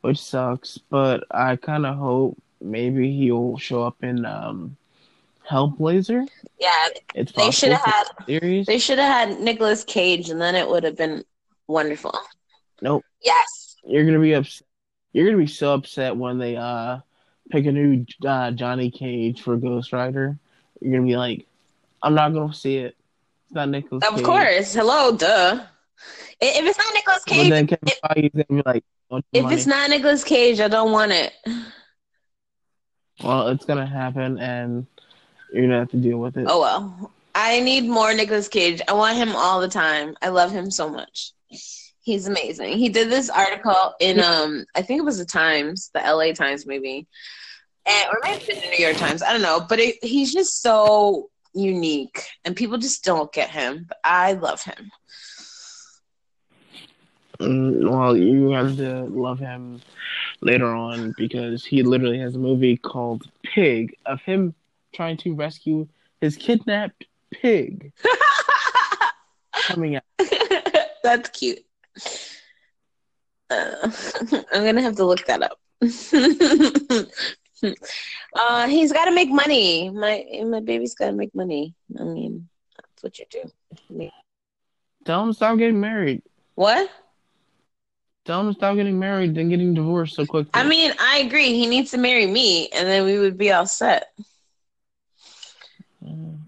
which 0.02 0.18
sucks. 0.20 0.78
But 0.78 1.24
I 1.30 1.56
kind 1.56 1.86
of 1.86 1.96
hope 1.96 2.38
maybe 2.60 3.10
he'll 3.16 3.58
show 3.58 3.82
up 3.82 3.96
in 4.02 4.24
um 4.24 4.76
Hellblazer. 5.48 6.26
Yeah, 6.60 6.88
It's 7.14 7.32
they 7.32 7.50
should 7.50 7.72
have 7.72 7.80
had. 7.84 8.04
series. 8.26 8.66
They 8.66 8.78
should 8.78 8.98
have 8.98 9.30
had 9.30 9.40
Nicolas 9.40 9.84
Cage, 9.84 10.30
and 10.30 10.40
then 10.40 10.54
it 10.54 10.68
would 10.68 10.84
have 10.84 10.96
been 10.96 11.24
wonderful. 11.66 12.16
Nope. 12.80 13.04
Yes. 13.22 13.76
You're 13.84 14.04
gonna 14.04 14.20
be 14.20 14.34
upset. 14.34 14.66
You're 15.12 15.27
gonna 15.27 15.38
be 15.38 15.46
so 15.46 15.75
upset 15.75 16.16
when 16.16 16.38
they 16.38 16.57
uh 16.57 16.98
pick 17.51 17.66
a 17.66 17.72
new 17.72 18.07
uh, 18.27 18.51
Johnny 18.53 18.90
Cage 18.90 19.42
for 19.42 19.57
Ghost 19.57 19.92
Rider. 19.92 20.38
You're 20.81 20.92
gonna 20.92 21.07
be 21.07 21.16
like, 21.16 21.46
I'm 22.03 22.14
not 22.14 22.33
gonna 22.33 22.55
see 22.55 22.79
it. 22.79 22.96
It's 23.46 23.55
not 23.55 23.68
Nicolas. 23.68 24.05
Of 24.09 24.22
course. 24.22 24.72
Hello, 24.75 25.16
duh. 25.16 25.62
If 26.40 26.64
it's 26.64 26.79
not 26.79 26.94
Nicolas 26.94 27.22
But 27.27 27.33
Cage, 27.35 27.51
then 27.51 27.66
Kevin 27.66 27.88
if- 27.88 28.01
Feige's 28.01 28.44
gonna 28.48 28.62
be 28.62 28.68
like, 28.68 28.85
if 29.33 29.42
money?" 29.42 29.55
it's 29.55 29.66
not 29.66 29.90
Nicolas 29.90 30.25
Cage, 30.25 30.59
I 30.61 30.68
don't 30.68 30.90
want 30.92 31.12
it. 31.12 31.33
well, 33.22 33.48
it's 33.48 33.64
gonna 33.64 33.87
happen, 33.87 34.38
and 34.38 34.87
you're 35.53 35.62
gonna 35.62 35.79
have 35.81 35.90
to 35.90 35.96
deal 35.98 36.18
with 36.18 36.37
it. 36.37 36.46
Oh 36.48 36.61
well. 36.61 37.12
I 37.35 37.61
need 37.61 37.85
more 37.85 38.12
Nicolas 38.12 38.48
Cage. 38.48 38.83
I 38.87 38.92
want 38.92 39.16
him 39.16 39.35
all 39.35 39.61
the 39.61 39.68
time. 39.68 40.16
I 40.20 40.29
love 40.29 40.51
him 40.51 40.70
so 40.70 40.88
much. 40.88 41.33
He's 42.02 42.26
amazing. 42.26 42.78
He 42.78 42.88
did 42.88 43.10
this 43.10 43.30
article 43.30 43.94
in 44.00 44.20
um 44.20 44.64
I 44.74 44.82
think 44.82 44.98
it 44.98 45.04
was 45.04 45.18
the 45.18 45.24
Times, 45.24 45.90
the 45.94 46.00
LA 46.00 46.32
Times 46.32 46.66
maybe. 46.66 47.06
And 47.86 48.08
or 48.10 48.18
maybe 48.22 48.44
the 48.46 48.76
New 48.76 48.84
York 48.84 48.96
Times. 48.96 49.22
I 49.22 49.32
don't 49.32 49.42
know, 49.42 49.64
but 49.68 49.78
it, 49.78 49.96
he's 50.02 50.32
just 50.32 50.62
so 50.62 51.30
unique 51.54 52.24
and 52.44 52.56
people 52.56 52.78
just 52.78 53.04
don't 53.04 53.32
get 53.32 53.50
him. 53.50 53.86
But 53.88 53.98
I 54.04 54.32
love 54.34 54.62
him. 54.62 54.90
Mm, 57.38 57.90
well, 57.90 58.16
you 58.16 58.50
have 58.50 58.76
to 58.76 59.04
love 59.04 59.38
him 59.38 59.80
later 60.40 60.66
on 60.74 61.14
because 61.16 61.64
he 61.64 61.82
literally 61.82 62.18
has 62.18 62.34
a 62.34 62.38
movie 62.38 62.76
called 62.76 63.24
Pig 63.42 63.96
of 64.06 64.20
him 64.22 64.54
trying 64.92 65.16
to 65.18 65.34
rescue 65.34 65.88
his 66.20 66.36
kidnapped 66.36 67.06
pig 67.32 67.92
coming 69.66 69.96
out. 69.96 70.02
That's 71.02 71.28
cute. 71.30 71.64
Uh, 73.50 73.90
I'm 74.52 74.64
gonna 74.64 74.83
have 74.83 74.96
to 74.96 75.05
look 75.05 75.26
that 75.26 75.42
up. 75.42 75.59
uh, 78.35 78.66
he's 78.68 78.92
got 78.92 79.07
to 79.07 79.11
make 79.12 79.31
money. 79.31 79.90
My 79.90 80.24
my 80.46 80.61
baby's 80.61 80.94
got 80.94 81.07
to 81.07 81.12
make 81.12 81.35
money. 81.35 81.74
I 81.98 82.05
mean, 82.05 82.48
that's 82.76 83.02
what 83.02 83.18
you 83.18 83.26
do. 83.31 84.11
Tell 85.05 85.22
him 85.22 85.33
stop 85.33 85.59
getting 85.59 85.81
married. 85.81 86.22
What? 86.55 86.88
Tell 88.24 88.40
him 88.40 88.48
to 88.48 88.55
stop 88.55 88.76
getting 88.76 88.98
married 88.98 89.37
and 89.37 89.50
getting 89.50 89.74
divorced 89.74 90.14
so 90.14 90.24
quickly. 90.24 90.52
I 90.55 90.62
mean, 90.64 90.92
I 91.00 91.18
agree. 91.18 91.55
He 91.55 91.66
needs 91.66 91.90
to 91.90 91.98
marry 91.98 92.26
me, 92.26 92.68
and 92.68 92.87
then 92.87 93.05
we 93.05 93.18
would 93.18 93.37
be 93.37 93.50
all 93.50 93.66
set. 93.66 94.12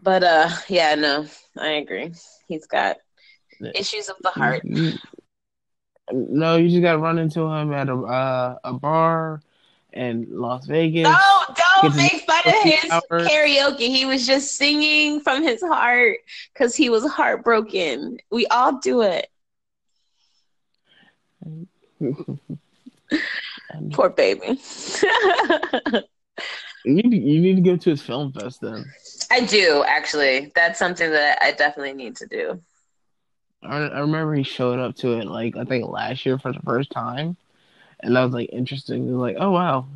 But 0.03 0.23
uh, 0.23 0.49
yeah, 0.69 0.95
no, 0.95 1.27
I 1.59 1.71
agree. 1.71 2.13
He's 2.47 2.67
got 2.67 2.99
issues 3.75 4.09
of 4.09 4.17
the 4.21 4.31
heart. 4.31 4.63
No, 6.13 6.57
you 6.57 6.69
just 6.69 6.83
got 6.83 6.93
to 6.93 6.99
run 6.99 7.19
into 7.19 7.41
him 7.43 7.73
at 7.73 7.89
a 7.89 7.95
uh, 7.97 8.57
a 8.65 8.73
bar 8.75 9.41
in 9.93 10.27
Las 10.31 10.67
Vegas. 10.67 11.05
No, 11.05 11.17
don't 11.81 11.97
make 11.97 12.25
fun 12.27 12.43
of 12.47 12.55
his 12.63 12.91
hours. 12.91 13.29
karaoke. 13.29 13.89
He 13.89 14.05
was 14.05 14.27
just 14.27 14.57
singing 14.57 15.21
from 15.21 15.43
his 15.43 15.63
heart 15.63 16.19
because 16.53 16.75
he 16.75 16.91
was 16.91 17.07
heartbroken. 17.11 18.19
We 18.31 18.47
all 18.49 18.79
do 18.81 19.03
it. 19.03 19.31
Poor 23.93 24.11
baby. 24.11 24.61
you 26.85 26.95
need 26.95 27.11
to, 27.11 27.17
you 27.17 27.41
need 27.41 27.57
to 27.57 27.63
go 27.63 27.77
to 27.77 27.91
his 27.91 28.03
film 28.03 28.33
fest 28.33 28.61
then. 28.61 28.85
I 29.31 29.41
do 29.41 29.85
actually. 29.87 30.53
That's 30.55 30.79
something 30.79 31.11
that 31.11 31.39
I 31.41 31.53
definitely 31.53 31.95
need 31.95 32.17
to 32.17 32.27
do. 32.27 32.61
I, 33.65 33.79
I 33.79 34.01
remember 34.01 34.35
he 34.35 34.43
showed 34.43 34.79
up 34.79 34.97
to 34.97 35.19
it 35.19 35.27
like 35.27 35.57
I 35.57 35.65
think 35.65 35.89
last 35.89 36.25
year 36.27 36.39
for 36.39 36.53
the 36.53 36.61
first 36.61 36.91
time, 36.91 37.37
and 38.01 38.15
that 38.15 38.25
was 38.25 38.35
like 38.35 38.51
interesting. 38.53 39.09
It 39.09 39.13
was 39.13 39.21
like, 39.21 39.37
oh 39.39 39.51
wow. 39.51 39.87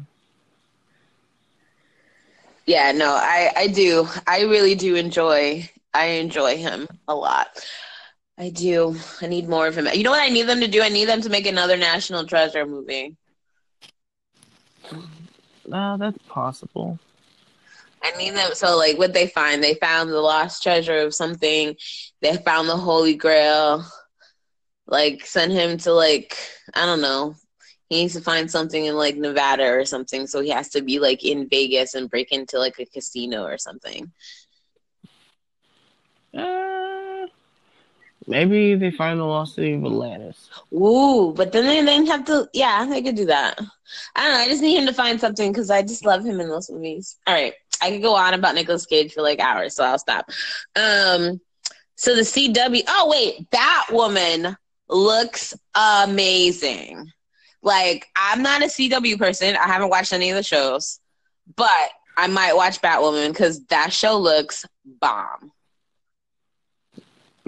Yeah, 2.66 2.92
no, 2.92 3.10
I 3.14 3.52
I 3.56 3.66
do. 3.68 4.06
I 4.26 4.42
really 4.42 4.74
do 4.74 4.94
enjoy. 4.96 5.68
I 5.94 6.04
enjoy 6.06 6.56
him 6.56 6.86
a 7.08 7.14
lot. 7.14 7.48
I 8.38 8.50
do. 8.50 8.96
I 9.20 9.26
need 9.26 9.48
more 9.48 9.66
of 9.66 9.76
him. 9.76 9.88
You 9.92 10.04
know 10.04 10.12
what 10.12 10.22
I 10.22 10.28
need 10.28 10.44
them 10.44 10.60
to 10.60 10.68
do? 10.68 10.82
I 10.82 10.88
need 10.88 11.06
them 11.06 11.20
to 11.22 11.28
make 11.28 11.46
another 11.46 11.76
National 11.76 12.24
Treasure 12.24 12.66
movie. 12.66 13.16
No, 15.66 15.96
that's 15.98 16.18
possible. 16.28 16.98
I 18.02 18.10
need 18.18 18.34
them. 18.34 18.50
So, 18.54 18.76
like, 18.76 18.98
what 18.98 19.12
they 19.12 19.26
find? 19.28 19.62
They 19.62 19.74
found 19.74 20.10
the 20.10 20.20
lost 20.20 20.62
treasure 20.62 20.98
of 20.98 21.14
something. 21.14 21.74
They 22.22 22.36
found 22.38 22.68
the 22.68 22.76
Holy 22.76 23.14
Grail. 23.14 23.84
Like, 24.86 25.24
send 25.26 25.52
him 25.52 25.78
to 25.78 25.92
like 25.92 26.36
I 26.74 26.86
don't 26.86 27.00
know. 27.00 27.34
He 27.88 28.02
needs 28.02 28.14
to 28.14 28.20
find 28.20 28.50
something 28.50 28.84
in 28.84 28.94
like 28.96 29.16
Nevada 29.16 29.64
or 29.66 29.84
something. 29.84 30.26
So 30.26 30.40
he 30.40 30.50
has 30.50 30.68
to 30.70 30.82
be 30.82 30.98
like 30.98 31.24
in 31.24 31.48
Vegas 31.48 31.94
and 31.94 32.10
break 32.10 32.32
into 32.32 32.58
like 32.58 32.78
a 32.78 32.86
casino 32.86 33.44
or 33.44 33.58
something. 33.58 34.12
Uh, 36.34 37.26
Maybe 38.26 38.74
they 38.74 38.90
find 38.90 39.18
the 39.18 39.24
lost 39.24 39.54
city 39.54 39.72
of 39.74 39.84
Atlantis. 39.84 40.50
Ooh, 40.72 41.32
but 41.36 41.52
then 41.52 41.66
they 41.66 41.82
then 41.84 42.06
have 42.06 42.24
to. 42.26 42.48
Yeah, 42.52 42.86
they 42.86 43.02
could 43.02 43.16
do 43.16 43.26
that. 43.26 43.58
I 44.14 44.24
don't 44.24 44.32
know. 44.34 44.38
I 44.40 44.48
just 44.48 44.62
need 44.62 44.78
him 44.78 44.86
to 44.86 44.92
find 44.92 45.20
something 45.20 45.50
because 45.52 45.70
I 45.70 45.82
just 45.82 46.04
love 46.04 46.24
him 46.24 46.40
in 46.40 46.48
those 46.48 46.70
movies. 46.70 47.16
All 47.26 47.34
right, 47.34 47.54
I 47.80 47.90
could 47.90 48.02
go 48.02 48.14
on 48.14 48.34
about 48.34 48.54
Nicolas 48.54 48.86
Cage 48.86 49.12
for 49.12 49.22
like 49.22 49.40
hours, 49.40 49.74
so 49.74 49.84
I'll 49.84 49.98
stop. 49.98 50.30
Um, 50.76 51.40
so 51.96 52.14
the 52.14 52.22
CW. 52.22 52.82
Oh 52.88 53.08
wait, 53.10 53.50
Batwoman 53.50 54.56
looks 54.88 55.54
amazing. 55.74 57.10
Like 57.62 58.06
I'm 58.16 58.42
not 58.42 58.62
a 58.62 58.66
CW 58.66 59.18
person. 59.18 59.56
I 59.56 59.66
haven't 59.66 59.90
watched 59.90 60.12
any 60.12 60.30
of 60.30 60.36
the 60.36 60.42
shows, 60.42 61.00
but 61.56 61.90
I 62.16 62.26
might 62.26 62.56
watch 62.56 62.80
Batwoman 62.80 63.28
because 63.28 63.64
that 63.66 63.92
show 63.92 64.18
looks 64.18 64.64
bomb. 65.00 65.52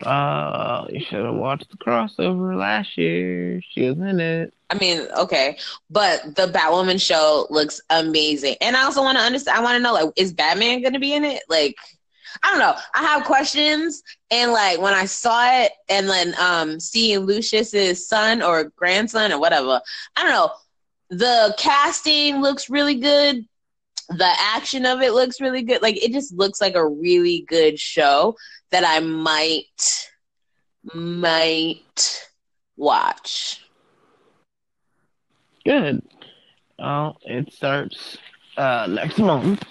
Uh, 0.07 0.87
you 0.91 1.01
should 1.01 1.25
have 1.25 1.35
watched 1.35 1.71
the 1.71 1.77
crossover 1.77 2.57
last 2.57 2.97
year. 2.97 3.61
She 3.73 3.89
was 3.89 3.99
in 3.99 4.21
it. 4.21 4.53
I 4.71 4.75
mean, 4.75 5.07
okay, 5.19 5.59
but 5.91 6.37
the 6.37 6.47
Batwoman 6.47 7.01
show 7.01 7.47
looks 7.51 7.81
amazing, 7.91 8.57
and 8.61 8.77
I 8.77 8.85
also 8.85 9.03
want 9.03 9.19
to 9.19 9.25
understand. 9.25 9.59
I 9.59 9.63
want 9.63 9.77
to 9.77 9.83
know, 9.83 9.93
like, 9.93 10.13
is 10.17 10.33
Batman 10.33 10.83
going 10.83 10.93
to 10.93 11.01
be 11.01 11.15
in 11.15 11.25
it? 11.25 11.43
Like, 11.49 11.77
I 12.43 12.51
don't 12.51 12.61
know. 12.61 12.75
I 12.95 13.03
have 13.03 13.25
questions, 13.25 14.03
and 14.31 14.53
like 14.53 14.81
when 14.81 14.95
I 14.95 15.07
saw 15.07 15.63
it, 15.63 15.73
and 15.89 16.09
then 16.09 16.35
um 16.41 16.79
seeing 16.81 17.21
Lucius's 17.21 18.07
son 18.07 18.43
or 18.43 18.65
grandson 18.77 19.33
or 19.33 19.41
whatever, 19.41 19.81
I 20.17 20.23
don't 20.23 20.33
know. 20.33 20.51
The 21.11 21.55
casting 21.59 22.41
looks 22.41 22.71
really 22.71 22.95
good. 22.95 23.45
The 24.11 24.33
action 24.39 24.87
of 24.87 25.01
it 25.03 25.13
looks 25.13 25.41
really 25.41 25.63
good. 25.63 25.83
Like 25.83 25.97
it 26.03 26.13
just 26.13 26.33
looks 26.35 26.61
like 26.61 26.75
a 26.75 26.87
really 26.87 27.45
good 27.49 27.79
show 27.79 28.37
that 28.71 28.85
I 28.85 29.01
might 29.01 30.11
might 30.95 32.29
watch. 32.77 33.61
Good. 35.65 36.03
Well, 36.79 37.19
it 37.23 37.53
starts 37.53 38.19
uh, 38.57 38.87
next 38.91 39.19
month, 39.19 39.63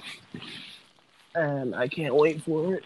and 1.36 1.76
I 1.76 1.88
can't 1.88 2.16
wait 2.16 2.44
for 2.44 2.76
it 2.76 2.86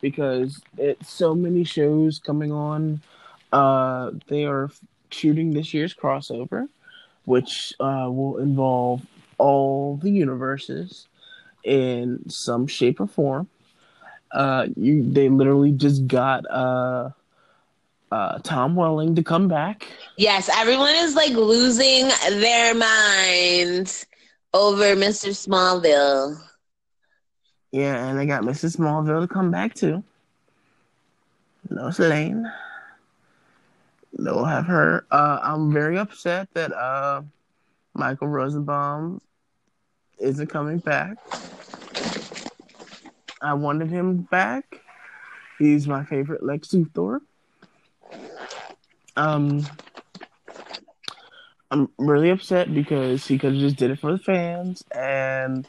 because 0.00 0.60
it's 0.76 1.10
so 1.10 1.34
many 1.34 1.64
shows 1.64 2.18
coming 2.18 2.52
on. 2.52 3.00
Uh, 3.50 4.10
they 4.28 4.44
are 4.44 4.70
shooting 5.10 5.52
this 5.52 5.72
year's 5.72 5.94
crossover, 5.94 6.68
which 7.24 7.72
uh, 7.80 8.08
will 8.10 8.38
involve 8.38 9.02
all 9.42 9.96
the 9.96 10.10
universes 10.10 11.08
in 11.64 12.28
some 12.28 12.66
shape 12.66 13.00
or 13.00 13.06
form 13.06 13.48
uh, 14.32 14.66
you 14.76 15.02
they 15.12 15.28
literally 15.28 15.72
just 15.72 16.06
got 16.06 16.44
uh, 16.50 17.10
uh, 18.10 18.38
Tom 18.42 18.74
Welling 18.74 19.14
to 19.16 19.22
come 19.22 19.48
back. 19.48 19.86
Yes, 20.16 20.48
everyone 20.54 20.94
is 20.96 21.14
like 21.14 21.32
losing 21.32 22.08
their 22.40 22.74
minds 22.74 24.06
over 24.54 24.96
Mr. 24.96 25.30
Smallville. 25.30 26.40
Yeah, 27.70 28.06
and 28.06 28.18
they 28.18 28.26
got 28.26 28.42
Mrs. 28.42 28.76
Smallville 28.76 29.22
to 29.22 29.28
come 29.28 29.50
back 29.50 29.74
too. 29.74 30.02
Lois 31.70 31.98
Lane. 31.98 32.50
They'll 34.18 34.44
have 34.44 34.66
her. 34.66 35.06
Uh, 35.10 35.38
I'm 35.42 35.72
very 35.72 35.96
upset 35.98 36.48
that 36.52 36.72
uh, 36.72 37.22
Michael 37.94 38.28
Rosenbaum 38.28 39.22
isn't 40.22 40.48
coming 40.48 40.78
back. 40.78 41.18
I 43.40 43.54
wanted 43.54 43.90
him 43.90 44.22
back. 44.22 44.80
He's 45.58 45.86
my 45.88 46.04
favorite 46.04 46.42
Lex 46.42 46.68
Luthor. 46.68 47.20
Um, 49.16 49.66
I'm 51.70 51.88
really 51.98 52.30
upset 52.30 52.72
because 52.72 53.26
he 53.26 53.38
could 53.38 53.52
have 53.52 53.60
just 53.60 53.76
did 53.76 53.90
it 53.90 53.98
for 53.98 54.12
the 54.12 54.18
fans, 54.18 54.84
and 54.94 55.66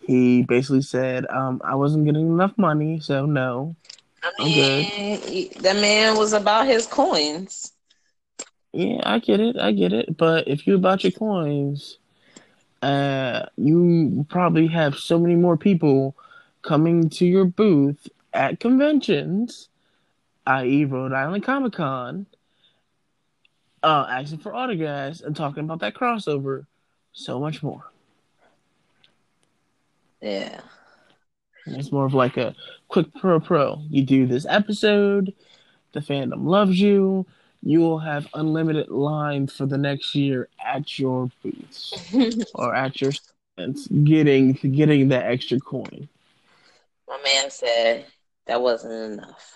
he 0.00 0.42
basically 0.42 0.82
said, 0.82 1.26
um, 1.30 1.60
"I 1.64 1.76
wasn't 1.76 2.04
getting 2.04 2.26
enough 2.26 2.56
money, 2.58 2.98
so 3.00 3.26
no." 3.26 3.76
I 4.22 4.48
mean, 4.48 5.50
the 5.60 5.74
man 5.74 6.16
was 6.16 6.32
about 6.32 6.66
his 6.66 6.86
coins. 6.86 7.72
Yeah, 8.72 9.00
I 9.04 9.20
get 9.20 9.40
it, 9.40 9.56
I 9.56 9.72
get 9.72 9.92
it. 9.92 10.16
But 10.16 10.48
if 10.48 10.66
you 10.66 10.74
about 10.74 11.04
your 11.04 11.12
coins, 11.12 11.99
uh, 12.82 13.46
you 13.56 14.26
probably 14.28 14.66
have 14.66 14.96
so 14.96 15.18
many 15.18 15.36
more 15.36 15.56
people 15.56 16.16
coming 16.62 17.08
to 17.10 17.26
your 17.26 17.44
booth 17.44 18.08
at 18.32 18.60
conventions, 18.60 19.68
i.e., 20.46 20.84
Rhode 20.84 21.12
Island 21.12 21.44
Comic 21.44 21.74
Con, 21.74 22.26
uh, 23.82 24.06
asking 24.10 24.38
for 24.38 24.54
autographs 24.54 25.20
and 25.20 25.34
talking 25.34 25.64
about 25.64 25.80
that 25.80 25.94
crossover, 25.94 26.66
so 27.12 27.40
much 27.40 27.62
more. 27.62 27.90
Yeah. 30.20 30.60
And 31.66 31.76
it's 31.76 31.92
more 31.92 32.06
of 32.06 32.14
like 32.14 32.36
a 32.36 32.54
quick 32.88 33.06
pro 33.14 33.40
pro. 33.40 33.82
You 33.88 34.02
do 34.02 34.26
this 34.26 34.46
episode, 34.48 35.34
the 35.92 36.00
fandom 36.00 36.46
loves 36.46 36.80
you, 36.80 37.26
you 37.62 37.80
will 37.80 37.98
have 37.98 38.26
unlimited 38.34 38.88
lines 38.88 39.54
for 39.54 39.66
the 39.66 39.78
next 39.78 40.14
year 40.14 40.48
at 40.64 40.98
your 40.98 41.30
booth 41.42 42.46
or 42.54 42.74
at 42.74 43.00
your 43.00 43.12
stands, 43.12 43.86
getting 43.88 44.52
getting 44.52 45.08
that 45.08 45.26
extra 45.26 45.60
coin. 45.60 46.08
My 47.06 47.18
man 47.22 47.50
said 47.50 48.06
that 48.46 48.62
wasn't 48.62 49.12
enough. 49.12 49.54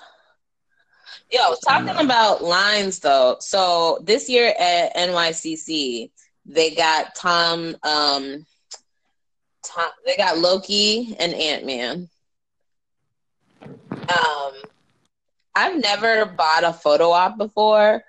Yo, 1.30 1.54
talking 1.66 2.04
about 2.04 2.44
lines 2.44 2.98
though. 2.98 3.36
So 3.40 4.00
this 4.02 4.28
year 4.28 4.54
at 4.58 4.94
NYCC, 4.94 6.10
they 6.46 6.74
got 6.74 7.14
Tom. 7.14 7.76
Um, 7.82 8.46
Tom. 9.64 9.90
They 10.04 10.16
got 10.16 10.38
Loki 10.38 11.16
and 11.18 11.32
Ant 11.32 11.64
Man. 11.64 12.08
Um, 13.92 14.52
I've 15.54 15.80
never 15.80 16.26
bought 16.26 16.64
a 16.64 16.72
photo 16.72 17.10
op 17.10 17.38
before, 17.38 18.02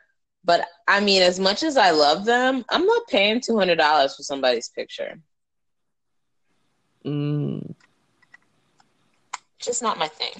but 0.43 0.65
I 0.87 0.99
mean, 0.99 1.21
as 1.21 1.39
much 1.39 1.63
as 1.63 1.77
I 1.77 1.91
love 1.91 2.25
them, 2.25 2.65
I'm 2.69 2.85
not 2.85 3.07
paying 3.07 3.41
two 3.41 3.57
hundred 3.57 3.77
dollars 3.77 4.15
for 4.15 4.23
somebody's 4.23 4.69
picture. 4.69 5.19
Mm. 7.05 7.75
Just 9.59 9.81
not 9.81 9.97
my 9.97 10.07
thing. 10.07 10.33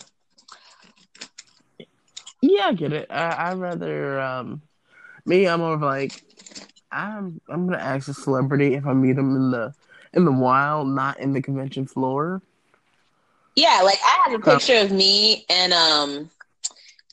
Yeah, 2.42 2.68
I 2.68 2.74
get 2.74 2.94
it. 2.94 3.08
I 3.10 3.30
I 3.30 3.54
rather 3.54 4.20
um 4.20 4.62
me. 5.26 5.48
I'm 5.48 5.60
more 5.60 5.74
of 5.74 5.82
like 5.82 6.24
I'm 6.92 7.42
I'm 7.50 7.66
gonna 7.68 7.82
ask 7.82 8.08
a 8.08 8.14
celebrity 8.14 8.76
if 8.76 8.86
I 8.86 8.94
meet 8.94 9.16
them 9.16 9.36
in 9.36 9.52
the 9.52 9.74
in 10.14 10.26
the 10.26 10.32
wild, 10.32 10.88
not 10.88 11.20
in 11.20 11.34
the 11.34 11.42
convention 11.42 11.86
floor. 11.86 12.42
Yeah, 13.56 13.82
like 13.84 14.00
I 14.04 14.30
have 14.30 14.40
a 14.40 14.44
picture 14.44 14.78
of 14.78 14.92
me 14.92 15.46
and 15.50 15.74
um 15.74 16.30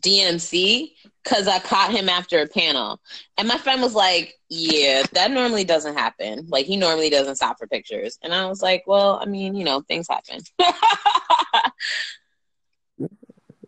DMC 0.03 0.93
because 1.23 1.47
I 1.47 1.59
caught 1.61 1.93
him 1.93 2.09
after 2.09 2.41
a 2.41 2.47
panel. 2.47 3.01
And 3.39 3.47
my 3.49 3.59
friend 3.59 3.81
was 3.81 3.95
like, 3.95 4.35
Yeah, 4.49 5.05
that 5.13 5.31
normally 5.31 5.65
doesn't 5.65 5.97
happen. 5.97 6.47
Like, 6.49 6.67
he 6.67 6.77
normally 6.77 7.11
doesn't 7.11 7.37
stop 7.37 7.59
for 7.59 7.67
pictures. 7.67 8.19
And 8.23 8.35
I 8.35 8.47
was 8.47 8.63
like, 8.63 8.85
Well, 8.87 9.19
I 9.21 9.27
mean, 9.27 9.55
you 9.55 9.65
know, 9.65 9.81
things 9.83 10.09
happen. 10.09 10.41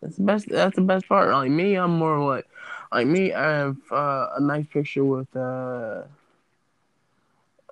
that's 0.00 0.16
the 0.16 0.22
best. 0.22 0.48
That's 0.48 0.76
the 0.76 0.82
best 0.82 1.08
part. 1.08 1.30
Like 1.30 1.50
me, 1.50 1.76
I'm 1.76 1.96
more 1.96 2.18
like, 2.18 2.46
like 2.92 3.06
me. 3.06 3.32
I 3.32 3.58
have 3.58 3.76
uh, 3.90 4.28
a 4.36 4.40
nice 4.40 4.66
picture 4.66 5.04
with 5.04 5.34
uh, 5.36 6.02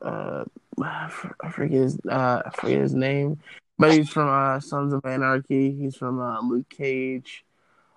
uh, 0.01 0.45
I 0.81 1.09
forget 1.51 1.71
his 1.71 1.99
uh, 2.09 2.43
I 2.47 2.51
forget 2.51 2.81
his 2.81 2.95
name, 2.95 3.41
but 3.79 3.93
he's 3.93 4.09
from 4.09 4.29
uh, 4.29 4.61
Sons 4.61 4.93
of 4.93 5.05
Anarchy. 5.05 5.73
He's 5.73 5.97
from 5.97 6.21
uh, 6.21 6.41
Luke 6.43 6.69
Cage 6.69 7.45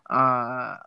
uh, 0.10 0.78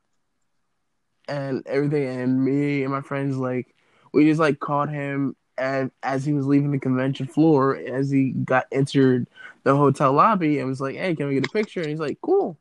and 1.29 1.67
everything. 1.67 2.21
And 2.21 2.45
me 2.45 2.83
and 2.83 2.93
my 2.93 3.01
friends, 3.01 3.37
like, 3.37 3.75
we 4.13 4.25
just 4.25 4.41
like 4.41 4.61
caught 4.61 4.89
him 4.89 5.37
and 5.59 5.91
as 6.03 6.25
he 6.25 6.33
was 6.33 6.47
leaving 6.47 6.71
the 6.71 6.79
convention 6.79 7.27
floor, 7.27 7.77
as 7.77 8.11
he 8.11 8.31
got 8.31 8.67
entered 8.73 9.27
the 9.65 9.77
hotel 9.77 10.13
lobby, 10.13 10.59
and 10.59 10.69
was 10.69 10.81
like, 10.81 10.97
"Hey, 10.97 11.15
can 11.15 11.29
we 11.29 11.35
get 11.35 11.47
a 11.47 11.51
picture?" 11.51 11.81
And 11.81 11.91
he's 11.91 12.01
like, 12.01 12.19
"Cool." 12.23 12.57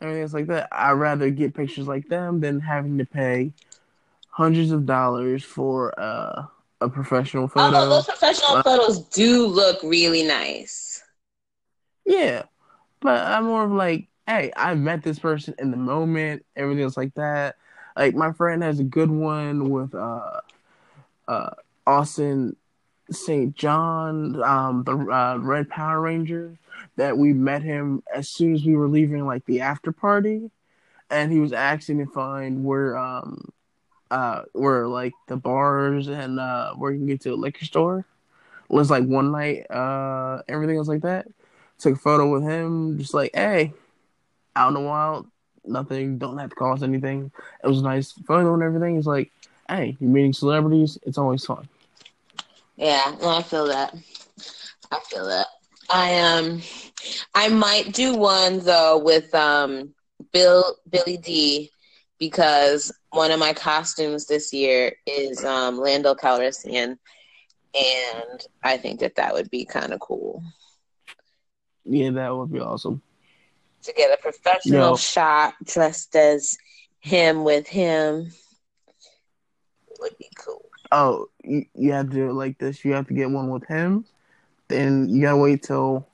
Everything's 0.00 0.34
like 0.34 0.46
that. 0.48 0.68
I'd 0.70 0.92
rather 0.92 1.30
get 1.30 1.54
pictures 1.54 1.88
like 1.88 2.08
them 2.08 2.40
than 2.40 2.60
having 2.60 2.98
to 2.98 3.06
pay 3.06 3.52
hundreds 4.28 4.70
of 4.70 4.84
dollars 4.84 5.42
for 5.42 5.98
uh, 5.98 6.44
a 6.82 6.88
professional 6.88 7.48
photo. 7.48 7.78
Oh, 7.78 7.88
those 7.88 8.04
professional 8.04 8.58
uh, 8.58 8.62
photos 8.62 8.98
do 9.08 9.46
look 9.46 9.82
really 9.82 10.22
nice. 10.22 11.02
Yeah, 12.04 12.42
but 13.00 13.26
I'm 13.26 13.44
more 13.44 13.64
of 13.64 13.72
like 13.72 14.08
hey, 14.26 14.52
I 14.56 14.74
met 14.74 15.02
this 15.02 15.18
person 15.18 15.54
in 15.58 15.70
the 15.70 15.76
moment, 15.76 16.44
everything 16.56 16.84
else 16.84 16.96
like 16.96 17.14
that. 17.14 17.56
Like 17.96 18.14
my 18.14 18.32
friend 18.32 18.62
has 18.62 18.80
a 18.80 18.84
good 18.84 19.10
one 19.10 19.70
with 19.70 19.94
uh 19.94 20.40
uh 21.28 21.50
Austin 21.86 22.56
St. 23.10 23.54
John, 23.54 24.42
um 24.42 24.84
the 24.84 24.96
uh, 24.96 25.38
Red 25.38 25.68
Power 25.68 26.00
Ranger 26.00 26.58
that 26.96 27.16
we 27.16 27.32
met 27.32 27.62
him 27.62 28.02
as 28.14 28.28
soon 28.28 28.54
as 28.54 28.64
we 28.64 28.76
were 28.76 28.88
leaving 28.88 29.26
like 29.26 29.44
the 29.46 29.60
after 29.60 29.92
party 29.92 30.50
and 31.10 31.32
he 31.32 31.38
was 31.38 31.52
asking 31.52 31.98
to 31.98 32.06
find 32.06 32.64
where 32.64 32.96
um 32.96 33.48
uh 34.10 34.42
where 34.52 34.86
like 34.86 35.12
the 35.28 35.36
bars 35.36 36.08
and 36.08 36.38
uh 36.38 36.72
where 36.74 36.92
you 36.92 36.98
can 36.98 37.06
get 37.06 37.20
to 37.20 37.32
a 37.32 37.34
liquor 37.34 37.64
store 37.64 38.04
was 38.68 38.90
like 38.90 39.04
one 39.04 39.30
night 39.30 39.70
uh 39.70 40.42
everything 40.48 40.76
was 40.76 40.88
like 40.88 41.02
that 41.02 41.26
took 41.78 41.94
a 41.94 41.98
photo 41.98 42.30
with 42.30 42.42
him 42.42 42.98
just 42.98 43.14
like 43.14 43.30
hey 43.34 43.72
out 44.56 44.68
in 44.68 44.74
the 44.74 44.80
wild, 44.80 45.26
nothing, 45.64 46.18
don't 46.18 46.38
have 46.38 46.50
to 46.50 46.56
cost 46.56 46.82
anything. 46.82 47.30
It 47.62 47.68
was 47.68 47.82
nice 47.82 48.12
photo 48.12 48.54
and 48.54 48.62
everything. 48.62 48.96
It's 48.96 49.06
like, 49.06 49.30
hey, 49.68 49.96
you're 50.00 50.10
meeting 50.10 50.32
celebrities. 50.32 50.98
It's 51.02 51.18
always 51.18 51.44
fun. 51.44 51.68
Yeah, 52.76 53.16
no, 53.20 53.28
I 53.28 53.42
feel 53.42 53.66
that. 53.66 53.94
I 54.90 55.00
feel 55.08 55.26
that. 55.26 55.46
I 55.88 56.18
um, 56.18 56.60
I 57.34 57.48
might 57.48 57.92
do 57.92 58.16
one 58.16 58.58
though 58.60 58.98
with 58.98 59.32
um 59.34 59.94
Bill 60.32 60.76
Billy 60.90 61.16
Dee 61.16 61.70
because 62.18 62.92
one 63.10 63.30
of 63.30 63.38
my 63.38 63.52
costumes 63.52 64.26
this 64.26 64.52
year 64.52 64.92
is 65.06 65.44
um 65.44 65.78
Lando 65.78 66.14
Calrissian, 66.14 66.98
and 67.74 68.46
I 68.64 68.76
think 68.76 69.00
that 69.00 69.16
that 69.16 69.32
would 69.34 69.50
be 69.50 69.64
kind 69.64 69.92
of 69.92 70.00
cool. 70.00 70.42
Yeah, 71.84 72.10
that 72.10 72.36
would 72.36 72.52
be 72.52 72.60
awesome 72.60 73.00
to 73.86 73.92
get 73.92 74.16
a 74.16 74.20
professional 74.20 74.90
no. 74.90 74.96
shot 74.96 75.54
dressed 75.64 76.14
as 76.14 76.56
him 77.00 77.44
with 77.44 77.66
him 77.66 78.30
would 80.00 80.16
be 80.18 80.28
cool. 80.36 80.64
Oh, 80.92 81.28
you, 81.42 81.66
you 81.74 81.92
have 81.92 82.10
to 82.10 82.14
do 82.14 82.30
it 82.30 82.34
like 82.34 82.58
this. 82.58 82.84
You 82.84 82.92
have 82.94 83.08
to 83.08 83.14
get 83.14 83.30
one 83.30 83.50
with 83.50 83.66
him. 83.66 84.04
Then 84.68 85.08
you 85.08 85.22
gotta 85.22 85.36
wait 85.36 85.62
till 85.62 86.06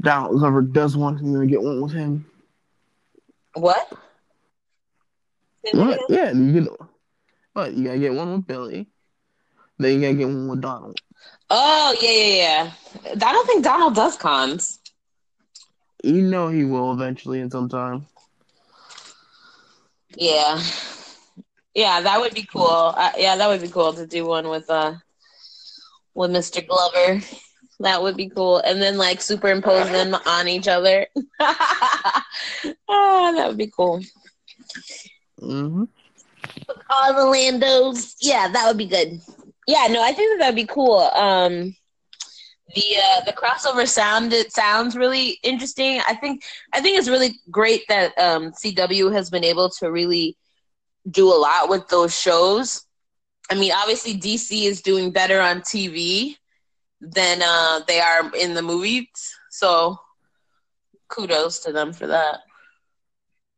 Donald 0.00 0.38
Glover 0.38 0.62
does 0.62 0.96
one, 0.96 1.18
and 1.18 1.34
then 1.34 1.46
get 1.46 1.62
one 1.62 1.80
with 1.80 1.92
him. 1.92 2.26
What? 3.54 3.92
What? 5.72 6.00
Yeah, 6.08 6.32
you 6.32 6.60
get. 6.60 6.68
But 7.54 7.74
you 7.74 7.84
gotta 7.84 7.98
get 7.98 8.14
one 8.14 8.32
with 8.32 8.46
Billy. 8.46 8.88
Then 9.78 9.94
you 9.94 10.00
gotta 10.00 10.14
get 10.14 10.26
one 10.26 10.48
with 10.48 10.60
Donald. 10.60 11.00
Oh 11.50 11.96
yeah, 12.00 12.10
yeah, 12.10 12.72
yeah. 13.04 13.12
I 13.12 13.32
don't 13.32 13.46
think 13.46 13.64
Donald 13.64 13.94
does 13.94 14.16
cons. 14.16 14.80
You 16.04 16.20
know 16.20 16.48
he 16.48 16.64
will 16.64 16.92
eventually 16.92 17.40
in 17.40 17.50
some 17.50 17.66
time. 17.66 18.04
Yeah, 20.14 20.62
yeah, 21.74 22.02
that 22.02 22.20
would 22.20 22.34
be 22.34 22.44
cool. 22.44 22.92
Uh, 22.94 23.12
yeah, 23.16 23.36
that 23.36 23.48
would 23.48 23.62
be 23.62 23.68
cool 23.68 23.94
to 23.94 24.06
do 24.06 24.26
one 24.26 24.50
with 24.50 24.68
uh 24.68 24.96
with 26.12 26.30
Mr. 26.30 26.66
Glover. 26.66 27.22
That 27.80 28.02
would 28.02 28.18
be 28.18 28.28
cool, 28.28 28.58
and 28.58 28.82
then 28.82 28.98
like 28.98 29.22
superimpose 29.22 29.90
them 29.90 30.14
on 30.26 30.46
each 30.46 30.68
other. 30.68 31.06
oh, 31.40 32.22
that 33.36 33.48
would 33.48 33.56
be 33.56 33.72
cool. 33.74 34.02
Mm-hmm. 35.40 35.84
All 36.90 37.14
the 37.14 37.38
Landos. 37.38 38.16
Yeah, 38.20 38.48
that 38.48 38.68
would 38.68 38.76
be 38.76 38.86
good. 38.86 39.22
Yeah, 39.66 39.86
no, 39.90 40.02
I 40.02 40.12
think 40.12 40.32
that 40.32 40.44
that'd 40.44 40.54
be 40.54 40.66
cool. 40.66 40.98
Um, 40.98 41.74
the 42.74 42.84
uh, 42.96 43.20
the 43.24 43.32
crossover 43.32 43.88
sound 43.88 44.32
it 44.32 44.52
sounds 44.52 44.96
really 44.96 45.38
interesting. 45.42 46.00
I 46.06 46.14
think 46.14 46.42
I 46.72 46.80
think 46.80 46.98
it's 46.98 47.08
really 47.08 47.36
great 47.50 47.82
that 47.88 48.16
um, 48.18 48.52
CW 48.52 49.12
has 49.12 49.30
been 49.30 49.44
able 49.44 49.70
to 49.70 49.90
really 49.90 50.36
do 51.10 51.28
a 51.28 51.36
lot 51.36 51.68
with 51.68 51.88
those 51.88 52.18
shows. 52.18 52.86
I 53.50 53.54
mean, 53.54 53.72
obviously 53.72 54.14
DC 54.14 54.64
is 54.64 54.80
doing 54.80 55.10
better 55.10 55.40
on 55.40 55.60
TV 55.60 56.36
than 57.00 57.42
uh, 57.42 57.80
they 57.86 58.00
are 58.00 58.30
in 58.34 58.54
the 58.54 58.62
movies, 58.62 59.06
so 59.50 59.98
kudos 61.08 61.60
to 61.60 61.72
them 61.72 61.92
for 61.92 62.06
that. 62.06 62.40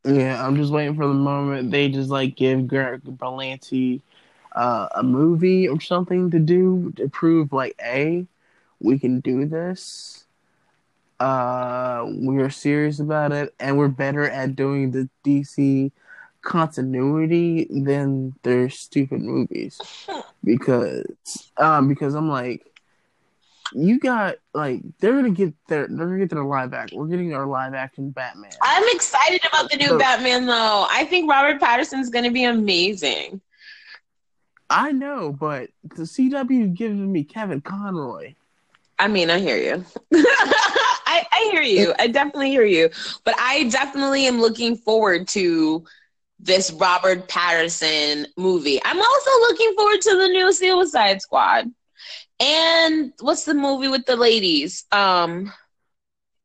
Yeah, 0.05 0.45
I'm 0.45 0.57
just 0.57 0.73
waiting 0.73 0.95
for 0.95 1.07
the 1.07 1.15
moment 1.15 1.71
they 1.71 1.89
just 1.89 2.11
like 2.11 2.37
give 2.37 2.69
Greg 2.69 3.03
Berlanti 3.03 4.03
uh, 4.55 4.89
a 4.95 5.03
movie 5.03 5.69
or 5.69 5.81
something 5.81 6.31
to 6.31 6.39
do 6.39 6.93
to 6.97 7.09
prove 7.09 7.53
like 7.53 7.75
a 7.83 8.27
we 8.81 8.99
can 8.99 9.21
do 9.21 9.47
this. 9.47 10.25
Uh, 11.19 12.05
we're 12.07 12.51
serious 12.51 13.01
about 13.01 13.33
it, 13.33 13.55
and 13.59 13.79
we're 13.79 13.89
better 13.89 14.29
at 14.29 14.55
doing 14.55 14.91
the 14.91 15.09
DC 15.25 15.91
continuity 16.43 17.67
than 17.71 18.35
their 18.43 18.71
stupid 18.71 19.21
movies. 19.21 19.81
Because, 20.45 21.05
um, 21.57 21.89
because 21.89 22.15
I'm 22.15 22.29
like, 22.29 22.65
you 23.73 23.99
got 23.99 24.37
like 24.55 24.81
they're 25.01 25.15
gonna 25.15 25.31
get 25.31 25.55
their 25.67 25.89
they're 25.89 26.07
gonna 26.07 26.19
get 26.19 26.31
their 26.31 26.45
live 26.45 26.73
act. 26.73 26.93
We're 26.93 27.09
getting 27.09 27.35
our 27.35 27.47
live 27.47 27.75
action 27.75 28.11
Batman. 28.11 28.53
I'm 28.63 28.85
excited 28.95 29.41
about 29.49 29.71
the 29.71 29.77
new 29.77 29.89
so, 29.89 29.99
Batman 29.99 30.47
though. 30.47 30.87
I 30.89 31.05
think 31.05 31.29
Robert 31.29 31.61
Pattinson's 31.61 32.11
gonna 32.11 32.31
be 32.31 32.45
amazing. 32.45 33.41
I 34.69 34.93
know, 34.93 35.33
but 35.33 35.71
the 35.83 36.03
CW 36.03 36.75
giving 36.75 37.11
me 37.11 37.25
Kevin 37.25 37.61
Conroy. 37.61 38.35
I 38.99 39.09
mean, 39.09 39.31
I 39.31 39.39
hear 39.39 39.57
you. 39.57 39.85
I, 40.15 41.25
I 41.31 41.49
hear 41.53 41.63
you. 41.63 41.95
I 41.99 42.07
definitely 42.09 42.51
hear 42.51 42.65
you. 42.65 42.91
But 43.25 43.35
I 43.39 43.65
definitely 43.65 44.27
am 44.27 44.41
looking 44.41 44.77
forward 44.77 45.29
to 45.29 45.85
this 46.41 46.73
Robert 46.73 47.29
Pattinson 47.29 48.27
movie. 48.37 48.81
I'm 48.85 48.99
also 49.01 49.31
looking 49.41 49.75
forward 49.75 50.01
to 50.03 50.19
the 50.19 50.29
new 50.29 50.53
Suicide 50.53 51.21
Squad. 51.23 51.67
And 52.41 53.13
what's 53.21 53.45
the 53.45 53.55
movie 53.55 53.89
with 53.89 54.05
the 54.07 54.17
ladies? 54.17 54.85
Um 54.93 55.53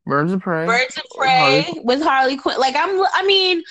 Birds 0.05 0.31
of 0.31 0.41
Prey. 0.41 0.65
Birds 0.65 0.97
of 0.97 1.03
Prey 1.15 1.61
Harley. 1.63 1.81
with 1.83 2.01
Harley 2.01 2.37
Quinn. 2.37 2.57
Like 2.59 2.75
I'm 2.77 3.01
I 3.13 3.23
mean, 3.25 3.61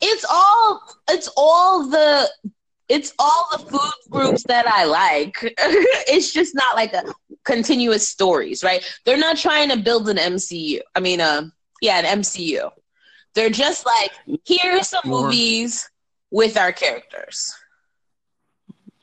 it's 0.00 0.24
all 0.28 0.82
it's 1.08 1.28
all 1.36 1.88
the 1.88 2.28
it's 2.88 3.12
all 3.18 3.48
the 3.52 3.58
food 3.58 3.92
groups 4.10 4.42
that 4.44 4.66
I 4.66 4.84
like. 4.84 5.36
it's 5.42 6.32
just 6.32 6.54
not 6.54 6.74
like 6.74 6.92
a 6.92 7.04
continuous 7.44 8.08
stories, 8.08 8.64
right? 8.64 8.84
They're 9.04 9.18
not 9.18 9.36
trying 9.36 9.68
to 9.70 9.76
build 9.76 10.08
an 10.08 10.16
MCU. 10.16 10.80
I 10.94 11.00
mean, 11.00 11.20
uh, 11.20 11.48
yeah, 11.80 11.98
an 11.98 12.20
MCU. 12.20 12.70
They're 13.34 13.50
just 13.50 13.86
like, 13.86 14.10
here's 14.44 14.88
some 14.88 15.02
movies 15.04 15.88
with 16.30 16.56
our 16.56 16.72
characters. 16.72 17.54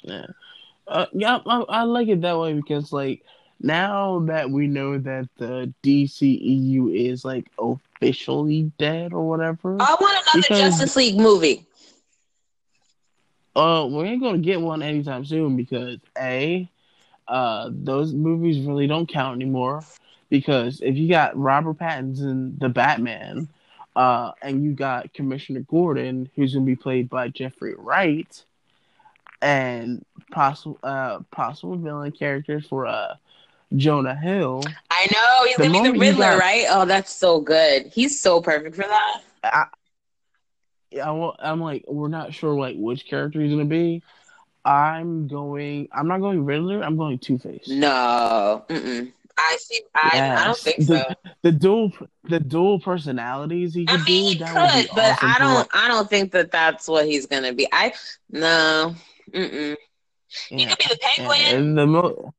Yeah, 0.03 0.25
uh, 0.87 1.05
yeah, 1.13 1.39
I, 1.45 1.61
I 1.61 1.83
like 1.83 2.07
it 2.07 2.21
that 2.21 2.37
way 2.37 2.53
because 2.53 2.91
like 2.91 3.23
now 3.59 4.19
that 4.27 4.49
we 4.49 4.67
know 4.67 4.97
that 4.99 5.29
the 5.37 5.73
DCEU 5.83 6.93
is 6.93 7.25
like 7.25 7.49
officially 7.57 8.71
dead 8.77 9.13
or 9.13 9.27
whatever. 9.27 9.77
I 9.79 9.95
want 9.99 10.27
another 10.27 10.47
because, 10.47 10.59
Justice 10.59 10.95
League 10.95 11.17
movie. 11.17 11.65
Uh, 13.55 13.87
we 13.89 14.03
ain't 14.03 14.21
gonna 14.21 14.37
get 14.37 14.59
one 14.59 14.83
anytime 14.83 15.25
soon 15.25 15.55
because 15.55 15.99
a, 16.17 16.69
uh, 17.27 17.69
those 17.71 18.13
movies 18.13 18.65
really 18.65 18.87
don't 18.87 19.07
count 19.07 19.35
anymore. 19.35 19.83
Because 20.29 20.81
if 20.81 20.95
you 20.95 21.07
got 21.07 21.37
Robert 21.37 21.77
Pattinson, 21.77 22.59
the 22.59 22.67
Batman, 22.67 23.47
uh, 23.95 24.31
and 24.41 24.63
you 24.63 24.73
got 24.73 25.13
Commissioner 25.13 25.61
Gordon, 25.61 26.29
who's 26.35 26.53
gonna 26.53 26.65
be 26.65 26.75
played 26.75 27.09
by 27.09 27.29
Jeffrey 27.29 27.75
Wright, 27.77 28.43
and 29.41 30.03
possible 30.31 30.79
uh 30.83 31.19
possible 31.31 31.77
villain 31.77 32.11
characters 32.11 32.65
for 32.67 32.87
uh 32.87 33.15
Jonah 33.75 34.15
Hill. 34.15 34.63
I 34.89 35.07
know 35.11 35.45
he's 35.47 35.57
gonna 35.57 35.91
be 35.91 35.97
the 35.97 35.99
Riddler, 35.99 36.31
got, 36.31 36.39
right? 36.39 36.65
Oh, 36.69 36.85
that's 36.85 37.13
so 37.13 37.39
good. 37.39 37.87
He's 37.87 38.19
so 38.19 38.41
perfect 38.41 38.75
for 38.75 38.83
that. 38.83 39.21
I, 39.43 39.65
I, 41.03 41.31
I'm 41.39 41.61
like, 41.61 41.85
we're 41.87 42.07
not 42.07 42.33
sure 42.33 42.57
like 42.59 42.75
which 42.77 43.05
character 43.05 43.41
he's 43.41 43.51
gonna 43.51 43.65
be. 43.65 44.01
I'm 44.63 45.27
going. 45.27 45.89
I'm 45.91 46.07
not 46.07 46.19
going 46.21 46.43
Riddler. 46.45 46.81
I'm 46.83 46.97
going 46.97 47.19
Two 47.19 47.37
Face. 47.37 47.67
No, 47.69 48.65
Mm-mm. 48.69 49.11
I 49.37 49.57
see. 49.59 49.81
I, 49.93 50.11
yes. 50.13 50.39
I 50.39 50.45
don't 50.45 50.57
think 50.57 50.81
so. 50.81 51.03
The 51.43 51.51
dual, 51.51 51.91
the 52.23 52.39
dual 52.39 52.79
personalities 52.79 53.73
he 53.75 53.85
could 53.85 53.99
I 53.99 54.03
mean, 54.05 54.05
do. 54.05 54.31
He 54.31 54.39
could, 54.39 54.89
but 54.95 55.11
awesome 55.11 55.29
I 55.29 55.35
don't. 55.39 55.69
I 55.73 55.87
don't 55.87 56.09
think 56.09 56.31
that 56.31 56.51
that's 56.51 56.87
what 56.87 57.05
he's 57.05 57.27
gonna 57.27 57.53
be. 57.53 57.67
I 57.71 57.93
no. 58.31 58.95
Mm-mm. 59.31 59.75
Yeah. 60.49 60.57
He 60.57 60.65
could 60.65 60.77
be 60.77 60.85
the 60.89 60.99
penguin. 61.01 61.55
And 61.55 61.77
the 61.77 61.85
mo- 61.85 62.33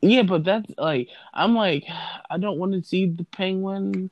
yeah, 0.00 0.22
but 0.22 0.44
that's 0.44 0.70
like 0.78 1.08
I'm 1.32 1.54
like 1.54 1.84
I 2.30 2.38
don't 2.38 2.58
want 2.58 2.72
to 2.72 2.82
see 2.82 3.06
the 3.06 3.24
penguin, 3.24 4.10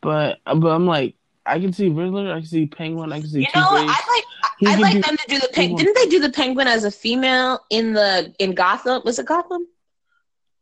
but 0.00 0.40
but 0.44 0.68
I'm 0.68 0.86
like 0.86 1.14
I 1.48 1.58
can 1.58 1.72
see 1.72 1.88
Riddler, 1.88 2.30
I 2.32 2.40
can 2.40 2.46
see 2.46 2.66
Penguin, 2.66 3.12
I 3.12 3.20
can 3.20 3.28
see. 3.28 3.40
You 3.40 3.46
know, 3.54 3.68
I 3.70 3.84
like 3.84 4.24
I 4.66 4.76
like 4.76 4.94
do, 4.94 5.02
them 5.02 5.16
to 5.16 5.24
do 5.28 5.38
the 5.38 5.48
penguin. 5.52 5.84
Didn't 5.84 5.94
they 5.94 6.06
do 6.06 6.20
the 6.20 6.32
Penguin 6.32 6.66
as 6.66 6.84
a 6.84 6.90
female 6.90 7.60
in 7.70 7.92
the 7.92 8.34
in 8.38 8.54
Gotham? 8.54 9.02
Was 9.04 9.18
it 9.18 9.26
Gotham? 9.26 9.66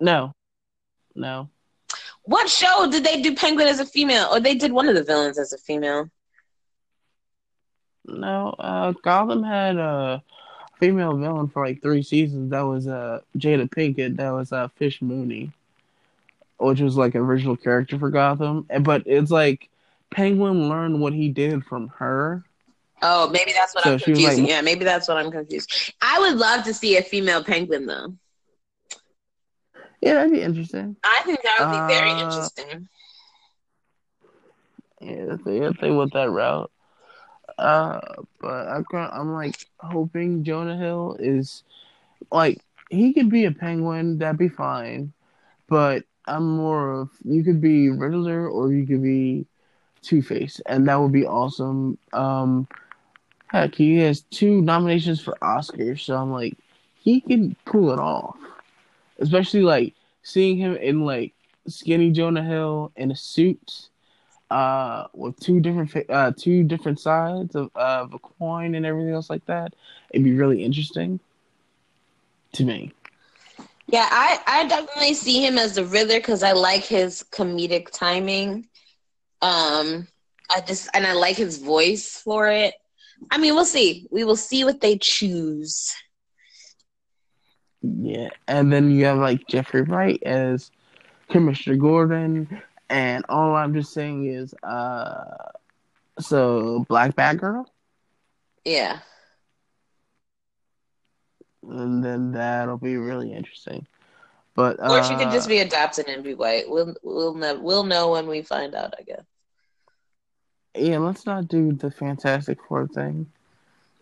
No, 0.01 0.33
no. 1.15 1.49
What 2.25 2.49
show 2.51 2.91
did 2.91 3.05
they 3.05 3.23
do 3.23 3.35
Penguin 3.35 3.69
as 3.69 3.81
a 3.81 3.87
female, 3.87 4.29
or 4.31 4.41
they 4.41 4.55
did 4.55 4.73
one 4.73 4.89
of 4.89 4.95
the 4.95 5.03
villains 5.03 5.39
as 5.39 5.53
a 5.53 5.59
female? 5.59 6.11
No, 8.07 8.55
uh, 8.59 8.93
Gotham 9.03 9.43
had 9.43 9.77
a 9.77 10.23
female 10.79 11.17
villain 11.17 11.49
for 11.49 11.67
like 11.67 11.81
three 11.81 12.03
seasons. 12.03 12.51
That 12.51 12.63
was 12.63 12.87
uh 12.87 13.21
Jada 13.39 13.69
Pinkett. 13.69 14.17
That 14.17 14.31
was 14.31 14.53
uh 14.53 14.69
Fish 14.77 15.01
Mooney, 15.01 15.53
which 16.59 16.81
was 16.81 16.97
like 16.97 17.15
an 17.15 17.23
original 17.23 17.57
character 17.57 17.99
for 17.99 18.11
Gotham. 18.11 18.67
But 18.81 19.05
it's 19.07 19.31
like 19.31 19.71
Penguin 20.17 20.71
learned 20.71 20.99
what 20.99 21.13
he 21.13 21.29
did 21.29 21.63
from 21.63 21.89
her. 21.89 22.43
Oh, 23.03 23.29
maybe 23.29 23.53
that's 23.53 23.75
what 23.75 23.85
so 23.85 23.93
I'm 23.93 23.99
confusing. 23.99 24.45
Like, 24.45 24.51
yeah, 24.51 24.63
maybe 24.63 24.83
that's 24.83 25.09
what 25.09 25.19
I'm 25.19 25.31
confused. 25.31 25.93
I 26.01 26.19
would 26.19 26.39
love 26.39 26.65
to 26.65 26.73
see 26.73 26.97
a 26.97 27.03
female 27.03 27.45
penguin 27.45 27.85
though. 27.85 28.15
Yeah, 30.01 30.15
that'd 30.15 30.33
be 30.33 30.41
interesting. 30.41 30.97
I 31.05 31.21
think 31.25 31.43
that 31.43 31.59
would 31.61 31.71
be 31.71 31.77
uh, 31.77 31.87
very 31.87 32.13
interesting. 32.13 32.89
Yeah, 35.03 35.35
if 35.35 35.81
they 35.81 35.91
went 35.91 36.15
that 36.15 36.31
route. 36.31 36.71
Uh, 37.59 38.01
but 38.41 38.69
I'm 38.69 38.85
I'm 38.93 39.33
like 39.35 39.67
hoping 39.79 40.45
Jonah 40.45 40.79
Hill 40.79 41.17
is 41.21 41.63
like 42.33 42.63
he 42.91 43.13
could 43.13 43.31
be 43.31 43.45
a 43.45 43.53
penguin, 43.53 44.19
that'd 44.19 44.39
be 44.39 44.49
fine. 44.49 45.13
But 45.69 46.05
I'm 46.27 46.57
more 46.57 46.93
of 47.03 47.11
you 47.25 47.45
could 47.45 47.61
be 47.61 47.91
Riddler 47.91 48.49
or 48.49 48.73
you 48.73 48.87
could 48.87 49.03
be 49.03 49.47
Two 50.07 50.23
Face, 50.23 50.61
and 50.67 50.87
that 50.89 50.97
would 51.01 51.13
be 51.13 51.27
awesome. 51.27 51.99
Um, 52.13 52.69
heck, 53.49 53.75
he 53.75 53.99
has 53.99 54.21
two 54.23 54.63
nominations 54.63 55.21
for 55.21 55.37
Oscars, 55.43 56.01
so 56.01 56.17
I'm 56.17 56.31
like, 56.31 56.57
he 56.95 57.21
can 57.21 57.57
pull 57.65 57.93
it 57.93 57.99
off. 57.99 58.37
Especially 59.19 59.63
like 59.63 59.95
seeing 60.23 60.57
him 60.57 60.77
in 60.77 61.05
like 61.05 61.33
skinny 61.67 62.13
Jonah 62.13 62.45
Hill 62.45 62.93
in 62.97 63.11
a 63.11 63.17
suit, 63.17 63.89
uh, 64.51 65.09
with 65.13 65.39
two 65.41 65.59
different 65.59 65.93
uh 66.09 66.33
two 66.37 66.63
different 66.63 67.01
sides 67.01 67.57
of 67.57 67.71
of 67.75 68.15
a 68.15 68.19
coin 68.19 68.77
and 68.77 68.87
everything 68.87 69.13
else 69.13 69.29
like 69.29 69.45
that. 69.47 69.75
It'd 70.11 70.25
be 70.25 70.35
really 70.35 70.63
interesting 70.63 71.19
to 72.53 72.65
me. 72.65 72.93
Yeah, 73.89 74.09
I 74.11 74.39
I 74.47 74.69
definitely 74.69 75.15
see 75.15 75.45
him 75.45 75.59
as 75.59 75.75
the 75.75 75.85
Riddler 75.85 76.19
because 76.19 76.43
I 76.43 76.53
like 76.53 76.85
his 76.85 77.25
comedic 77.33 77.91
timing. 77.91 78.69
Um, 79.47 80.09
I 80.51 80.61
just 80.61 80.89
and 80.93 81.07
I 81.07 81.13
like 81.13 81.37
his 81.37 81.59
voice 81.59 82.21
for 82.21 82.49
it. 82.49 82.75
I 83.31 83.39
mean, 83.39 83.55
we'll 83.55 83.65
see. 83.65 84.09
We 84.11 84.25
will 84.25 84.37
see 84.37 84.65
what 84.65 84.81
they 84.81 84.99
choose. 85.01 85.95
Yeah, 87.81 88.31
and 88.49 88.73
then 88.73 88.91
you 88.91 89.05
have 89.05 89.19
like 89.19 89.47
Jeffrey 89.47 89.83
Wright 89.83 90.21
as 90.25 90.73
Commissioner 91.31 91.77
Gordon, 91.77 92.61
and 92.91 93.25
all 93.29 93.55
I'm 93.55 93.73
just 93.73 93.93
saying 93.93 94.27
is, 94.27 94.53
uh, 94.65 95.51
so 96.19 96.85
Black 96.89 97.15
Batgirl. 97.15 97.67
Yeah. 98.65 98.99
And 101.63 102.05
then 102.05 102.33
that'll 102.33 102.79
be 102.79 102.97
really 102.97 103.33
interesting. 103.33 103.87
But 104.57 104.81
uh, 104.81 104.89
or 104.91 105.05
she 105.05 105.15
could 105.15 105.31
just 105.31 105.47
uh, 105.47 105.51
be 105.51 105.59
adopted 105.59 106.09
and 106.09 106.25
be 106.25 106.35
white. 106.35 106.69
We'll 106.69 106.97
we'll 107.05 107.35
know 107.35 107.61
we'll 107.61 107.85
know 107.85 108.11
when 108.11 108.27
we 108.27 108.43
find 108.43 108.75
out. 108.75 108.95
I 108.99 109.03
guess. 109.03 109.25
Yeah, 110.79 110.99
let's 110.99 111.27
not 111.27 111.49
do 111.49 111.73
the 111.73 111.91
Fantastic 111.91 112.59
Four 112.69 112.87
thing. 112.89 113.27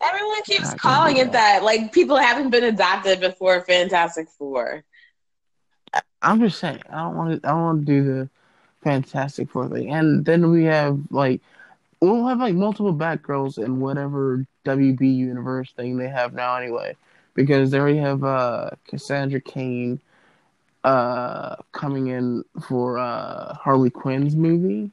Everyone 0.02 0.42
keeps 0.42 0.74
calling 0.74 1.16
it 1.16 1.32
that. 1.32 1.60
that. 1.60 1.62
Like 1.62 1.92
people 1.92 2.16
haven't 2.16 2.50
been 2.50 2.64
adopted 2.64 3.20
before 3.20 3.60
Fantastic 3.62 4.28
Four. 4.28 4.84
I'm 6.20 6.40
just 6.40 6.58
saying. 6.58 6.80
I 6.90 6.96
don't 6.96 7.16
want 7.16 7.42
to. 7.42 7.48
I 7.48 7.52
don't 7.52 7.62
want 7.62 7.80
to 7.80 7.86
do 7.86 8.04
the 8.04 8.28
Fantastic 8.82 9.50
Four 9.50 9.68
thing. 9.68 9.92
And 9.92 10.24
then 10.24 10.50
we 10.50 10.64
have 10.64 10.98
like 11.10 11.40
we'll 12.00 12.26
have 12.26 12.40
like 12.40 12.54
multiple 12.54 12.94
Batgirls 12.94 13.62
in 13.62 13.80
whatever 13.80 14.46
WB 14.64 15.16
universe 15.16 15.72
thing 15.72 15.96
they 15.96 16.08
have 16.08 16.34
now 16.34 16.56
anyway, 16.56 16.96
because 17.34 17.70
they 17.70 17.78
already 17.78 17.98
have 17.98 18.24
uh 18.24 18.70
Cassandra 18.86 19.40
Cain 19.40 20.00
uh 20.82 21.56
coming 21.72 22.08
in 22.08 22.44
for 22.68 22.98
uh 22.98 23.54
Harley 23.54 23.90
Quinn's 23.90 24.36
movie, 24.36 24.90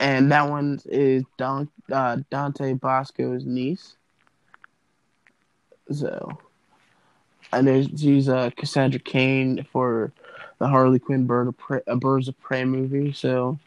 and 0.00 0.30
that 0.32 0.48
one 0.48 0.80
is 0.86 1.24
Don 1.36 1.68
uh, 1.92 2.18
Dante 2.30 2.74
Basco's 2.74 3.44
niece. 3.44 3.96
So, 5.90 6.38
and 7.52 7.66
there's 7.66 7.88
she's 7.96 8.28
uh 8.28 8.50
Cassandra 8.56 9.00
Cain 9.00 9.66
for 9.72 10.12
the 10.58 10.68
Harley 10.68 10.98
Quinn 10.98 11.26
Bird 11.26 11.48
of 11.48 11.82
uh, 11.86 11.96
Birds 11.96 12.28
of 12.28 12.38
Prey 12.40 12.64
movie. 12.64 13.12
So 13.12 13.58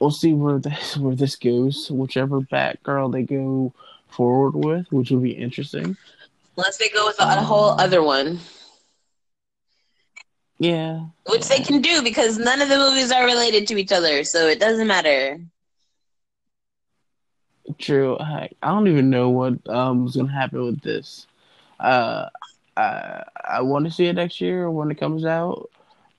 we'll 0.00 0.10
see 0.10 0.32
where 0.32 0.58
this 0.58 0.96
where 0.98 1.14
this 1.14 1.36
goes. 1.36 1.90
Whichever 1.90 2.40
Batgirl 2.40 3.12
they 3.12 3.22
go 3.22 3.72
forward 4.08 4.54
with, 4.54 4.86
which 4.92 5.10
will 5.10 5.20
be 5.20 5.32
interesting. 5.32 5.96
Unless 6.56 6.76
they 6.76 6.88
go 6.88 7.06
with 7.06 7.18
a 7.18 7.40
whole 7.42 7.70
other 7.80 8.02
one. 8.02 8.38
Yeah. 10.64 11.06
Which 11.26 11.48
they 11.48 11.60
can 11.60 11.80
do 11.82 12.02
because 12.02 12.38
none 12.38 12.60
of 12.62 12.68
the 12.68 12.78
movies 12.78 13.10
are 13.12 13.24
related 13.24 13.66
to 13.68 13.76
each 13.76 13.92
other, 13.92 14.24
so 14.24 14.46
it 14.48 14.58
doesn't 14.60 14.86
matter. 14.86 15.40
True. 17.78 18.18
I, 18.18 18.50
I 18.62 18.68
don't 18.68 18.88
even 18.88 19.10
know 19.10 19.30
what 19.30 19.68
um 19.68 20.06
is 20.06 20.16
gonna 20.16 20.32
happen 20.32 20.64
with 20.64 20.80
this. 20.82 21.26
Uh, 21.80 22.28
I 22.76 23.22
I 23.44 23.62
want 23.62 23.84
to 23.86 23.90
see 23.90 24.06
it 24.06 24.14
next 24.14 24.40
year 24.40 24.70
when 24.70 24.90
it 24.90 24.96
comes 24.98 25.24
out, 25.24 25.70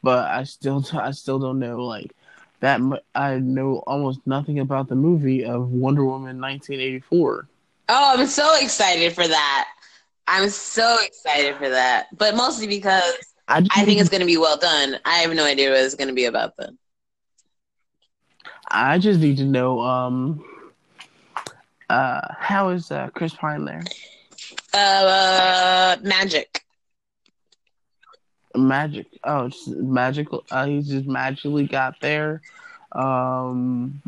but 0.03 0.25
I 0.29 0.43
still 0.43 0.83
I 0.93 1.11
still 1.11 1.39
don't 1.39 1.59
know 1.59 1.83
like 1.85 2.13
that 2.61 2.81
I 3.15 3.37
know 3.39 3.83
almost 3.87 4.25
nothing 4.25 4.59
about 4.59 4.87
the 4.89 4.95
movie 4.95 5.45
of 5.45 5.69
Wonder 5.71 6.05
Woman 6.05 6.39
1984. 6.39 7.47
Oh, 7.89 8.15
I'm 8.17 8.27
so 8.27 8.55
excited 8.59 9.13
for 9.13 9.27
that. 9.27 9.67
I'm 10.27 10.49
so 10.49 10.97
excited 11.03 11.55
for 11.57 11.69
that, 11.69 12.07
but 12.17 12.35
mostly 12.35 12.67
because 12.67 13.34
I, 13.47 13.65
I 13.75 13.85
think 13.85 13.99
it's 13.99 14.09
going 14.09 14.21
to 14.21 14.25
be 14.25 14.37
well 14.37 14.57
done. 14.57 14.97
I 15.05 15.15
have 15.19 15.33
no 15.33 15.45
idea 15.45 15.69
what 15.69 15.79
it's 15.83 15.95
going 15.95 16.07
to 16.07 16.13
be 16.13 16.25
about 16.25 16.55
though. 16.57 16.69
I 18.69 18.97
just 18.97 19.19
need 19.19 19.37
to 19.37 19.45
know 19.45 19.79
um 19.81 20.43
uh 21.89 22.21
how 22.37 22.69
is 22.69 22.91
uh, 22.91 23.09
Chris 23.13 23.33
Pine 23.33 23.65
there? 23.65 23.83
Uh, 24.73 25.97
magic. 26.03 26.63
Magic. 28.55 29.07
Oh, 29.23 29.45
it's 29.45 29.67
magical. 29.67 30.43
Uh, 30.49 30.65
he 30.65 30.81
just 30.81 31.07
magically 31.07 31.67
got 31.67 31.99
there. 32.01 32.41
Um, 32.91 34.01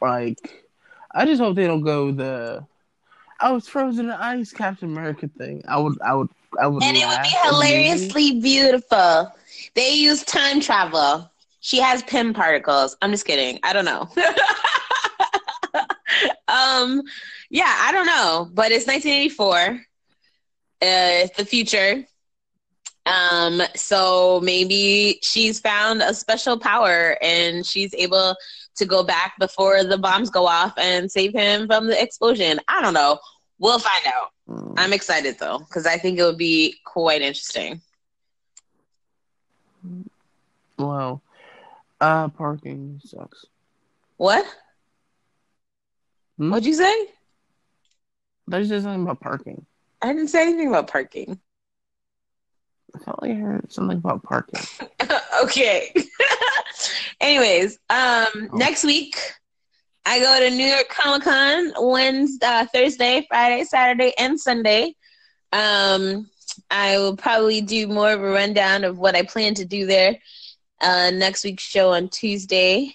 like, 0.00 0.64
I 1.12 1.24
just 1.24 1.40
hope 1.40 1.56
they 1.56 1.66
don't 1.66 1.82
go 1.82 2.10
the 2.12 2.66
I 3.40 3.52
was 3.52 3.68
frozen 3.68 4.06
in 4.06 4.12
ice 4.12 4.52
Captain 4.52 4.90
America 4.90 5.28
thing. 5.28 5.62
I 5.68 5.78
would, 5.78 6.00
I 6.00 6.14
would, 6.14 6.28
I 6.60 6.66
would. 6.66 6.82
And 6.82 6.96
it 6.96 7.06
would 7.06 7.22
be 7.22 7.36
hilariously 7.42 8.40
beautiful. 8.40 9.32
They 9.74 9.94
use 9.94 10.24
time 10.24 10.60
travel. 10.60 11.30
She 11.60 11.80
has 11.80 12.02
Pym 12.02 12.34
particles. 12.34 12.96
I'm 13.00 13.10
just 13.10 13.24
kidding. 13.24 13.58
I 13.62 13.72
don't 13.72 13.84
know. 13.84 14.08
um, 16.48 17.02
yeah, 17.50 17.74
I 17.80 17.90
don't 17.92 18.06
know, 18.06 18.50
but 18.52 18.70
it's 18.70 18.86
1984. 18.86 19.56
Uh, 19.56 19.76
it's 20.80 21.36
the 21.36 21.44
future. 21.44 22.04
Um, 23.06 23.62
so 23.74 24.40
maybe 24.42 25.18
she's 25.22 25.60
found 25.60 26.02
a 26.02 26.14
special 26.14 26.58
power 26.58 27.18
and 27.22 27.64
she's 27.66 27.94
able 27.94 28.34
to 28.76 28.86
go 28.86 29.02
back 29.04 29.34
before 29.38 29.84
the 29.84 29.98
bombs 29.98 30.30
go 30.30 30.46
off 30.46 30.72
and 30.78 31.10
save 31.10 31.32
him 31.32 31.66
from 31.66 31.86
the 31.86 32.00
explosion. 32.00 32.60
I 32.68 32.80
don't 32.82 32.94
know. 32.94 33.18
We'll 33.58 33.78
find 33.78 34.06
out. 34.06 34.33
I'm 34.48 34.92
excited 34.92 35.38
though 35.38 35.58
because 35.58 35.86
I 35.86 35.96
think 35.96 36.18
it 36.18 36.24
would 36.24 36.38
be 36.38 36.76
quite 36.84 37.22
interesting. 37.22 37.80
Wow. 40.78 41.20
Uh, 42.00 42.28
parking 42.28 43.00
sucks. 43.04 43.46
What? 44.16 44.44
Hmm? 46.38 46.50
What'd 46.50 46.66
you 46.66 46.74
say? 46.74 46.94
Did 48.48 48.68
just 48.68 48.84
something 48.84 49.02
about 49.02 49.20
parking? 49.20 49.64
I 50.02 50.08
didn't 50.08 50.28
say 50.28 50.42
anything 50.42 50.68
about 50.68 50.88
parking. 50.88 51.40
I 52.94 52.98
felt 52.98 53.22
like 53.22 53.30
I 53.32 53.34
heard 53.34 53.72
something 53.72 53.96
about 53.96 54.22
parking. 54.22 54.60
okay. 55.42 55.94
Anyways, 57.20 57.78
um, 57.88 58.26
oh. 58.34 58.48
next 58.52 58.84
week 58.84 59.16
I 60.06 60.20
go 60.20 60.38
to 60.38 60.50
New 60.50 60.66
York 60.66 60.88
Comic 60.88 61.22
Con 61.22 61.72
Wednesday, 61.78 62.46
uh, 62.46 62.66
Thursday, 62.72 63.26
Friday, 63.28 63.64
Saturday, 63.64 64.12
and 64.18 64.38
Sunday. 64.38 64.94
Um, 65.52 66.28
I 66.70 66.98
will 66.98 67.16
probably 67.16 67.60
do 67.60 67.86
more 67.86 68.12
of 68.12 68.20
a 68.22 68.30
rundown 68.30 68.84
of 68.84 68.98
what 68.98 69.16
I 69.16 69.22
plan 69.22 69.54
to 69.54 69.64
do 69.64 69.86
there. 69.86 70.18
Uh, 70.80 71.10
next 71.10 71.44
week's 71.44 71.62
show 71.62 71.92
on 71.92 72.08
Tuesday. 72.08 72.94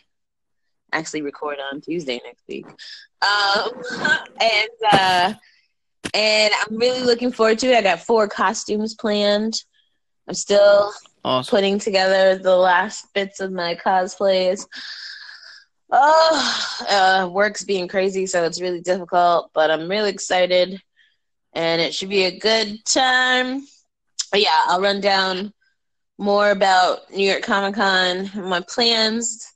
Actually, 0.92 1.24
record 1.24 1.58
on 1.72 1.82
Tuesday 1.82 2.22
next 2.24 2.44
week. 2.48 2.66
Um, 2.68 3.72
and 4.42 4.70
uh, 4.92 5.34
and 6.14 6.54
I'm 6.54 6.78
really 6.78 7.02
looking 7.02 7.32
forward 7.32 7.60
to 7.60 7.68
it. 7.68 7.78
I 7.78 7.82
got 7.82 8.02
four 8.02 8.28
costumes 8.28 8.94
planned. 8.94 9.64
I'm 10.28 10.36
still 10.36 10.94
awesome. 11.24 11.50
putting 11.50 11.80
together 11.80 12.38
the 12.38 12.56
last 12.56 13.12
bits 13.14 13.40
of 13.40 13.52
my 13.52 13.76
cosplays. 13.76 14.66
Oh, 15.92 16.78
uh, 16.88 17.30
work's 17.32 17.64
being 17.64 17.88
crazy, 17.88 18.28
so 18.28 18.44
it's 18.44 18.62
really 18.62 18.82
difficult, 18.82 19.50
but 19.54 19.72
I'm 19.72 19.90
really 19.90 20.12
excited 20.12 20.80
and 21.54 21.82
it 21.82 21.94
should 21.94 22.10
be 22.10 22.26
a 22.26 22.40
good 22.40 22.86
time. 22.86 23.66
But 24.32 24.42
yeah, 24.42 24.58
I'll 24.68 24.82
run 24.82 25.02
down 25.02 25.52
more 26.18 26.52
about 26.52 27.12
New 27.12 27.28
York 27.28 27.42
Comic 27.42 27.76
Con, 27.76 28.30
my 28.36 28.62
plans 28.62 29.52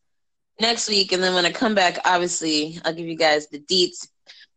next 0.59 0.89
week, 0.89 1.11
and 1.11 1.21
then 1.21 1.35
when 1.35 1.45
I 1.45 1.51
come 1.51 1.75
back, 1.75 1.99
obviously, 2.05 2.79
I'll 2.83 2.93
give 2.93 3.05
you 3.05 3.17
guys 3.17 3.47
the 3.47 3.59
deets. 3.59 4.07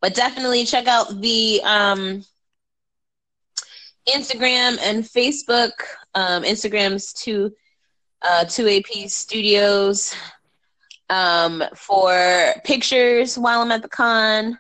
But 0.01 0.15
definitely 0.15 0.65
check 0.65 0.87
out 0.87 1.21
the 1.21 1.61
um, 1.65 2.25
Instagram 4.09 4.79
and 4.81 5.05
Facebook. 5.05 5.73
Um, 6.15 6.45
Instagram's 6.45 7.13
two 7.13 7.53
uh, 8.23 8.45
two 8.45 8.69
AP 8.69 9.09
Studios 9.09 10.15
um, 11.11 11.63
for 11.75 12.55
pictures 12.65 13.39
while 13.39 13.61
I'm 13.61 13.73
at 13.73 13.83
the 13.83 13.89
con. 13.89 14.59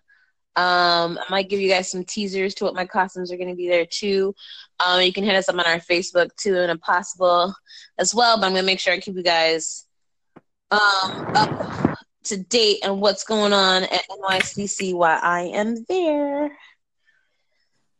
Um, 0.56 1.18
I 1.18 1.24
might 1.28 1.50
give 1.50 1.60
you 1.60 1.68
guys 1.68 1.90
some 1.90 2.04
teasers 2.04 2.54
to 2.54 2.64
what 2.64 2.74
my 2.74 2.86
costumes 2.86 3.30
are 3.30 3.36
going 3.36 3.50
to 3.50 3.54
be 3.54 3.68
there 3.68 3.84
too. 3.84 4.34
Um, 4.84 5.02
you 5.02 5.12
can 5.12 5.24
hit 5.24 5.34
us 5.36 5.48
up 5.48 5.56
on 5.56 5.66
our 5.66 5.80
Facebook 5.80 6.34
too, 6.36 6.56
and 6.56 6.80
possible 6.80 7.54
as 7.98 8.14
well. 8.14 8.38
But 8.38 8.46
I'm 8.46 8.52
going 8.52 8.62
to 8.62 8.66
make 8.66 8.80
sure 8.80 8.94
I 8.94 8.98
keep 8.98 9.16
you 9.16 9.22
guys 9.22 9.86
um, 10.70 10.80
up 11.34 11.98
to 12.24 12.38
date 12.38 12.84
on 12.84 13.00
what's 13.00 13.24
going 13.24 13.52
on 13.52 13.84
at 13.84 14.02
NYCC 14.10 14.94
while 14.94 15.20
I 15.22 15.42
am 15.42 15.84
there. 15.88 16.56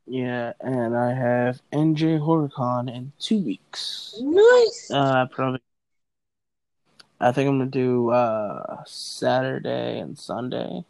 Yeah, 0.06 0.52
and 0.60 0.96
I 0.96 1.12
have 1.12 1.60
NJ 1.72 2.20
HorrorCon 2.20 2.94
in 2.94 3.12
two 3.18 3.38
weeks. 3.38 4.14
Nice. 4.20 4.90
Uh, 4.92 5.26
probably 5.26 5.60
I 7.20 7.32
think 7.32 7.48
I'm 7.48 7.58
gonna 7.58 7.70
do 7.70 8.10
uh, 8.10 8.84
Saturday 8.84 9.98
and 9.98 10.18
Sunday, 10.18 10.84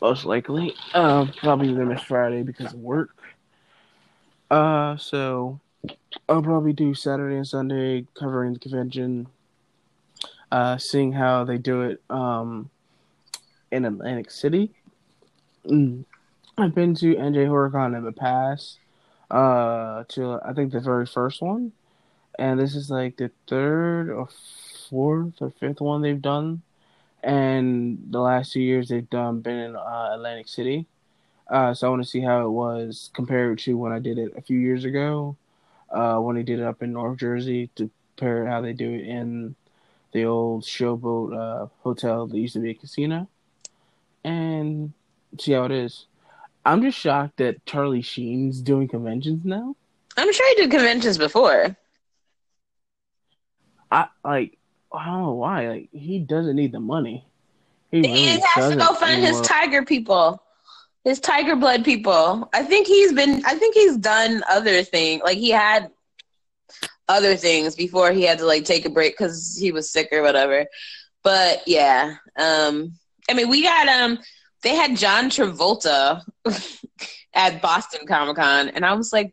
most 0.00 0.24
likely. 0.24 0.74
Uh, 0.94 1.26
probably 1.38 1.72
gonna 1.72 1.86
miss 1.86 2.02
Friday 2.02 2.42
because 2.42 2.72
of 2.72 2.80
work. 2.80 3.10
Uh, 4.50 4.96
so 4.96 5.58
I'll 6.28 6.42
probably 6.42 6.72
do 6.72 6.94
Saturday 6.94 7.36
and 7.36 7.46
Sunday 7.46 8.06
covering 8.14 8.52
the 8.52 8.60
convention, 8.60 9.26
uh, 10.52 10.78
seeing 10.78 11.12
how 11.12 11.44
they 11.44 11.58
do 11.58 11.82
it 11.82 12.00
um, 12.08 12.70
in 13.72 13.84
Atlantic 13.84 14.30
City. 14.30 14.70
Mm. 15.66 16.04
I've 16.56 16.74
been 16.74 16.94
to 16.96 17.14
NJ 17.14 17.46
HorrorCon 17.46 17.96
in 17.96 18.04
the 18.04 18.12
past, 18.12 18.78
uh, 19.30 20.04
to 20.08 20.40
I 20.44 20.52
think 20.52 20.72
the 20.72 20.80
very 20.80 21.06
first 21.06 21.42
one, 21.42 21.72
and 22.38 22.58
this 22.58 22.74
is 22.74 22.90
like 22.90 23.16
the 23.16 23.30
third 23.46 24.10
or 24.10 24.28
fourth 24.88 25.34
or 25.40 25.50
fifth 25.50 25.80
one 25.80 26.02
they've 26.02 26.20
done, 26.20 26.62
and 27.22 27.98
the 28.10 28.20
last 28.20 28.52
two 28.52 28.60
years 28.60 28.88
they've 28.88 29.10
done 29.10 29.40
been 29.40 29.56
in 29.56 29.76
uh, 29.76 30.10
Atlantic 30.12 30.48
City. 30.48 30.86
Uh, 31.48 31.72
so 31.72 31.86
I 31.86 31.90
want 31.90 32.02
to 32.02 32.08
see 32.08 32.20
how 32.20 32.44
it 32.44 32.50
was 32.50 33.10
compared 33.14 33.58
to 33.60 33.76
when 33.76 33.92
I 33.92 33.98
did 33.98 34.18
it 34.18 34.34
a 34.36 34.42
few 34.42 34.58
years 34.58 34.84
ago, 34.84 35.36
uh, 35.90 36.18
when 36.18 36.36
they 36.36 36.42
did 36.42 36.60
it 36.60 36.64
up 36.64 36.82
in 36.82 36.92
North 36.92 37.18
Jersey 37.18 37.70
to 37.76 37.90
compare 38.16 38.46
how 38.46 38.60
they 38.60 38.72
do 38.72 38.92
it 38.92 39.06
in 39.06 39.54
the 40.12 40.24
old 40.24 40.64
Showboat 40.64 41.36
uh, 41.36 41.66
hotel 41.80 42.26
that 42.26 42.36
used 42.36 42.54
to 42.54 42.60
be 42.60 42.70
a 42.70 42.74
casino, 42.74 43.28
and 44.24 44.92
see 45.38 45.52
how 45.52 45.64
it 45.64 45.72
is. 45.72 46.06
I'm 46.64 46.82
just 46.82 46.98
shocked 46.98 47.38
that 47.38 47.64
Charlie 47.64 48.02
Sheen's 48.02 48.60
doing 48.60 48.88
conventions 48.88 49.44
now. 49.44 49.74
I'm 50.16 50.32
sure 50.32 50.48
he 50.50 50.62
did 50.62 50.70
conventions 50.70 51.16
before. 51.16 51.76
I 53.90 54.08
like 54.24 54.57
I 54.92 55.06
don't 55.06 55.22
know 55.22 55.32
why. 55.32 55.68
Like 55.68 55.88
he 55.92 56.18
doesn't 56.18 56.56
need 56.56 56.72
the 56.72 56.80
money. 56.80 57.26
He, 57.90 58.00
really 58.02 58.40
has 58.54 58.70
to 58.70 58.76
go 58.76 58.94
find 58.94 59.22
his 59.22 59.40
tiger 59.40 59.82
people, 59.84 60.42
his 61.04 61.20
tiger 61.20 61.56
blood 61.56 61.84
people. 61.84 62.48
I 62.52 62.62
think 62.62 62.86
he's 62.86 63.12
been. 63.12 63.42
I 63.46 63.54
think 63.54 63.74
he's 63.74 63.96
done 63.96 64.42
other 64.48 64.82
things. 64.82 65.22
Like 65.24 65.38
he 65.38 65.50
had 65.50 65.90
other 67.08 67.36
things 67.36 67.74
before 67.74 68.12
he 68.12 68.22
had 68.22 68.38
to 68.38 68.46
like 68.46 68.64
take 68.64 68.84
a 68.84 68.90
break 68.90 69.16
because 69.16 69.56
he 69.58 69.72
was 69.72 69.90
sick 69.90 70.08
or 70.12 70.22
whatever. 70.22 70.66
But 71.22 71.66
yeah, 71.66 72.16
um, 72.36 72.92
I 73.28 73.34
mean, 73.34 73.48
we 73.48 73.62
got 73.62 73.88
um, 73.88 74.18
they 74.62 74.74
had 74.74 74.96
John 74.96 75.30
Travolta 75.30 76.22
at 77.34 77.62
Boston 77.62 78.06
Comic 78.06 78.36
Con, 78.36 78.68
and 78.68 78.84
I 78.84 78.94
was 78.94 79.12
like, 79.12 79.32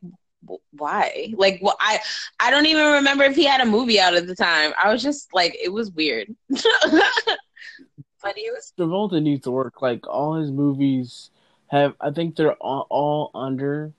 why? 0.72 1.34
Like, 1.36 1.60
well, 1.62 1.78
I 1.80 2.00
I 2.40 2.52
don't 2.52 2.66
even 2.66 2.94
remember 2.94 3.24
if 3.24 3.36
he 3.36 3.46
had 3.46 3.62
a 3.62 3.66
movie 3.66 4.00
out 4.00 4.14
at 4.14 4.28
the 4.28 4.36
time. 4.36 4.74
I 4.82 4.92
was 4.92 5.02
just 5.02 5.34
like, 5.34 5.56
it 5.62 5.70
was 5.70 5.92
weird. 5.92 6.34
but 6.50 8.36
he 8.36 8.50
was. 8.52 8.74
Travolta 8.78 9.22
needs 9.22 9.44
to 9.44 9.52
work. 9.52 9.82
Like 9.82 10.08
all 10.08 10.36
his 10.36 10.52
movies 10.52 11.30
have, 11.68 11.96
I 12.02 12.12
think 12.12 12.36
they're 12.36 12.54
all, 12.56 12.88
all 12.90 13.32
under, 13.34 13.94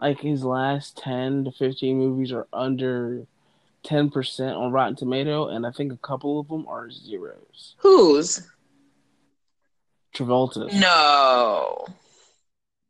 like 0.00 0.20
his 0.20 0.44
last 0.44 0.96
ten 0.96 1.44
to 1.44 1.52
fifteen 1.52 1.98
movies 1.98 2.32
are 2.32 2.46
under 2.52 3.26
ten 3.82 4.10
percent 4.10 4.56
on 4.56 4.72
Rotten 4.72 4.96
Tomato, 4.96 5.48
and 5.48 5.66
I 5.66 5.70
think 5.70 5.92
a 5.92 5.98
couple 5.98 6.40
of 6.40 6.48
them 6.48 6.66
are 6.68 6.90
zeros. 6.90 7.74
Whose? 7.78 8.48
Travolta. 10.14 10.72
No. 10.72 11.86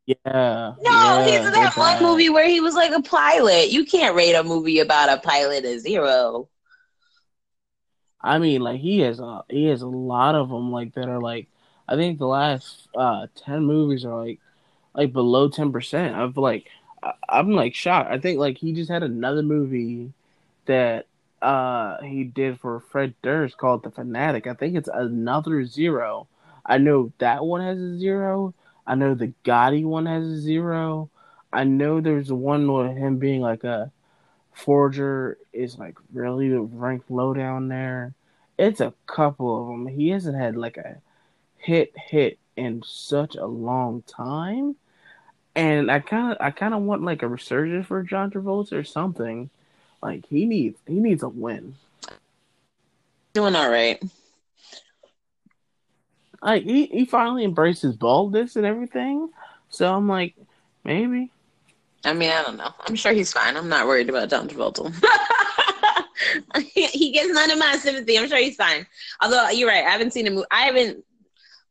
Yeah. 0.06 0.16
No, 0.24 0.74
yeah, 0.82 1.26
he's 1.26 1.46
in 1.46 1.52
that 1.52 1.76
one 1.76 2.02
movie 2.02 2.30
where 2.30 2.48
he 2.48 2.60
was 2.60 2.74
like 2.74 2.92
a 2.92 3.02
pilot. 3.02 3.70
You 3.70 3.84
can't 3.84 4.16
rate 4.16 4.34
a 4.34 4.42
movie 4.42 4.80
about 4.80 5.08
a 5.08 5.20
pilot 5.20 5.64
a 5.64 5.78
zero. 5.78 6.48
I 8.20 8.38
mean, 8.38 8.60
like 8.60 8.80
he 8.80 9.00
has 9.00 9.20
a 9.20 9.44
he 9.48 9.66
has 9.66 9.82
a 9.82 9.86
lot 9.86 10.34
of 10.34 10.48
them 10.48 10.70
like 10.72 10.94
that 10.94 11.08
are 11.08 11.20
like 11.20 11.48
I 11.88 11.96
think 11.96 12.18
the 12.18 12.26
last 12.26 12.88
uh 12.94 13.26
ten 13.34 13.64
movies 13.64 14.04
are 14.04 14.24
like 14.26 14.40
like 14.94 15.12
below 15.12 15.48
ten 15.48 15.72
percent. 15.72 16.14
I've 16.16 16.36
like 16.36 16.68
I, 17.02 17.12
I'm 17.28 17.52
like 17.52 17.74
shocked. 17.74 18.10
I 18.10 18.18
think 18.18 18.38
like 18.38 18.58
he 18.58 18.72
just 18.72 18.90
had 18.90 19.02
another 19.02 19.42
movie 19.42 20.12
that 20.66 21.06
uh 21.42 22.00
he 22.02 22.24
did 22.24 22.60
for 22.60 22.80
Fred 22.80 23.14
Durst 23.22 23.56
called 23.56 23.82
The 23.84 23.90
Fanatic. 23.90 24.46
I 24.46 24.54
think 24.54 24.76
it's 24.76 24.90
another 24.92 25.64
zero. 25.64 26.28
I 26.66 26.78
know 26.78 27.12
that 27.18 27.44
one 27.44 27.62
has 27.62 27.78
a 27.78 27.98
zero. 27.98 28.54
I 28.86 28.94
know 28.94 29.14
the 29.14 29.32
Gotti 29.44 29.84
one 29.84 30.06
has 30.06 30.26
a 30.26 30.40
zero. 30.40 31.10
I 31.52 31.64
know 31.64 32.00
there's 32.00 32.32
one 32.32 32.70
with 32.72 32.96
him 32.96 33.18
being 33.18 33.40
like 33.40 33.64
a 33.64 33.90
forger 34.52 35.38
is 35.52 35.78
like 35.78 35.96
really 36.12 36.50
ranked 36.50 37.10
low 37.10 37.34
down 37.34 37.68
there. 37.68 38.14
It's 38.58 38.80
a 38.80 38.94
couple 39.06 39.62
of 39.62 39.68
them. 39.68 39.86
He 39.86 40.10
hasn't 40.10 40.36
had 40.36 40.56
like 40.56 40.76
a 40.76 41.00
hit 41.56 41.92
hit 41.96 42.38
in 42.56 42.82
such 42.84 43.36
a 43.36 43.46
long 43.46 44.02
time, 44.02 44.76
and 45.54 45.90
I 45.90 46.00
kind 46.00 46.32
of 46.32 46.38
I 46.40 46.50
kind 46.50 46.74
of 46.74 46.82
want 46.82 47.02
like 47.02 47.22
a 47.22 47.28
resurgence 47.28 47.86
for 47.86 48.02
John 48.02 48.30
Travolta 48.30 48.72
or 48.72 48.84
something. 48.84 49.50
Like 50.02 50.26
he 50.26 50.44
needs 50.44 50.78
he 50.86 50.94
needs 50.94 51.22
a 51.22 51.28
win. 51.28 51.74
Doing 53.32 53.56
all 53.56 53.70
right. 53.70 54.02
Like 56.42 56.64
he, 56.64 56.86
he 56.86 57.04
finally 57.04 57.44
embraced 57.44 57.82
his 57.82 57.96
baldness 57.96 58.56
and 58.56 58.64
everything. 58.66 59.30
So 59.68 59.92
I'm 59.92 60.08
like, 60.08 60.34
maybe. 60.84 61.30
I 62.04 62.14
mean, 62.14 62.30
I 62.30 62.42
don't 62.42 62.56
know. 62.56 62.72
I'm 62.86 62.94
sure 62.94 63.12
he's 63.12 63.32
fine. 63.32 63.56
I'm 63.56 63.68
not 63.68 63.86
worried 63.86 64.08
about 64.08 64.30
John 64.30 64.48
Travolta. 64.48 64.90
he 66.64 67.12
gets 67.12 67.30
none 67.30 67.50
of 67.50 67.58
my 67.58 67.76
sympathy. 67.76 68.18
I'm 68.18 68.28
sure 68.28 68.38
he's 68.38 68.56
fine. 68.56 68.86
Although 69.22 69.50
you're 69.50 69.68
right, 69.68 69.84
I 69.84 69.90
haven't 69.90 70.12
seen 70.12 70.26
a 70.26 70.30
movie. 70.30 70.46
I 70.50 70.62
haven't. 70.62 71.04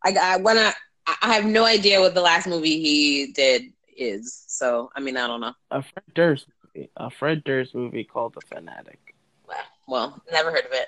I, 0.03 0.15
I 0.21 0.37
when 0.37 0.57
I 0.57 0.73
I 1.21 1.33
have 1.33 1.45
no 1.45 1.65
idea 1.65 1.99
what 1.99 2.13
the 2.13 2.21
last 2.21 2.47
movie 2.47 2.79
he 2.79 3.31
did 3.33 3.63
is. 3.97 4.43
So 4.47 4.91
I 4.95 4.99
mean, 4.99 5.17
I 5.17 5.27
don't 5.27 5.41
know. 5.41 5.53
A 5.71 5.81
Fred 5.81 6.03
Durst 6.13 6.47
movie. 6.75 6.89
A 6.97 7.09
Fred 7.09 7.43
Durst 7.43 7.73
movie 7.73 8.03
called 8.03 8.35
The 8.35 8.41
Fanatic. 8.41 9.15
Well, 9.47 9.57
well 9.87 10.21
never 10.31 10.51
heard 10.51 10.65
of 10.65 10.73
it. 10.73 10.87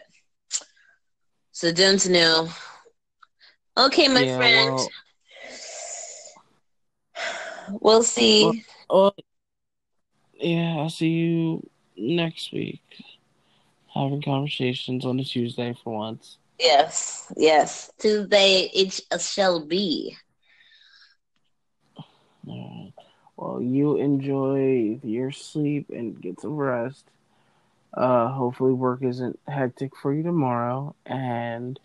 So 1.51 1.71
don't 1.71 2.07
know. 2.09 2.49
Okay, 3.77 4.07
my 4.07 4.23
yeah, 4.23 4.37
friend. 4.37 4.75
Well, 4.75 4.89
we'll 7.81 8.03
see. 8.03 8.63
Well, 8.89 9.15
yeah, 10.35 10.75
I'll 10.77 10.89
see 10.89 11.09
you 11.09 11.69
next 11.95 12.51
week. 12.51 12.81
Having 13.93 14.23
conversations 14.23 15.05
on 15.05 15.19
a 15.19 15.23
Tuesday 15.23 15.75
for 15.83 15.93
once. 15.93 16.37
Yes, 16.59 17.31
yes. 17.37 17.91
Tuesday 17.97 18.69
it 18.73 19.01
shall 19.19 19.65
be. 19.65 20.15
Well, 23.37 23.61
you 23.61 23.97
enjoy 23.97 24.99
your 25.03 25.31
sleep 25.31 25.89
and 25.89 26.19
get 26.21 26.39
some 26.41 26.55
rest. 26.55 27.05
Uh, 27.93 28.29
hopefully, 28.29 28.73
work 28.73 29.03
isn't 29.03 29.39
hectic 29.47 29.95
for 29.95 30.13
you 30.13 30.23
tomorrow, 30.23 30.95
and 31.05 31.79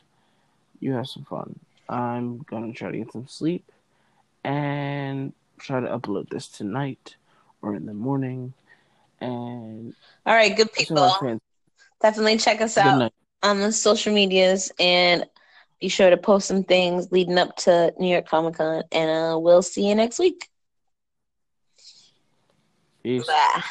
you 0.80 0.93
have 0.93 1.09
some 1.09 1.24
fun. 1.24 1.59
I'm 1.89 2.39
gonna 2.39 2.72
try 2.72 2.91
to 2.91 2.99
get 2.99 3.12
some 3.12 3.26
sleep 3.26 3.70
and 4.45 5.32
try 5.59 5.80
to 5.80 5.87
upload 5.87 6.28
this 6.28 6.49
tonight 6.49 7.16
or 7.62 7.74
in 7.74 7.87
the 7.87 7.95
morning. 7.95 8.53
And 9.20 9.95
all 10.24 10.34
right, 10.34 10.57
good 10.57 10.72
people. 10.72 11.16
Definitely 12.01 12.39
check 12.39 12.61
us 12.61 12.76
out 12.76 13.12
on 13.43 13.61
the 13.61 13.72
social 13.72 14.12
medias 14.12 14.70
and 14.78 15.24
be 15.80 15.89
sure 15.89 16.11
to 16.11 16.16
post 16.16 16.49
some 16.49 16.64
things 16.64 17.11
leading 17.12 17.39
up 17.39 17.57
to 17.57 17.93
New 17.99 18.09
York 18.09 18.28
Comic 18.28 18.55
Con. 18.55 18.82
And 18.93 19.11
uh, 19.11 19.39
we'll 19.39 19.62
see 19.62 19.89
you 19.89 19.95
next 19.95 20.18
week. 20.18 20.49
Peace. 23.03 23.26
Bye. 23.26 23.62